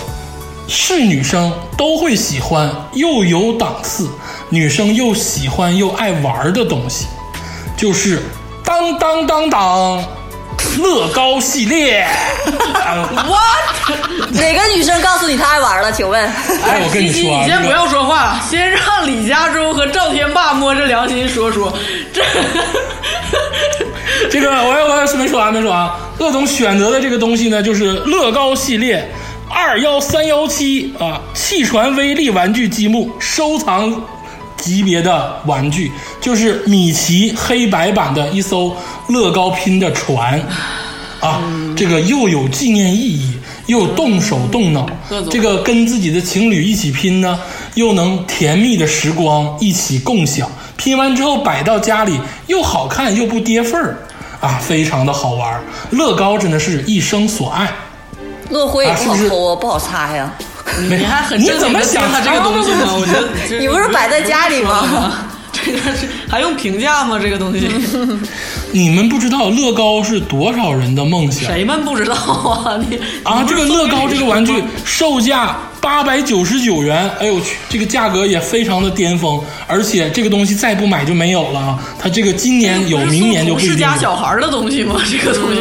[0.69, 4.07] 是女生都会喜欢，又有档次，
[4.51, 7.07] 女生又喜欢又爱玩的东西，
[7.79, 8.23] 就是
[8.63, 10.05] 当当当当。
[10.79, 12.01] 乐高系列，
[12.75, 14.33] 啊 What？
[14.33, 15.91] 哪个女生告诉你她爱玩了？
[15.91, 16.21] 请问？
[16.23, 21.73] 哎，我跟你西西说啊，这个你先不要说话，先让李佳洲和赵天霸摸着良心说说。
[22.13, 22.23] 这
[24.31, 29.09] 这个我我我没说完没说完，鄂总选择的这个东西呢，就是乐高系列
[29.49, 34.03] 二幺三幺七啊，汽船威力玩具积木收藏
[34.57, 35.91] 级别的玩具，
[36.21, 38.77] 就是米奇黑白版的一艘
[39.09, 40.41] 乐高拼的船
[41.21, 41.43] 啊，
[41.77, 43.33] 这个又有纪念意义，
[43.67, 44.89] 又动手动脑
[45.31, 47.39] 这个跟自己的情侣一起拼呢，
[47.75, 50.51] 又能甜蜜的时光一起共享。
[50.79, 53.97] 拼完之后摆到家里，又好看又不跌份儿，
[54.41, 55.61] 啊，非常的好玩儿。
[55.91, 57.71] 乐高真的是一生所爱。
[58.49, 60.33] 乐灰也不好抠啊，不好擦呀。
[60.89, 62.87] 你还很你怎么想他这个东西呢？
[62.99, 63.29] 我觉得
[63.61, 65.13] 你不是摆在家里吗？
[65.53, 67.19] 这个是还用评价吗？
[67.21, 67.69] 这个东西
[68.71, 72.79] 你们不知道乐高是多少人的梦想谁们不知道啊？
[72.89, 73.43] 你 啊！
[73.49, 81.79] 这个乐高这个玩具售价八百九十九元，哎呦我去，这个价格也非常的巅峰，而且这个东西再不买就没有了啊！
[81.99, 83.77] 它这个今年有，明年就不一是。
[83.77, 85.01] 家小孩的东西吗？
[85.11, 85.61] 这个东西。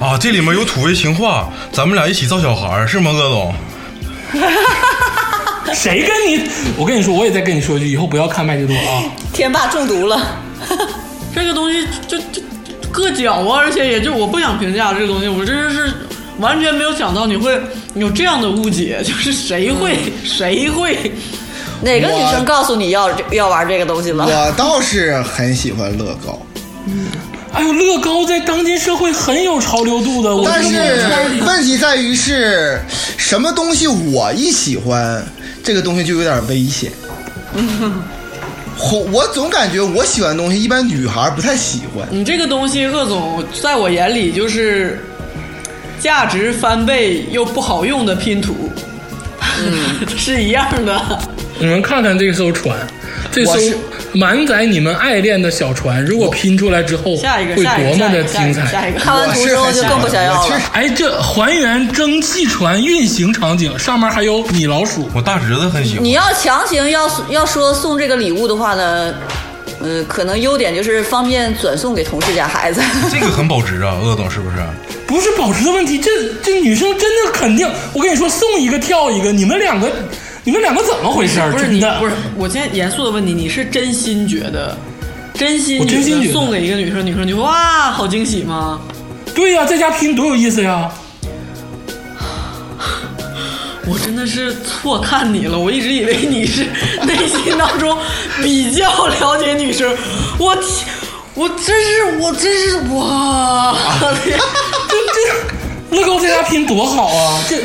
[0.00, 3.54] 嗯啊，这里面有土味情话，咱们俩一起造小孩儿是吗，乐总？
[5.74, 6.42] 谁跟你？
[6.76, 9.04] 我跟你说，我也再跟你说一句，以后不要看麦迪多啊！
[9.32, 10.20] 天霸中毒了。
[11.34, 12.42] 这个东西就就
[12.98, 15.92] 硌脚啊，而且也就我不想评价这个东西，我真的是
[16.38, 17.60] 完全没有想到你会
[17.94, 21.12] 有这样的误解，就是谁会、谁会
[21.82, 24.24] 哪个女生告诉你要要玩这个东西了？
[24.24, 26.40] 我倒是很喜欢乐高，
[26.86, 27.06] 嗯
[27.52, 32.78] 哎呦，乐高在当今社会很有潮流度的，但是问题在于是
[33.16, 35.24] 什么东西我一喜欢，
[35.64, 36.92] 这个东西就有点危险。
[38.80, 42.06] 我我总感觉我喜欢的东西，一般女孩不太喜欢。
[42.10, 45.04] 你这个东西，贺总在我眼里就是
[46.00, 48.70] 价值翻倍又不好用的拼图，
[50.16, 51.18] 是一样的。
[51.58, 52.76] 你们看看这艘船，
[53.32, 53.54] 这艘
[54.12, 58.88] 满载你们爱恋的小船，如果拼出来之后，下一个，会多么的精彩！
[58.88, 59.00] 一个。
[59.00, 60.60] 看完图之后就更不想要了。
[60.72, 65.08] 哎，这还原蒸汽船运行场景，上面还有米老鼠。
[65.14, 66.12] 我大侄子很喜欢你。
[66.12, 69.14] 要强行要要说送这个礼物的话呢，
[69.80, 72.80] 呃，可能优点就是方便转送给同事家孩子。
[73.12, 74.56] 这个很保值啊，鄂总是不是？
[75.06, 76.10] 不是保值的问题，这
[76.42, 79.90] 这女生真的肯定，我跟你说，送一个跳一个，你们两个，
[80.48, 81.52] 你们两个怎么回事儿？
[81.52, 84.74] 不是你不是，我现在严肃的问你，你是真心觉得，
[85.34, 85.86] 真心
[86.32, 88.80] 送给一个女生，女生就哇好惊喜吗？
[89.34, 90.90] 对呀、在家拼多有意思呀！
[93.84, 96.64] 我真的是错看你了，我一直以为你是
[97.02, 97.98] 内心当中
[98.42, 99.94] 比较了解女生，
[100.38, 100.88] 我天，
[101.34, 103.76] 我真是我真是哇！
[104.88, 107.38] 这这乐高在家拼多好啊！
[107.46, 107.58] 这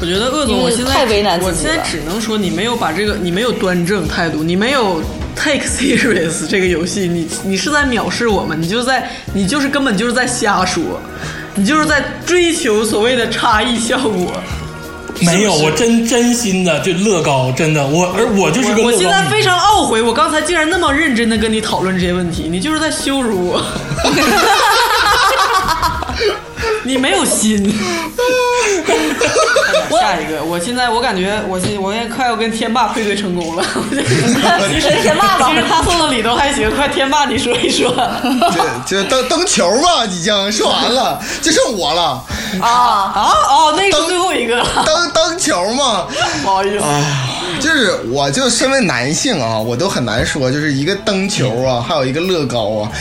[0.00, 5.02] 我觉得鄂总，我现在太为难自己了我现在只能说你没有把这个，你没有端正态度，你没有
[5.36, 10.82] take serious 这个游戏，你你是在藐视我们，你就在你就是根本就是在瞎说，
[11.54, 14.32] 你就是在追求所谓的差异效果。
[15.22, 18.94] 没有，我真真心的，就乐高，真的，我而我就是个乐高迷。
[18.94, 23.62] 我现在非常懊悔，我刚才竟然那么认真的跟你讨论这些问题，你就是在羞辱我。
[26.84, 27.60] 你没有心。
[29.90, 33.64] 下一个，我现在我感觉我现我现在快要跟天霸配对成功了。
[34.70, 37.92] 其实 天霸吧其实他送的礼都还行，快天霸你说一说。
[38.86, 42.24] 这这登登球吧，已经说完了，就剩我了。
[42.60, 44.56] 啊，啊哦，那个是最后一个，
[44.86, 46.06] 登登球嘛，
[46.42, 46.84] 不好意思。
[47.60, 52.92] 就是我就身为男性啊，我都很难说，就是一个灯球啊，还有一个乐高啊，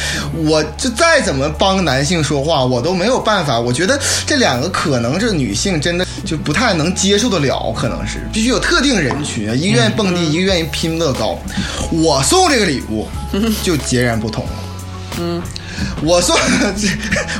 [0.45, 3.59] 我就再怎么帮男性说话，我都没有办法。
[3.59, 11.39] 我觉得这两个可能是女性真的就不太能接受得了，可能是必须有特定人群啊，一个愿意蹦迪，一个愿意拼乐高。
[11.91, 13.07] 我送这个礼物
[13.63, 14.51] 就截然不同了。
[15.19, 15.41] 嗯，
[16.03, 16.37] 我送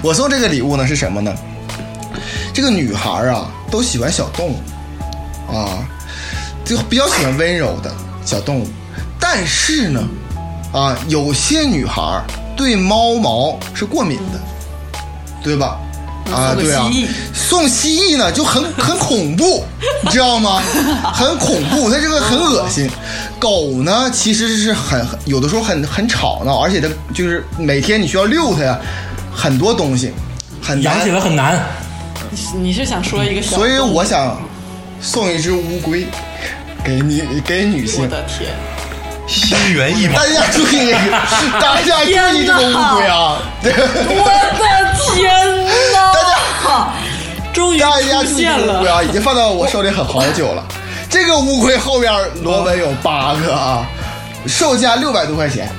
[0.02, 1.34] 我送这个礼物呢是什么呢？
[2.54, 4.60] 这个女孩啊都喜欢小动物
[5.54, 5.86] 啊。
[6.70, 7.91] 就比较喜欢温柔的
[8.24, 8.68] 小动物，
[9.20, 10.08] 但是呢，
[10.72, 12.24] 啊，有些女孩儿
[12.56, 14.40] 对猫毛是过敏的，
[15.44, 15.80] 对吧？
[16.32, 16.88] 啊，对啊，
[17.34, 19.64] 送蜥蜴呢就很 很恐怖，
[20.04, 20.62] 你知道吗？
[21.12, 22.88] 很恐怖，它这个很恶心。
[23.40, 28.80] 狗呢，其实是很很有的时候很很吵闹，而且它就是每天你需要遛它呀，
[29.34, 30.14] 很多东西，
[30.62, 31.60] 很难养起来很难。
[32.62, 34.40] 你是想说一个小所以我想
[35.02, 36.06] 送一只乌龟
[36.84, 38.07] 给女给女性我。
[38.07, 38.49] 的天，
[39.27, 40.91] 心猿意马 大，家注意，
[41.60, 43.38] 大家注意这个乌龟啊！
[43.64, 44.23] 我
[44.57, 44.65] 的
[45.14, 45.31] 天
[45.93, 46.93] 哪！
[47.53, 50.64] 终于大家注意出现了，这个乌龟啊，已经放到我手里很好久了。
[51.10, 53.85] 这个乌龟后边螺纹有八个啊，
[54.47, 55.69] 售价六百多块钱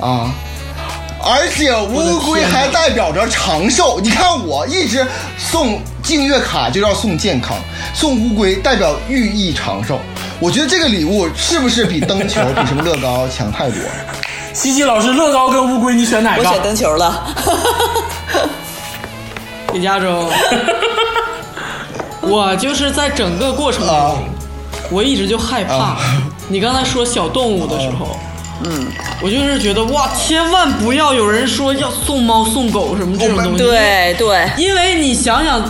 [0.00, 0.30] 啊。
[1.28, 3.98] 而且乌龟还代表着长寿。
[4.00, 5.04] 你看，我一直
[5.36, 7.56] 送净月卡就要送健康，
[7.92, 9.98] 送乌龟代表寓意长寿。
[10.38, 13.90] 我觉得这个礼物是不是比灯球、比什么乐高强太多了？
[14.52, 16.62] 西西老师，乐高跟乌龟，你选哪个我选？
[16.62, 17.26] 灯球了。
[19.72, 20.30] 李佳州，
[22.20, 24.12] 我就是在整个过程中，啊
[24.90, 25.96] 我一直就害怕。
[26.48, 28.16] 你刚才说小动物的时候，
[28.64, 28.86] 嗯，
[29.22, 35.62] 我就是觉得哇，千万不要有人说要送猫送狗什么这种东西，对对，因为你想想。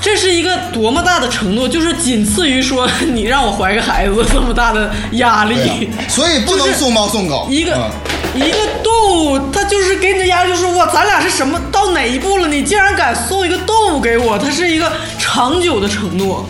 [0.00, 5.90] 这是一个多么大的承诺，就是仅次于说 你让我怀个孩子这么大的压力。
[6.08, 7.46] 所以不能送猫送狗。
[7.50, 7.90] 一个、嗯
[8.32, 12.46] 一个动物，它就是给你的压力，就是哇，咱俩是什么到哪一步了？
[12.46, 16.46] 你竟然敢送一个动物给我，它是一个长久的承诺。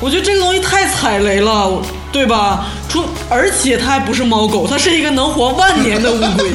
[0.00, 2.66] 我觉得这个东西太踩雷了，对吧？
[2.88, 6.50] 出而且它还不是猫狗，它是一个能活万年的乌龟。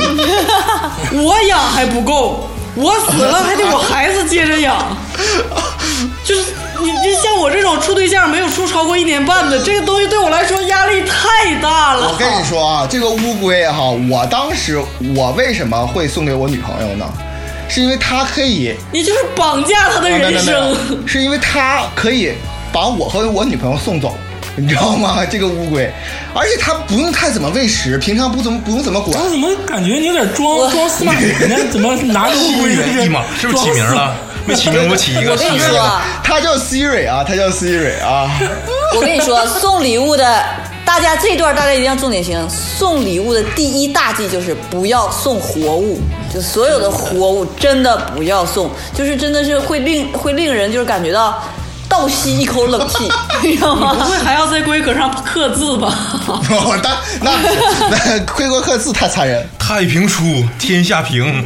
[1.23, 4.75] 我养还不够，我死了还得我孩子接着养。
[6.23, 6.41] 就是
[6.81, 12.09] 你，就像我这种处对象没有处超过一年半的，这个东西对我来说压力太大了。
[12.11, 14.79] 我跟你说啊，这个乌龟哈，我当时
[15.15, 17.05] 我为什么会送给我女朋友呢？
[17.67, 20.75] 是因为它可以，你就是绑架她的人生。
[21.07, 22.33] 是因为它可以
[22.71, 24.15] 把我和我女朋友送走，
[24.55, 25.25] 你知道吗？
[25.25, 25.91] 这个乌龟，
[26.35, 29.29] 而且它不用太怎么喂食，平常不怎么不用怎么管我。
[29.29, 31.57] 怎么感觉你有点装装司马懿呢？
[31.71, 34.15] 怎么拿着乌心龟猿意马，是不是起名了？
[34.45, 35.31] 没起名，不起一个。
[35.31, 38.29] 我跟你说他，叫 Siri 啊，他叫 Siri 啊。
[38.95, 40.43] 我跟你说，送礼物的，
[40.85, 42.47] 大家这段大家一定要重点听。
[42.49, 45.99] 送礼物的第一大忌就是不要送活物，
[46.33, 51.41] 就所有的活物真的不要送，就是真的是会令会令人就是感觉到
[51.89, 53.11] 倒吸一口冷气，
[53.41, 54.03] 你知道吗不？
[54.03, 55.93] 会还要在龟壳上刻字吧？
[56.27, 57.31] 我那那
[57.89, 59.45] 那龟壳刻字太残忍。
[59.57, 60.23] 太平出，
[60.59, 61.43] 天下平。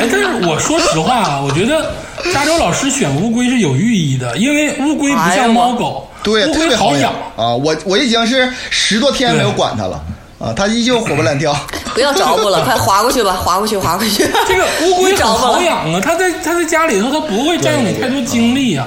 [0.00, 1.92] 哎，但是我说实话啊，我觉得
[2.32, 7.12] 加州老师选乌龟是有寓意的，因为乌龟不像猫狗，对，乌特别好龟好养。
[7.36, 7.54] 啊！
[7.54, 10.00] 我我已经是十多天没有管它了
[10.38, 11.54] 啊，它依旧活蹦乱跳。
[11.94, 14.26] 不要找我了，快划过去吧，划过去，划过去。
[14.48, 18.86] 这个乌龟 好养啊，它在它在家里头，它不会占用你太多精力啊。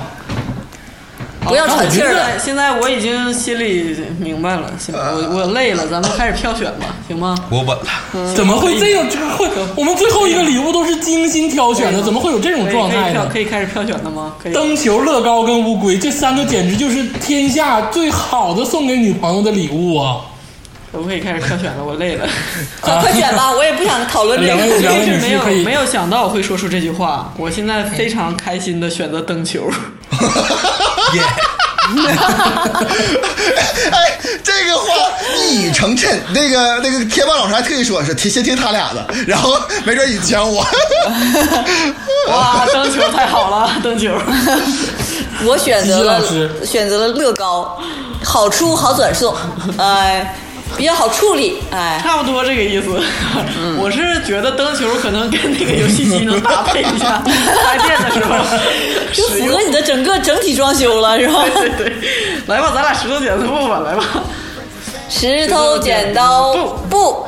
[1.47, 2.37] 不要喘气儿了。
[2.39, 7.35] 现在我已经心里明白了，行，我我累了，咱们开始票选吧， 行吗？
[7.49, 9.05] 我稳了，怎么会这样？
[9.09, 13.03] 这个会，我们最后一个礼物都是精心挑选的，怎么会有这种状态呢？
[13.03, 14.33] 可以票可以开始票选了吗？
[14.41, 14.53] 可以。
[14.53, 20.21] 灯球、乐高跟乌龟这三个简直就是天下最好的送给女朋友的礼物啊！
[20.89, 21.83] 可不可以开始票选了？
[21.83, 22.25] 我累了。
[22.81, 24.55] 快快选吧，我也不想讨论这个。
[24.55, 29.69] 两位真是没有没有想到我会说出这句话，我现在非常开心的选择灯球。
[31.13, 31.21] 耶！
[33.91, 34.93] 哎，这个话
[35.37, 36.07] 一语成谶。
[36.33, 40.65] 那个那个贴吧老师还特意说是听先听他俩的，然后没准你选我。
[42.29, 44.11] 哇，灯球太好了，灯球。
[45.45, 46.21] 我选择了
[46.65, 47.79] 选择了乐高，
[48.23, 49.33] 好出好转送，
[49.77, 50.35] 哎，
[50.75, 53.01] 比较好处理，哎，差不多这个意思。
[53.79, 58.35] 我是觉得灯球可能跟那个游戏机能搭配一下， 开店的时候
[59.13, 59.61] 就符合。
[59.61, 61.43] 你的整个整体装修了，是吧？
[61.55, 61.93] 对对，
[62.47, 64.03] 来吧，咱俩石头剪子布吧，来吧。
[65.09, 66.53] 石头剪刀
[66.89, 67.25] 布，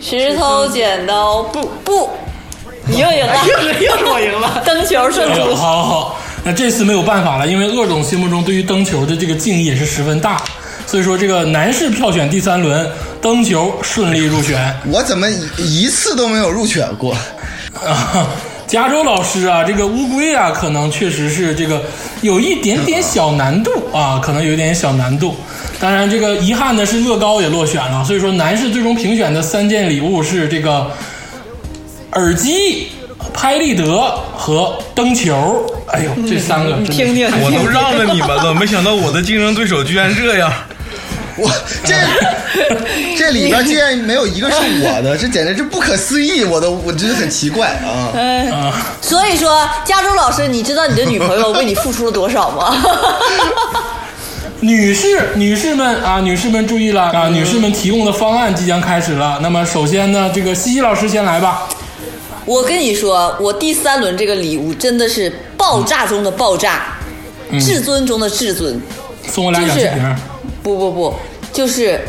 [0.00, 2.10] 石头剪刀布布，
[2.86, 4.62] 你又赢了，又是又是我赢了。
[4.64, 5.54] 灯球胜出。
[5.54, 10.40] 好好好，那这次没有办法了，因为鄂总心目中对于灯球的这个敬意也是十分大，
[10.90, 12.84] 所以说这个男士票选第三轮，
[13.22, 14.74] 灯球顺利入选。
[14.88, 17.14] 我怎么一一次都没有入选过？
[17.86, 18.26] 啊，
[18.66, 21.80] 加州老师啊，这个乌龟啊，可能确实是这个
[22.22, 25.36] 有一点点小难度啊，可能有一点小难度。
[25.78, 30.90] 当然，这个遗憾的是乐高也落选了，所以说男士最终评选的三件礼物是这个
[32.14, 32.88] 耳机、
[33.32, 33.86] 拍立得
[34.34, 35.64] 和灯球。
[35.92, 40.52] 哎呦，这三个真的是听听我都让着你们了，没想到我的竞争对手居然这样。
[41.40, 41.50] 我
[41.84, 41.94] 这
[43.18, 46.44] 这里边竟然没有一个是我的，这简直是不可思议！
[46.44, 48.12] 我都我真的很奇怪啊！
[49.00, 52.76] 所以说，加州老师，你知道你的女朋友为你付出了多少吗？
[54.60, 57.28] 女士、女士们啊，女士们注意了啊！
[57.28, 59.38] 女士们提供的方案即将开始了。
[59.42, 61.66] 那么首先呢，这个西西老师先来吧。
[62.44, 66.98] 我跟你说，我第三轮这个礼物真的是爆炸中的爆炸，
[67.60, 68.78] 至尊中的至尊。
[69.26, 70.16] 送我俩就是氧气瓶。
[70.62, 71.14] 不不不，
[71.52, 72.00] 就是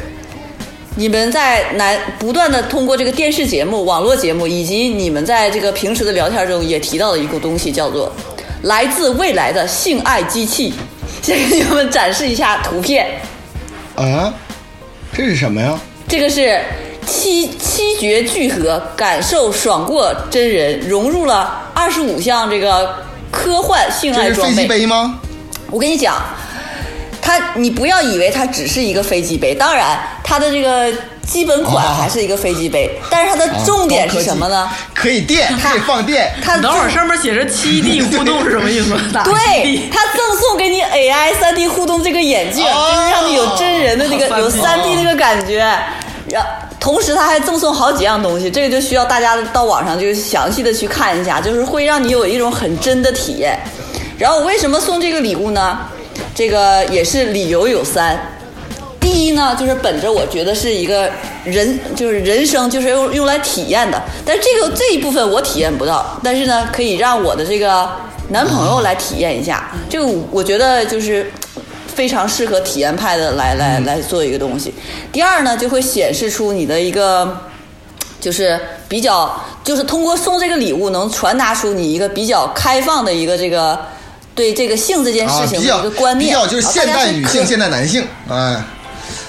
[0.96, 8.12] 你们在南不断的通过这个电视节目、网络节目，以及你们在这个平时的聊天中也提到的一个东西，叫做
[8.64, 10.74] 来自未来的性爱机器。
[11.22, 13.06] 先给你们展示一下图片，
[13.96, 14.34] 啊，
[15.14, 15.80] 这是什么呀？
[16.08, 16.60] 这个是
[17.06, 24.68] 七七绝聚合，感受爽过真人，融入了二十五项这个科幻性这是飞机爱装备。
[24.68, 25.20] 杯吗？
[25.70, 26.16] 我跟你讲，
[27.22, 30.92] 它你不要以为它只是一个飞机杯，当然它的这个
[31.26, 34.70] 基本款啊还是一个飞机杯，但是它的重点是什么呢？
[34.94, 36.34] 可以电，可以放电。
[36.44, 38.90] 它等会儿上面写着七 D 互动是什么意思？
[39.24, 45.58] 对它赠送给你 AI 三 D 互动这个眼镜，哦就是让你有真人的那个有 3D 三 D 那个感觉。
[46.30, 46.46] 然
[46.80, 53.58] 同时，它还赠送好几样东西，这个就需要大家到网上就详细的去看一下，就是会让你有一种很真的体验。
[54.18, 55.80] 然后我为什么送这个礼物呢？
[56.34, 58.38] 这个也是理由有三。
[59.00, 61.10] 第一呢，就是本着我觉得是一个
[61.44, 67.90] 人，就是人生就是用用来体验的，但是这个这一部分我体验不到，但是呢，可以让我的这个
[68.30, 71.30] 男朋友来体验一下，这个我觉得就是
[71.88, 74.74] 非常适合体验派的来来来做一个东西。
[75.12, 77.38] 第二呢，就会显示出你的一个
[78.22, 83.78] 就是比较，就是通过送这个礼物能传达出你一个比较开放的一个这个
[84.34, 88.64] 对这个性这件啊，事情的一个观念，比较就是现代女性、现代男性，哎，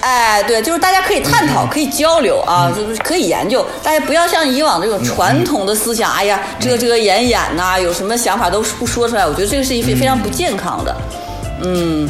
[0.00, 3.66] 哎，对，就是大家可以探讨，可以交流啊，就是可以研究。
[3.82, 9.26] 大家不要像以往这种传统的思想，哎呀，遮遮掩掩呐、有什么想法都不说出来。
[9.26, 10.96] 我觉得这个是一非非常不健康的。
[11.64, 12.08] 嗯，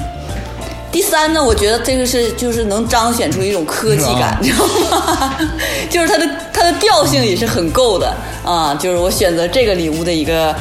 [0.90, 5.34] 第三呢，我觉得这个是就是能彰显出一种科技感，你知道吗？
[5.90, 8.14] 就是它的它的调性也是很够的
[8.44, 8.74] 啊。
[8.74, 10.54] 就是我选择这个礼物的一个，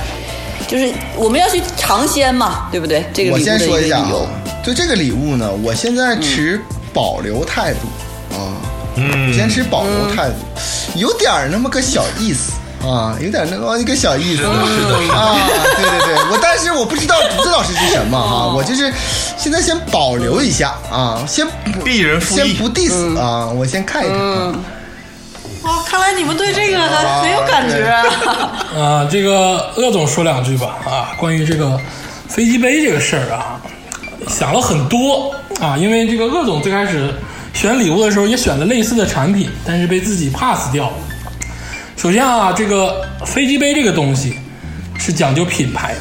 [0.72, 3.06] 就是我们要去尝鲜嘛，对不对？
[3.14, 4.26] 这个我先说一下啊由。，
[4.66, 6.62] 就这个礼物呢，我现在持
[6.94, 8.36] 保留态度。
[8.38, 8.56] 啊。
[8.96, 9.34] 嗯。
[9.34, 10.36] 坚持保留态度，
[10.96, 12.54] 有点儿那么个小意思。
[12.88, 14.38] 啊，有点那么一个小意思。
[14.38, 15.38] 是的是的啊，
[15.76, 18.92] 对对对，我但是我不知道这老师是什么哈，我就是
[19.38, 24.56] 现在先保留一下啊，先不鄙人先不 diss 啊，我先看一看啊。
[25.64, 28.04] 哇，看来你们对这个还很有感觉啊。
[28.76, 31.80] 啊，这个鄂总说两句吧啊，关于这个
[32.28, 33.62] 飞机杯这个事儿啊，
[34.28, 37.14] 想了很多啊，因为这个鄂总最开始
[37.54, 40.94] 选礼物的时候也选了类似的产品，但是被自己 pass 掉了。
[41.96, 44.36] 首先啊，这个飞机杯这个东西
[44.98, 46.00] 是讲究品牌的。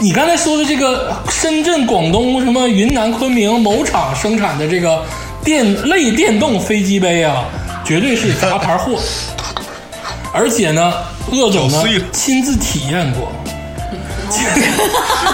[0.00, 5.04] 你刚才说的这个深圳、广东、什么云南、昆明某厂生产的这个
[5.44, 7.44] 电类电动飞机杯啊，
[7.88, 9.00] 绝对是杂牌货。
[10.30, 10.92] 而且呢，
[11.32, 11.82] 鄂总呢
[12.12, 13.32] 亲自体验过，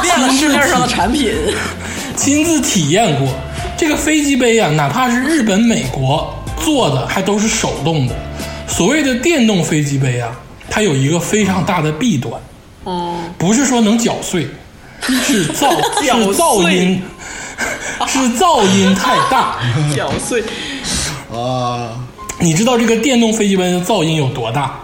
[0.00, 1.34] 变了市面上的产品，
[2.16, 3.34] 亲自体验过。
[3.76, 6.32] 这个飞机杯啊，哪怕是日本、美国
[6.62, 8.14] 做的，还都是手动的。
[8.68, 10.30] 所谓的电动飞机杯啊，
[10.70, 12.40] 它有一个非常大的弊端，
[12.84, 14.46] 哦，不是说能搅碎，
[15.00, 15.74] 是噪
[16.06, 17.02] 搅是噪音，
[18.06, 19.56] 是噪音太大。
[19.96, 20.44] 搅碎。
[21.32, 21.98] 啊，
[22.44, 24.78] 你知道这个电动飞机杯的噪音有多大？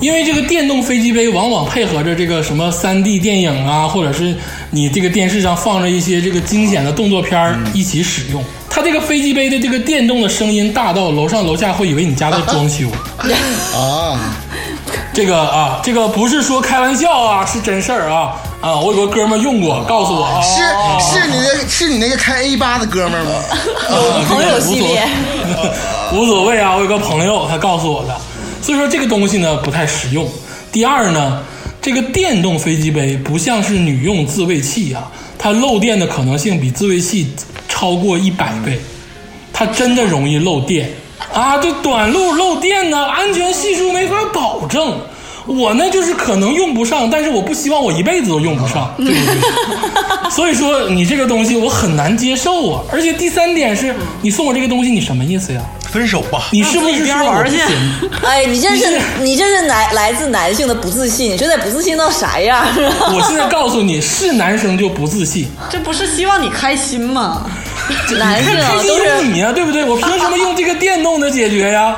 [0.00, 4.34] 因为这个电动飞机杯往往配合着这个什么三 D 电影啊，或者是
[4.70, 8.42] 你这个电视上放着一些这个惊险的动作片儿一起使用。
[8.68, 12.86] 它这个飞机杯的这个电动的声音大到楼上楼下会以为你家在装修。
[13.74, 14.18] 啊，
[15.14, 18.74] 这个啊，这个不是说开玩笑啊，是真事儿啊啊！
[18.76, 23.30] 我有个哥们儿用过，告诉我啊，是是你那是你那个开 A 八的哥们儿吗？
[24.28, 25.06] 朋友系列，
[26.12, 28.16] 无所谓啊，我有个朋友他告诉我的，
[28.62, 30.28] 所以说这个东西呢不太实用。
[30.72, 31.42] 第二呢，
[31.80, 37.30] 这个电动飞机杯不像是女用自慰器啊，它漏电的可能性比自慰器
[37.68, 38.80] 超过一百倍，
[39.52, 40.90] 它真的容易漏电
[41.32, 41.58] 啊！
[41.58, 44.98] 这短路漏电呢，安全系数没法保证。
[45.46, 50.30] 我呢，就是可能用不上，但是我不希望我一辈子都用不上，对不对？
[50.30, 52.82] 所以说你这个东西我很难接受啊。
[52.90, 55.60] 而且第三点是你送我这个东西，你什么意思呀？
[55.90, 56.48] 分手吧。
[56.50, 57.60] 你是不是说我不行？
[58.24, 62.66] 哎，你这是你是你这是来来自男性的不自信，你这得不自信到啥样？
[62.76, 67.46] 我现在告诉你，是男生就不自信，这不是希望你开心吗？
[68.18, 69.84] 男性啊开心都是你啊，对不对？
[69.84, 71.96] 我凭什么用这个电动的解决呀？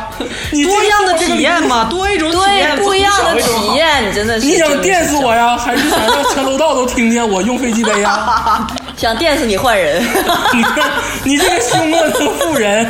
[0.50, 4.08] 你这个多样的体验嘛，多一种体验，对不一样的体验。
[4.08, 8.66] 你真的是你想电死我呀，还是想让全楼道都听见我用飞机杯呀？
[8.96, 10.02] 想电死你换人。
[10.54, 10.90] 你看，
[11.24, 12.84] 你这个凶恶的妇人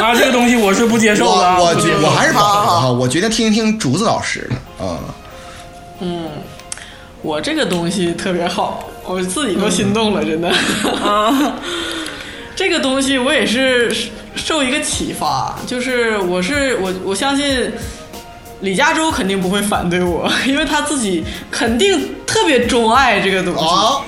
[0.00, 1.56] 啊，这个东西我是不接受的啊！
[1.58, 4.98] 我我我还是保留哈，我决定听一听竹子老师的啊。
[6.00, 6.28] 嗯
[7.22, 10.50] 我这个东西特别好，我自己都心动了，真的。
[12.54, 13.90] 这个东西我也是
[14.36, 17.72] 受一个启发，就是我是我我相信
[18.60, 23.64] 李嘉洲肯定不会反对我， 因为他自己肯定特别钟爱这个东西。
[23.64, 24.02] 啊，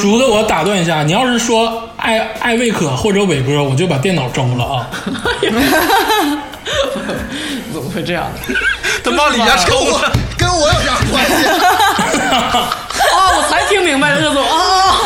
[0.00, 4.90] 竹子，我打断一下，你要是说艾艾未可或者伟哥，我就把电脑扔了啊！
[7.72, 8.26] 怎么会这样？
[9.04, 11.34] 他把李家抽我了，跟我有啥关系？
[13.34, 14.96] 啊，我才听明白鄂总啊，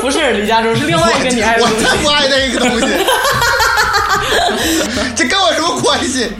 [0.00, 1.84] 不是李嘉洲，是另外一个你爱的我东西。
[1.84, 2.86] 才不爱那个东西，
[5.16, 6.28] 这跟我什么关系？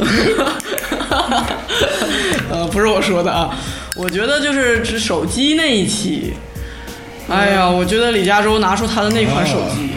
[2.51, 3.51] 呃，不是我说的啊，
[3.97, 6.35] 我觉得就是指手机那一期，
[7.29, 9.89] 哎呀，我觉得李嘉洲拿出他的那款手机，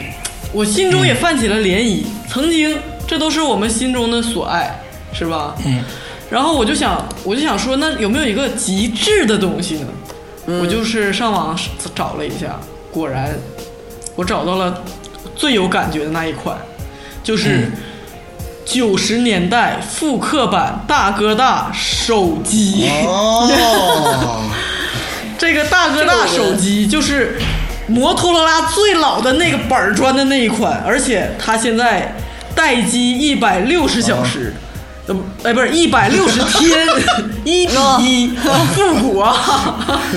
[0.53, 2.03] 我心中也泛起了涟漪。
[2.29, 2.77] 曾经，
[3.07, 4.79] 这都是我们心中的所爱，
[5.13, 5.55] 是吧？
[5.65, 5.83] 嗯。
[6.29, 9.87] 然后我就想，我就想说，那有没有一个极致的东西呢？
[10.47, 11.57] 我就是上网
[11.95, 12.59] 找了一下，
[12.91, 13.33] 果然
[14.15, 14.83] 我找到了
[15.35, 16.55] 最有感觉的那一款，
[17.23, 17.71] 就是
[18.63, 22.87] 九十年代复刻版大哥大手机。
[23.07, 24.41] 哦，
[25.37, 27.39] 这个大哥大手机就是
[27.87, 32.15] 摩托罗拉最老的那个板砖的那一款，而且它现在
[32.53, 34.53] 待机一百六十小时。
[35.07, 36.87] 呃不，哎，不是一百六十 天，
[37.43, 37.73] 一比
[38.03, 38.35] 一，
[38.73, 39.35] 复古啊！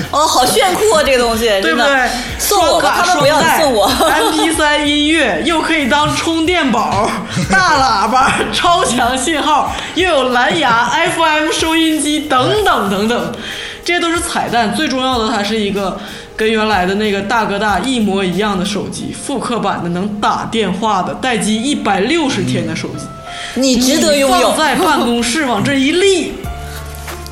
[0.09, 2.09] 哦，好炫酷啊，这个东西， 对不对？
[2.39, 3.87] 送我吧，双卡他们不要送我。
[3.87, 7.07] MP 三音乐又可以当充电宝，
[7.51, 13.33] 大喇叭、超强信号，又有蓝牙、FM 收音机等等等等，
[13.85, 14.73] 这些都是彩蛋。
[14.73, 15.99] 最重要的，它是一个
[16.35, 23.05] 跟原来的那个大哥大一模一样的手机，复刻版的能打电话的，待机一百六十天的手机。
[23.55, 24.57] 你值得拥有放。
[24.57, 26.33] 在办公室往这一立，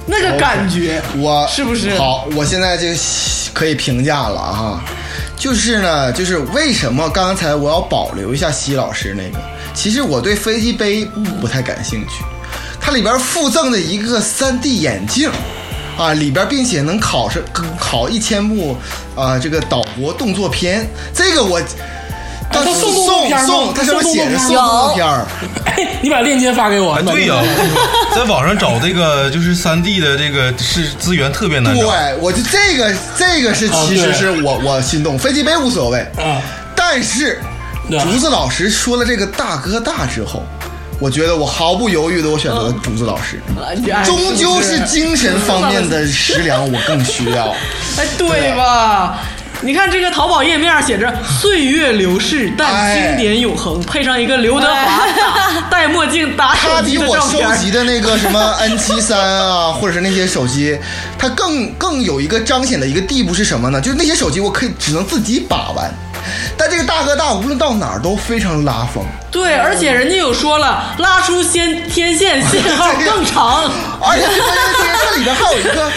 [0.05, 2.27] 那个感觉，我是不是好？
[2.35, 2.87] 我现在就
[3.53, 4.83] 可以评价了啊。
[5.37, 9.39] 就是呢，就是为什么刚才我要保留一下西老师那个？
[9.73, 11.05] 其实我对飞机杯
[11.39, 12.23] 不太感兴趣，
[12.79, 15.29] 它里边附赠的一个 3D 眼镜。
[15.97, 17.41] 啊，里边并且能考上
[17.79, 18.77] 考一千部
[19.15, 21.59] 啊，这个岛国动作片，这个我，
[22.51, 25.25] 他送动作片吗送，他上面写着送送动作片儿，
[25.65, 26.93] 哎， 你把链接发给我。
[26.93, 27.35] 哎，对呀、
[28.15, 31.81] 在网上找这个就是三 D 的这个是资源特别难找。
[31.81, 36.41] 对，我就这个这个是哦其实是我我心动，飞机杯无所谓，嗯，
[36.75, 37.39] 但是
[38.03, 40.43] 竹子老师说了这个大哥大之后，
[40.99, 47.53] 我觉得我毫不犹豫的我选择了竹子老师，哎终究是精神方面的食粮我更需要。
[47.97, 49.19] 哎，对吧？
[49.61, 57.49] 你看这个淘宝页面写着“岁月流逝，但经典永恒”，配上一个刘德华打戴墨镜打手机它比我的照片。
[57.49, 60.77] 收集的那个什么 N 七三啊，或者是那些手机，
[61.17, 63.81] 它更更有一个彰显的一个地步是什么呢？
[63.81, 65.91] 就是那些手机我可以只能自己把玩，
[66.57, 73.69] 但这个大哥大无论到哪儿都非常拉风，对，而且人家有说了，拉出先天线 信号更长。
[74.01, 74.25] 而且
[75.11, 75.91] 这里边还有一个，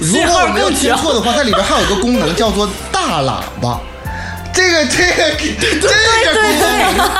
[0.00, 3.80] 如果我没有更强听错的话，它里边还有一个功能叫做大喇叭。
[4.52, 7.10] 这个这个这个功能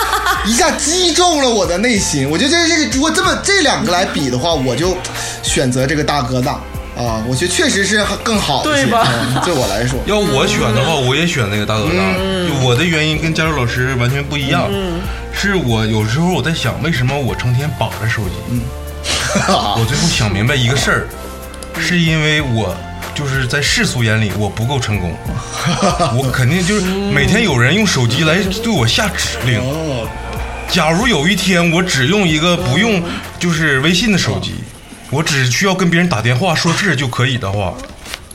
[0.46, 2.28] 一下击中了我的内心。
[2.28, 4.96] 我觉得这这个如果这么这两个来比的话，我就
[5.42, 6.58] 选择这个大哥大
[7.06, 8.84] 啊，我觉得确实是更好一些。
[8.84, 12.14] 对吧嗯对我来说，要我选的话，我也选那个大哥大。
[12.18, 14.68] 嗯就我的原因跟加州老师完全不一样，
[15.32, 18.34] 是我有时候我在想，为什么我成天绑着手机？
[18.50, 18.60] 嗯
[19.48, 21.06] 我最后想明白一个事儿，
[21.80, 22.76] 是因为我
[23.14, 25.12] 就是在世俗眼里我不够成功，
[26.18, 29.58] 我肯定就是每天有人用手机来对我下指令。
[29.60, 30.08] 哦
[30.72, 33.02] 假如有一天我只用一个不用
[33.40, 34.54] 就是微信的手机，
[35.10, 37.74] 我只需要跟别人打电话说事就可以的话，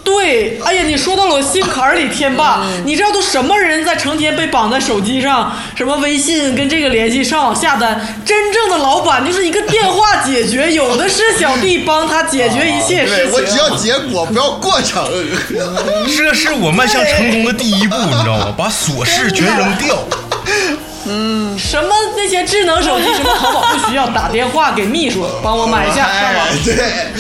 [0.03, 5.51] 对，哎呀，你说到了我心坎儿里，天霸，你知道都什么人在成天被绑在手机上？
[5.75, 7.99] 什么微信跟这个联系，上网下单。
[8.25, 13.31] 真正的老板就是一个电话解决，有的是小弟帮他解决一切事情。
[13.31, 15.07] 对我只要结果，不要过程。
[16.15, 18.53] 这是我迈向成功的第一步，你知道吗？
[18.57, 19.97] 把琐事全扔掉。
[21.57, 26.75] 什么那些智能手机，什么淘宝不需要，打电话给秘书帮我买一下，上 网哎，对，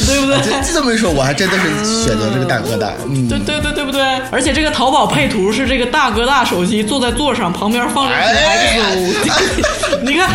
[0.05, 0.37] 对不对？
[0.63, 1.63] 这这么一说，我还真的是
[2.03, 2.91] 选择这个大哥大。
[3.07, 4.01] 嗯，对对对对不对？
[4.31, 10.29] 而且这个淘宝配图是这个大哥大手机坐在座上，旁边放着一台哎 XO，你看，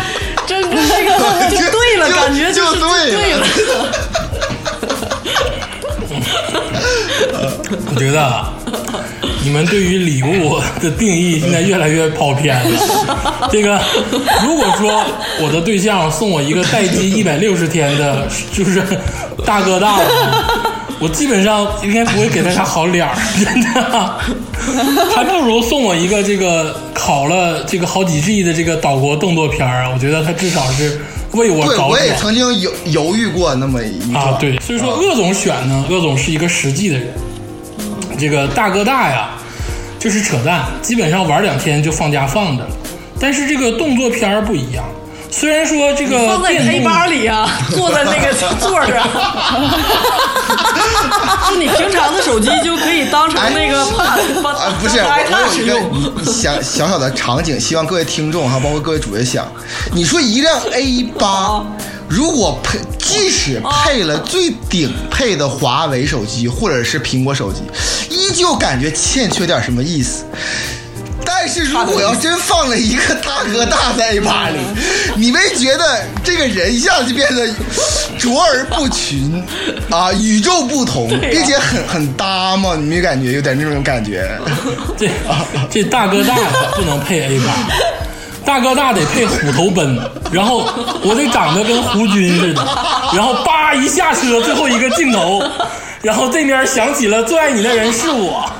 [0.47, 1.11] 这跟这个
[1.49, 3.45] 就对了，感觉就是对对了
[7.93, 8.51] 我觉得啊，
[9.43, 12.69] 你们对于礼物的定义现在越来越跑偏了。
[13.51, 13.79] 这个，
[14.43, 15.03] 如果说
[15.41, 18.81] 我的对象送我一个待机一百六十天的，就是
[19.45, 20.45] 大哥大的话，
[20.99, 24.19] 我基本上应该不会给他啥好脸儿， 真的。
[25.15, 31.01] 还不如送我一个这个考了这个好几 G 的这个岛国动作片儿啊，我觉得他至少是
[31.33, 32.15] 为我对，着我也。
[32.15, 37.07] 曾经犹犹豫过那么一段啊，对，所以说鄂总选呢，鄂总是一个实际的人，
[38.19, 39.31] 这个大哥大呀，
[39.99, 42.69] 就是扯淡，基本上玩两天就放假放着了。
[43.19, 44.83] 但是这个动作片儿不一样，
[45.31, 49.07] 虽然说这个放在电 A 动八里啊， 坐在那个座上，
[51.49, 55.89] 就你平常的手机就可以当成那个 pad 把啊，不是，我有一个使用。
[56.21, 59.47] 你想小小的场景，希望各位听众哈，包括各位主页想，
[59.93, 61.63] 你说一辆 A 八，
[62.09, 67.61] 如果配，即使配了最顶配的华为手机或者是苹果手机，
[68.09, 70.25] 依旧感觉欠缺点什么意思。
[71.43, 74.59] 但是如果要真放了一个大哥大在 A 八里，
[75.15, 77.49] 你没觉得这个人一下子就变得
[78.19, 79.43] 卓而不群
[79.89, 82.75] 啊，与众不同，并且很很搭吗？
[82.75, 84.29] 你没感觉有点那种感觉？
[84.95, 85.09] 这
[85.67, 86.35] 这大哥大
[86.75, 87.53] 不能配 A 八，
[88.45, 89.99] 大哥大得配虎头奔，
[90.31, 90.59] 然后
[91.01, 92.63] 我得长得跟胡军似的，
[93.15, 95.41] 然后叭一下车，最后一个镜头，
[96.01, 98.51] 然后这面响起了最爱你的人是我，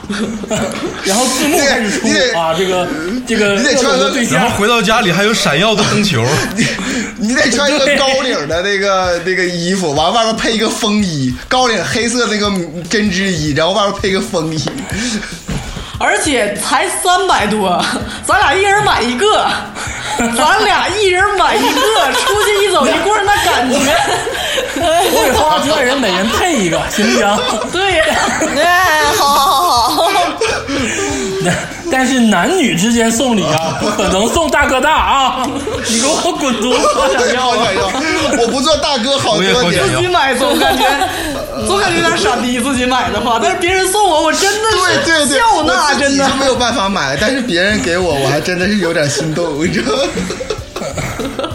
[1.03, 2.07] 然后字幕开始出
[2.37, 2.87] 啊，这个
[3.27, 4.57] 这个你得穿个的对象然后。
[4.57, 6.23] 回到家里还有闪耀的灯球，
[6.55, 6.67] 你
[7.17, 12.51] 你得穿一个高领的那个那个衣服，完外面配一个风衣，高领黑色那个
[12.89, 14.63] 针织衣，然后外面配个风衣。
[15.99, 17.79] 而且才三百多，
[18.25, 19.47] 咱俩一人买一个，
[20.17, 23.77] 咱俩一人买一个，出去一走一过那感觉，
[24.79, 27.39] 我给花车人每人配一个，行不行？
[27.71, 28.05] 对呀，
[28.57, 30.11] 哎，好好好好，
[31.43, 31.55] 但
[31.91, 35.45] 但是男女之间送礼啊，不可能送大哥大啊！
[35.87, 36.87] 你给我滚犊子！
[36.95, 37.57] 我想要啊！
[37.57, 40.85] 好想要，我不做大哥好我也多年好想要自己买总感觉
[41.67, 51.50] 总感觉有点傻逼自己买的话，但是别人送我，我真的对对对，是笑纳，真的没有办法买，但是别人给我，我还真的是有点心动，你知道吗？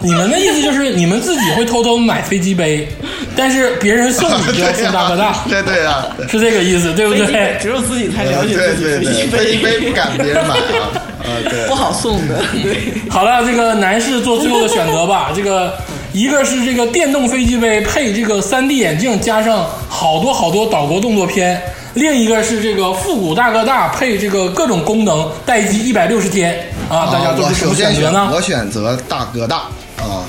[0.00, 2.88] 你们的意思就是你们自己会偷偷买飞机杯，
[3.36, 7.56] 但是别人送你就要送大哥大， 对对啊，是这个意思，对不对？
[7.60, 11.74] 只有自己才了解自己飞机对对，飞机杯杯不敢别人买啊， 啊对不。
[11.74, 12.76] 好送的，对。
[13.10, 15.32] 好了，这个男士做最后的选择吧。
[15.34, 15.72] 这个
[16.12, 21.56] 一个是这个电动飞机杯配这个 3D 眼镜，加上好多好多岛国动作片；
[21.94, 26.58] 另一个是这个复古大哥大配这个各种功能，待机一百六十天
[26.88, 27.10] 啊！
[27.12, 28.30] 大家都我是什么首先选选择呢？
[28.34, 29.62] 我选择大哥大
[29.98, 30.24] 啊，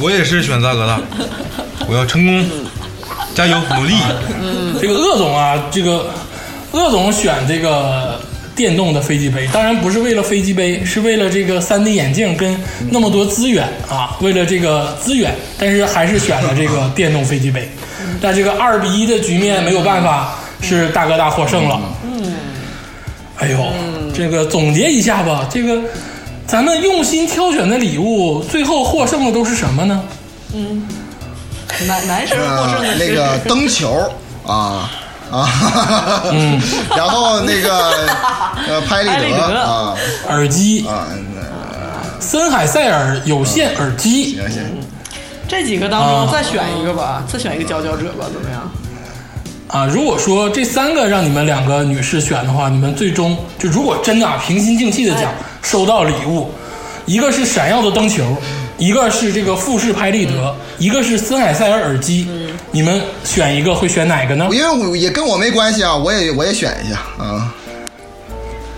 [0.00, 1.00] 我也是选大哥大，
[1.88, 2.44] 我要成功，
[3.34, 3.94] 加油努力。
[4.80, 6.10] 这个鄂总啊，这个
[6.72, 8.20] 鄂总选这个
[8.54, 12.56] 电动的飞机杯，当然不是为了飞机杯，是为了这个 3D 眼镜跟
[12.90, 17.70] 那么多资源啊，为了这个资源，但是还是选了这个电动飞机杯。
[18.20, 21.80] 但这个二比一的局面没有办法，是大哥大获胜了。
[22.04, 22.34] 嗯，
[23.38, 23.72] 哎呦，
[24.14, 25.80] 这个总结一下吧，这个
[26.52, 30.02] 咱们用心挑选的礼物，最后获胜的都是什么呢？
[30.52, 30.86] 嗯
[31.88, 34.12] 男男生获胜的呃，是那个 灯球
[34.46, 34.90] 啊
[35.30, 35.48] 啊，
[36.30, 36.60] 嗯，
[36.94, 38.06] 然后那个
[38.68, 39.94] 呃拍立得啊。
[40.28, 41.06] 耳机，啊，
[42.20, 44.34] 森海塞尔有线耳机。
[44.34, 44.62] 行行，
[45.48, 46.24] 这几个当啊。
[46.26, 48.70] 中再选一个吧，再选一个佼佼者吧，怎么样？
[49.68, 56.50] 啊，如果说这三个让你们两个女士选的话，你们最终就如果真的啊平心静气的讲哎，收到礼物，
[57.06, 58.36] 一个是闪耀的灯球，
[58.76, 62.28] 一个是这个富士拍立得，一个是森海塞尔耳机，
[62.70, 64.48] 你们选一个会选哪个呢？
[64.52, 67.54] 因为我也跟我没关系啊，我也我也选一下啊，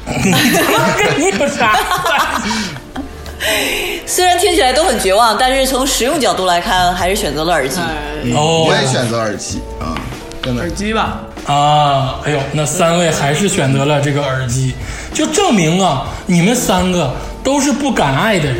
[0.06, 1.74] 跟你有啥
[2.04, 4.00] 关系？
[4.06, 7.80] 虽然听起来都很绝望，但是从实用角度来看，还是选择了耳机。
[7.80, 9.96] 哎，哦我也选择耳机啊，
[10.42, 14.74] 真的耳机吧，啊，哎呦，那三位还是选择了这个耳机，
[15.14, 18.56] 就证明啊，你们三个都是不敢爱的人。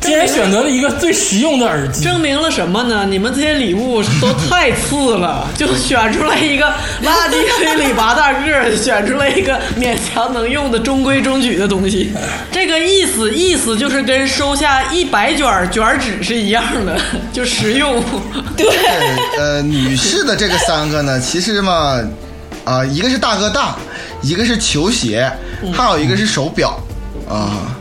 [0.00, 3.06] 竟然选择了一个最实用的耳机，证明了什么呢？
[3.08, 6.66] 你们这些礼物都太次了， 就选出来一个
[7.02, 12.12] 垃圾堆里拔大个儿，选出来一个勉强能用的中规中矩的东西。
[12.52, 17.00] 这个意思意思就是跟收下一百卷儿卷纸是一样的，
[17.32, 18.04] 就实用。
[18.58, 18.66] 对，
[19.38, 21.98] 呃，女士的这个三个呢，其实嘛，
[22.64, 23.74] 啊、一个是大哥大，
[24.24, 25.30] 一个是球鞋，
[25.72, 26.76] 还有一个是手表
[27.28, 27.76] 啊。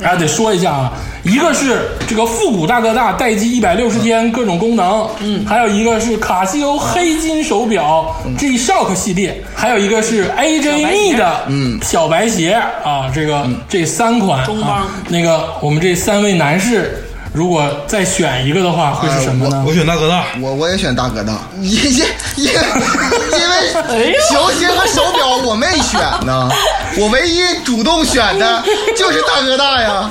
[0.00, 12.52] 大家得说一下啊，一个是这个复古大哥大待机一百六十天各种功能，嗯，还有一个是卡西欧黑金手表 G Shock 系列，还有一个是 AJ Me 的嗯小白鞋
[12.84, 17.03] 啊，这个这三款中帮啊，那个我们这三位男士
[17.34, 19.64] 如果再选一个的话，会是什么呢？
[19.66, 19.74] 我？
[19.74, 22.06] 选大哥大，我我也选大哥大，因因
[22.36, 26.48] 因因为球鞋和手表我没选呢，
[26.96, 28.62] 我唯一主动选的
[28.96, 30.08] 就是大哥大呀，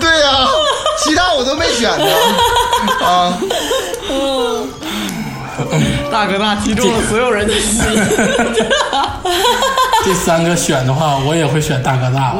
[0.00, 0.48] 对呀，
[1.04, 2.06] 其他我都没选呢，
[3.06, 3.38] 啊，
[6.10, 7.82] 大哥大击中了所有人的心。
[10.04, 12.34] 这三个选的话，我也会选大哥大。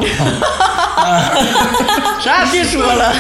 [2.21, 3.15] 啥也别说了，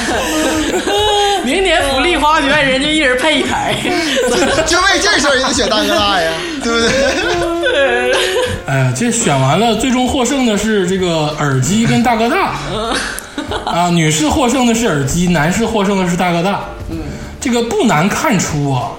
[1.45, 3.75] 明年福利花园人家一人配一台。
[4.67, 6.33] 就为这事儿也得选大哥大呀，
[6.63, 6.89] 对不对？
[8.67, 12.55] 哎呀，这选完了，最终获胜的是这个耳机跟大哥大。
[13.65, 16.65] 啊，女士获胜的是耳机，男士获胜的是大哥大。
[16.91, 16.99] 嗯，
[17.41, 18.97] 这个不难看出啊，嗯，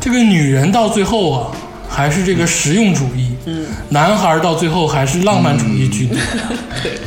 [0.00, 1.52] 这个女人到最后啊，
[1.88, 6.16] 还是这个实用主义，嗯，男孩到最后还是浪漫主义居多。
[6.82, 6.98] 对，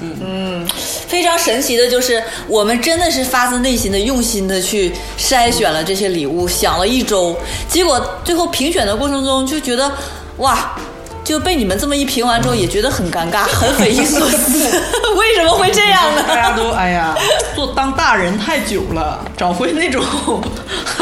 [0.00, 0.66] 嗯。
[1.06, 7.36] 非常神奇的就是，我们真的是发自内心的、用心的去筛选了这些礼物，想了一周，
[7.68, 9.92] 结果最后评选的过程中就觉得，
[10.38, 10.76] 哇，
[11.24, 14.58] 就被你们这么一评完之后，也觉得很尴尬， 很匪夷所思，
[15.16, 16.50] 为什么会这样呢大家？
[16.56, 17.14] 都哎呀，
[17.56, 20.04] 做当大人太久了，找回那种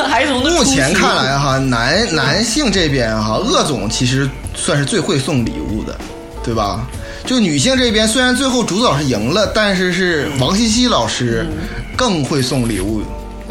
[0.09, 0.63] 孩童的目。
[0.65, 5.99] 前看来哈，男男性这边哈，鄂总其实算是最会送礼物的，
[6.45, 6.87] 对吧？
[7.25, 11.47] 就女性这边，虽然最后主导是赢了，但是是王茜茜老师
[11.97, 13.03] 更会送礼物，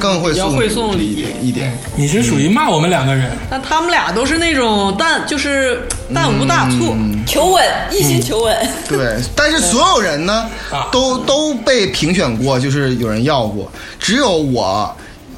[0.02, 1.78] 更会送会送礼一点一点。
[1.96, 6.96] 你是属于骂我们两个人，但他们俩都是那种但就是但无大醋，
[7.28, 8.58] 求稳，一心求稳。
[8.90, 10.50] 对，但是所有人呢，
[10.92, 14.94] 都都被评选过，就是有人要过，只有我，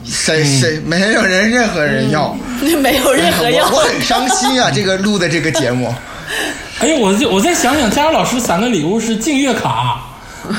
[0.05, 2.35] 谁谁没有人任何人要，
[2.81, 3.67] 没有任何要。
[3.69, 4.71] 我我很伤心啊！
[4.73, 5.93] 这个录的这个节目，
[6.79, 10.01] 哎呦，我就我再想想，佳茹老师三个礼物是净月卡，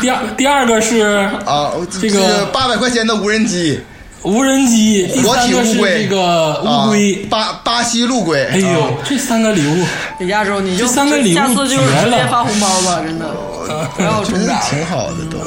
[0.01, 3.81] 第二第二个是啊，这个八百块钱的无人机，
[4.25, 7.15] 无人机，第活三个是体乌龟这个乌龟。
[7.15, 9.87] 啊、巴巴西陆龟，哎呦啊，这三个礼物，
[10.27, 13.27] 亚洲你就这三个礼物下次就直接发红包吧，真的
[13.97, 14.59] 不要真的。
[14.69, 15.39] 挺好的都。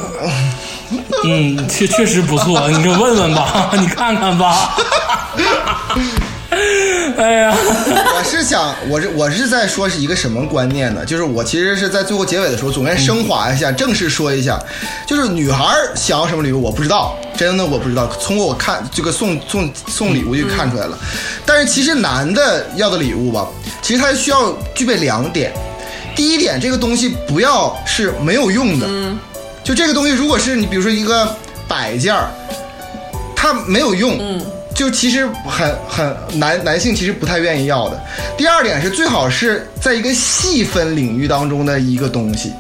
[1.26, 4.78] 嗯，确确实不错，你就问问吧， 你看看吧。
[7.18, 11.06] 哎呀， 我是想，我是我是在说是一个什么观念呢？
[11.06, 14.60] 就是我其实是在最后结尾的时候，总该升华一下，正式说一下，
[15.08, 15.66] 就是女孩
[15.96, 18.08] 想要什么礼物，我不知道，真的我不知道。
[18.22, 20.98] 通过我看这个送送送礼物就看出来了，
[21.46, 23.48] 但是其实男的要的礼物吧，
[23.82, 25.54] 其实他需要具备两点。
[26.16, 28.88] 第一点，这个东西不要是没有用的，
[29.64, 31.36] 就这个东西，如果是你比如说一个
[31.68, 32.30] 摆件儿，
[33.36, 34.42] 它没有用，嗯，
[34.78, 38.00] 就其实很很男男性其实不太愿意要的。
[38.38, 42.54] 第二点是最好是在一个细分领域当中的一个东西，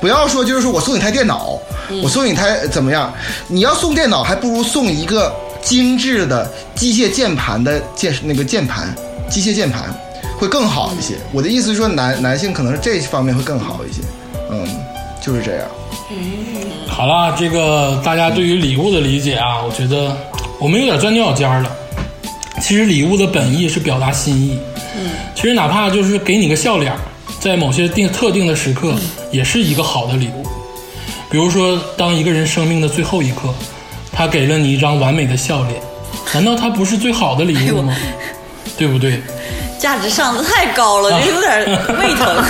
[0.00, 1.58] 不要说就是说我送你台电脑，
[2.04, 3.12] 我送你台怎么样？
[3.48, 8.94] 你要送电脑，还不如送一个精致的机械键盘的键那个键盘，
[9.28, 9.92] 机械键盘
[10.38, 11.14] 会更好一些。
[11.32, 14.02] 我的意思是说男男性可能是这方面会更好一些，
[14.52, 14.64] 嗯，
[15.20, 15.66] 就是这样。
[16.12, 16.16] 嗯
[16.88, 20.16] 好啦，这个大家对于礼物的理解啊，我觉得
[20.58, 21.70] 我们有点钻牛角尖了。
[22.60, 24.58] 其实礼物的本意是表达心意，
[24.96, 26.92] 嗯，其实哪怕就是给你个笑脸，
[27.38, 28.94] 在某些定特定的时刻，
[29.30, 30.46] 也是一个好的礼物。
[31.30, 33.54] 比如说，当一个人生命的最后一刻，
[34.10, 35.74] 他给了你一张完美的笑脸，
[36.32, 37.94] 难道他不是最好的礼物吗？
[38.78, 39.20] 对不对？
[39.78, 41.66] 价值上的太高了，这有 点
[41.98, 42.26] 胃疼。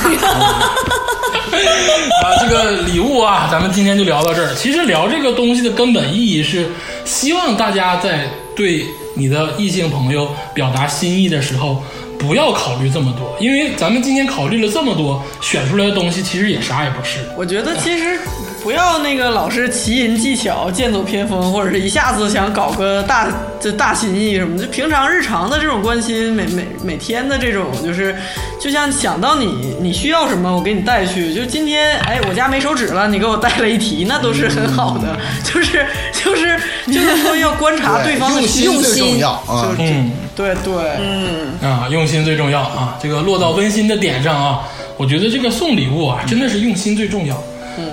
[2.22, 4.54] 啊，这个礼物啊，咱们今天就聊到这儿。
[4.54, 6.68] 其实聊这个东西的根本意义是，
[7.06, 8.84] 希望大家在对
[9.14, 11.82] 你的异性朋友表达心意的时候，
[12.18, 17.20] 不要考虑这么多，因为咱们今天考虑了这么多，选出来的东西其实也啥也不是。
[17.36, 18.18] 我觉得其实
[18.66, 23.28] 不要那个老是奇淫技巧、剑走偏锋，或者是一下子想搞个大
[23.60, 24.58] 这大心意什么。
[24.58, 28.12] 就平常日常的这种关心，每每每天的这种，就是
[28.60, 31.32] 就像想到你你需要什么，我给你带去。
[31.32, 35.16] 就今天哎，我家没手指了，你给我带了一提，那都是很好的。
[35.46, 39.76] 就是就是就是说要观察对方的用心最重要啊。
[39.78, 42.98] 嗯对对，嗯，啊，用心最重要啊！
[43.00, 47.40] 这个落到温馨的点上啊，我觉得这个送礼物啊，真的是用心最重要。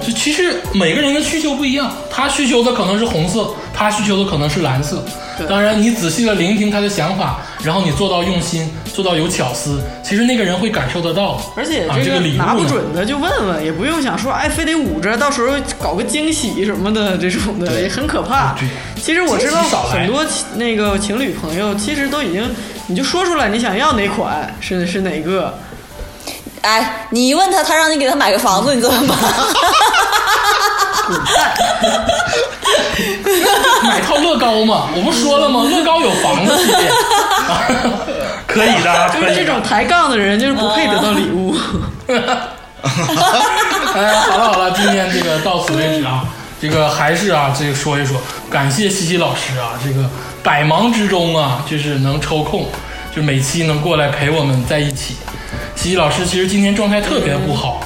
[0.06, 5.04] 就其实每个人的需求不一样，他需求的可能是红色，他需求的可能是蓝色。
[5.50, 11.42] 当然，你仔细的聆听他的想法，然后你做到用心，做到有巧思，其实那个人会感受得到。
[11.56, 18.68] 而且啊，这个拿不准的就问问，也不用想说哎非得捂着，到时候搞个惊喜什么的，这种的也很可怕对。
[19.02, 20.24] 其实我知道很多
[20.56, 22.48] 那个情侣朋友，其实都已经
[22.86, 25.58] 你就说出来你想要哪款是是哪个，
[26.64, 29.18] 哎，你一问他，他让你给他买个房子，你怎么办？
[33.84, 35.66] 买套乐高嘛，我不说了吗？
[35.70, 36.56] 乐高有房子
[38.48, 39.10] 可以的。
[39.14, 41.54] 就是这种抬杠的人就是不配得到礼物。
[42.08, 42.16] 哎，
[44.14, 46.24] 好了好了，今天这个到此为止啊。
[46.62, 48.16] 这个还是啊，这个说一说，
[48.50, 50.10] 感谢西西老师啊，这个
[50.42, 52.66] 百忙之中啊，就是能抽空，
[53.14, 55.18] 就每期能过来陪我们在一起。
[55.76, 57.82] 西西老师其实今天状态特别不好，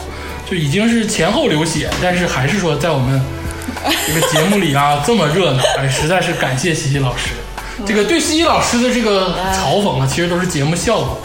[0.49, 3.21] 就已经是前后流血，但是还是说在我们
[4.05, 7.29] 这个节目里啊这么热闹，哎，实在是感谢西西老师。
[7.85, 11.19] 这个对西西老师的这个嘲讽啊，其实都是节目效果。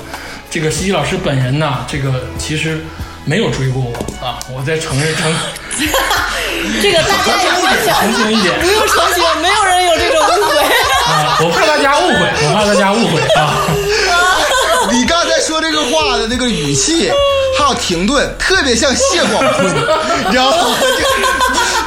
[0.50, 2.84] 这个西西老师本人呢，这个其实
[3.24, 5.32] 没有追过我啊，我再承认承
[6.82, 10.58] 这个大家也不用澄清一点不用澄清，没有人有这种误会。
[11.06, 13.81] 啊，我怕大家误会，我怕大家误会啊。
[15.90, 17.10] 话的那个语气，
[17.58, 20.76] 还有停顿，特别像谢广坤，你知道吗？
[20.80, 21.04] 就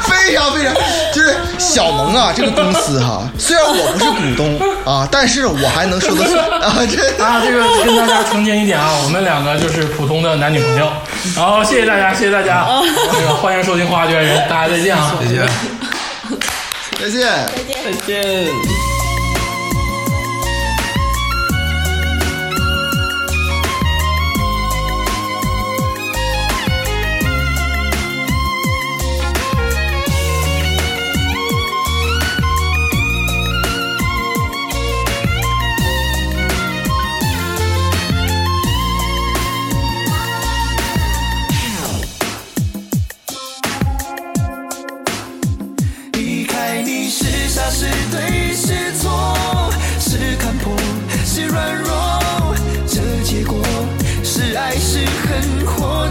[0.07, 0.73] 非常非常，
[1.13, 10.91] 就是小萌啊，这个公司哈，虽然我不是股东啊，但是我还能说得算啊，这啊，这个跟大家澄清一点啊，我们两个就是普通的男女朋友。
[11.35, 12.67] 然后，谢谢大家，谢谢大家。
[13.13, 15.15] 这个欢迎收听《花卷人》，大家再见啊！
[15.19, 15.47] 再见。
[17.01, 17.22] 再见。
[17.84, 18.45] 再见。
[18.45, 18.85] 离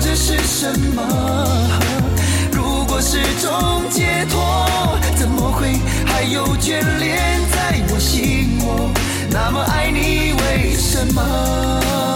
[0.01, 1.03] 这，是什么？
[2.53, 8.91] 如果是种解脱，怎么会还有眷恋在我心窝？
[9.31, 12.14] 那么爱你为什么？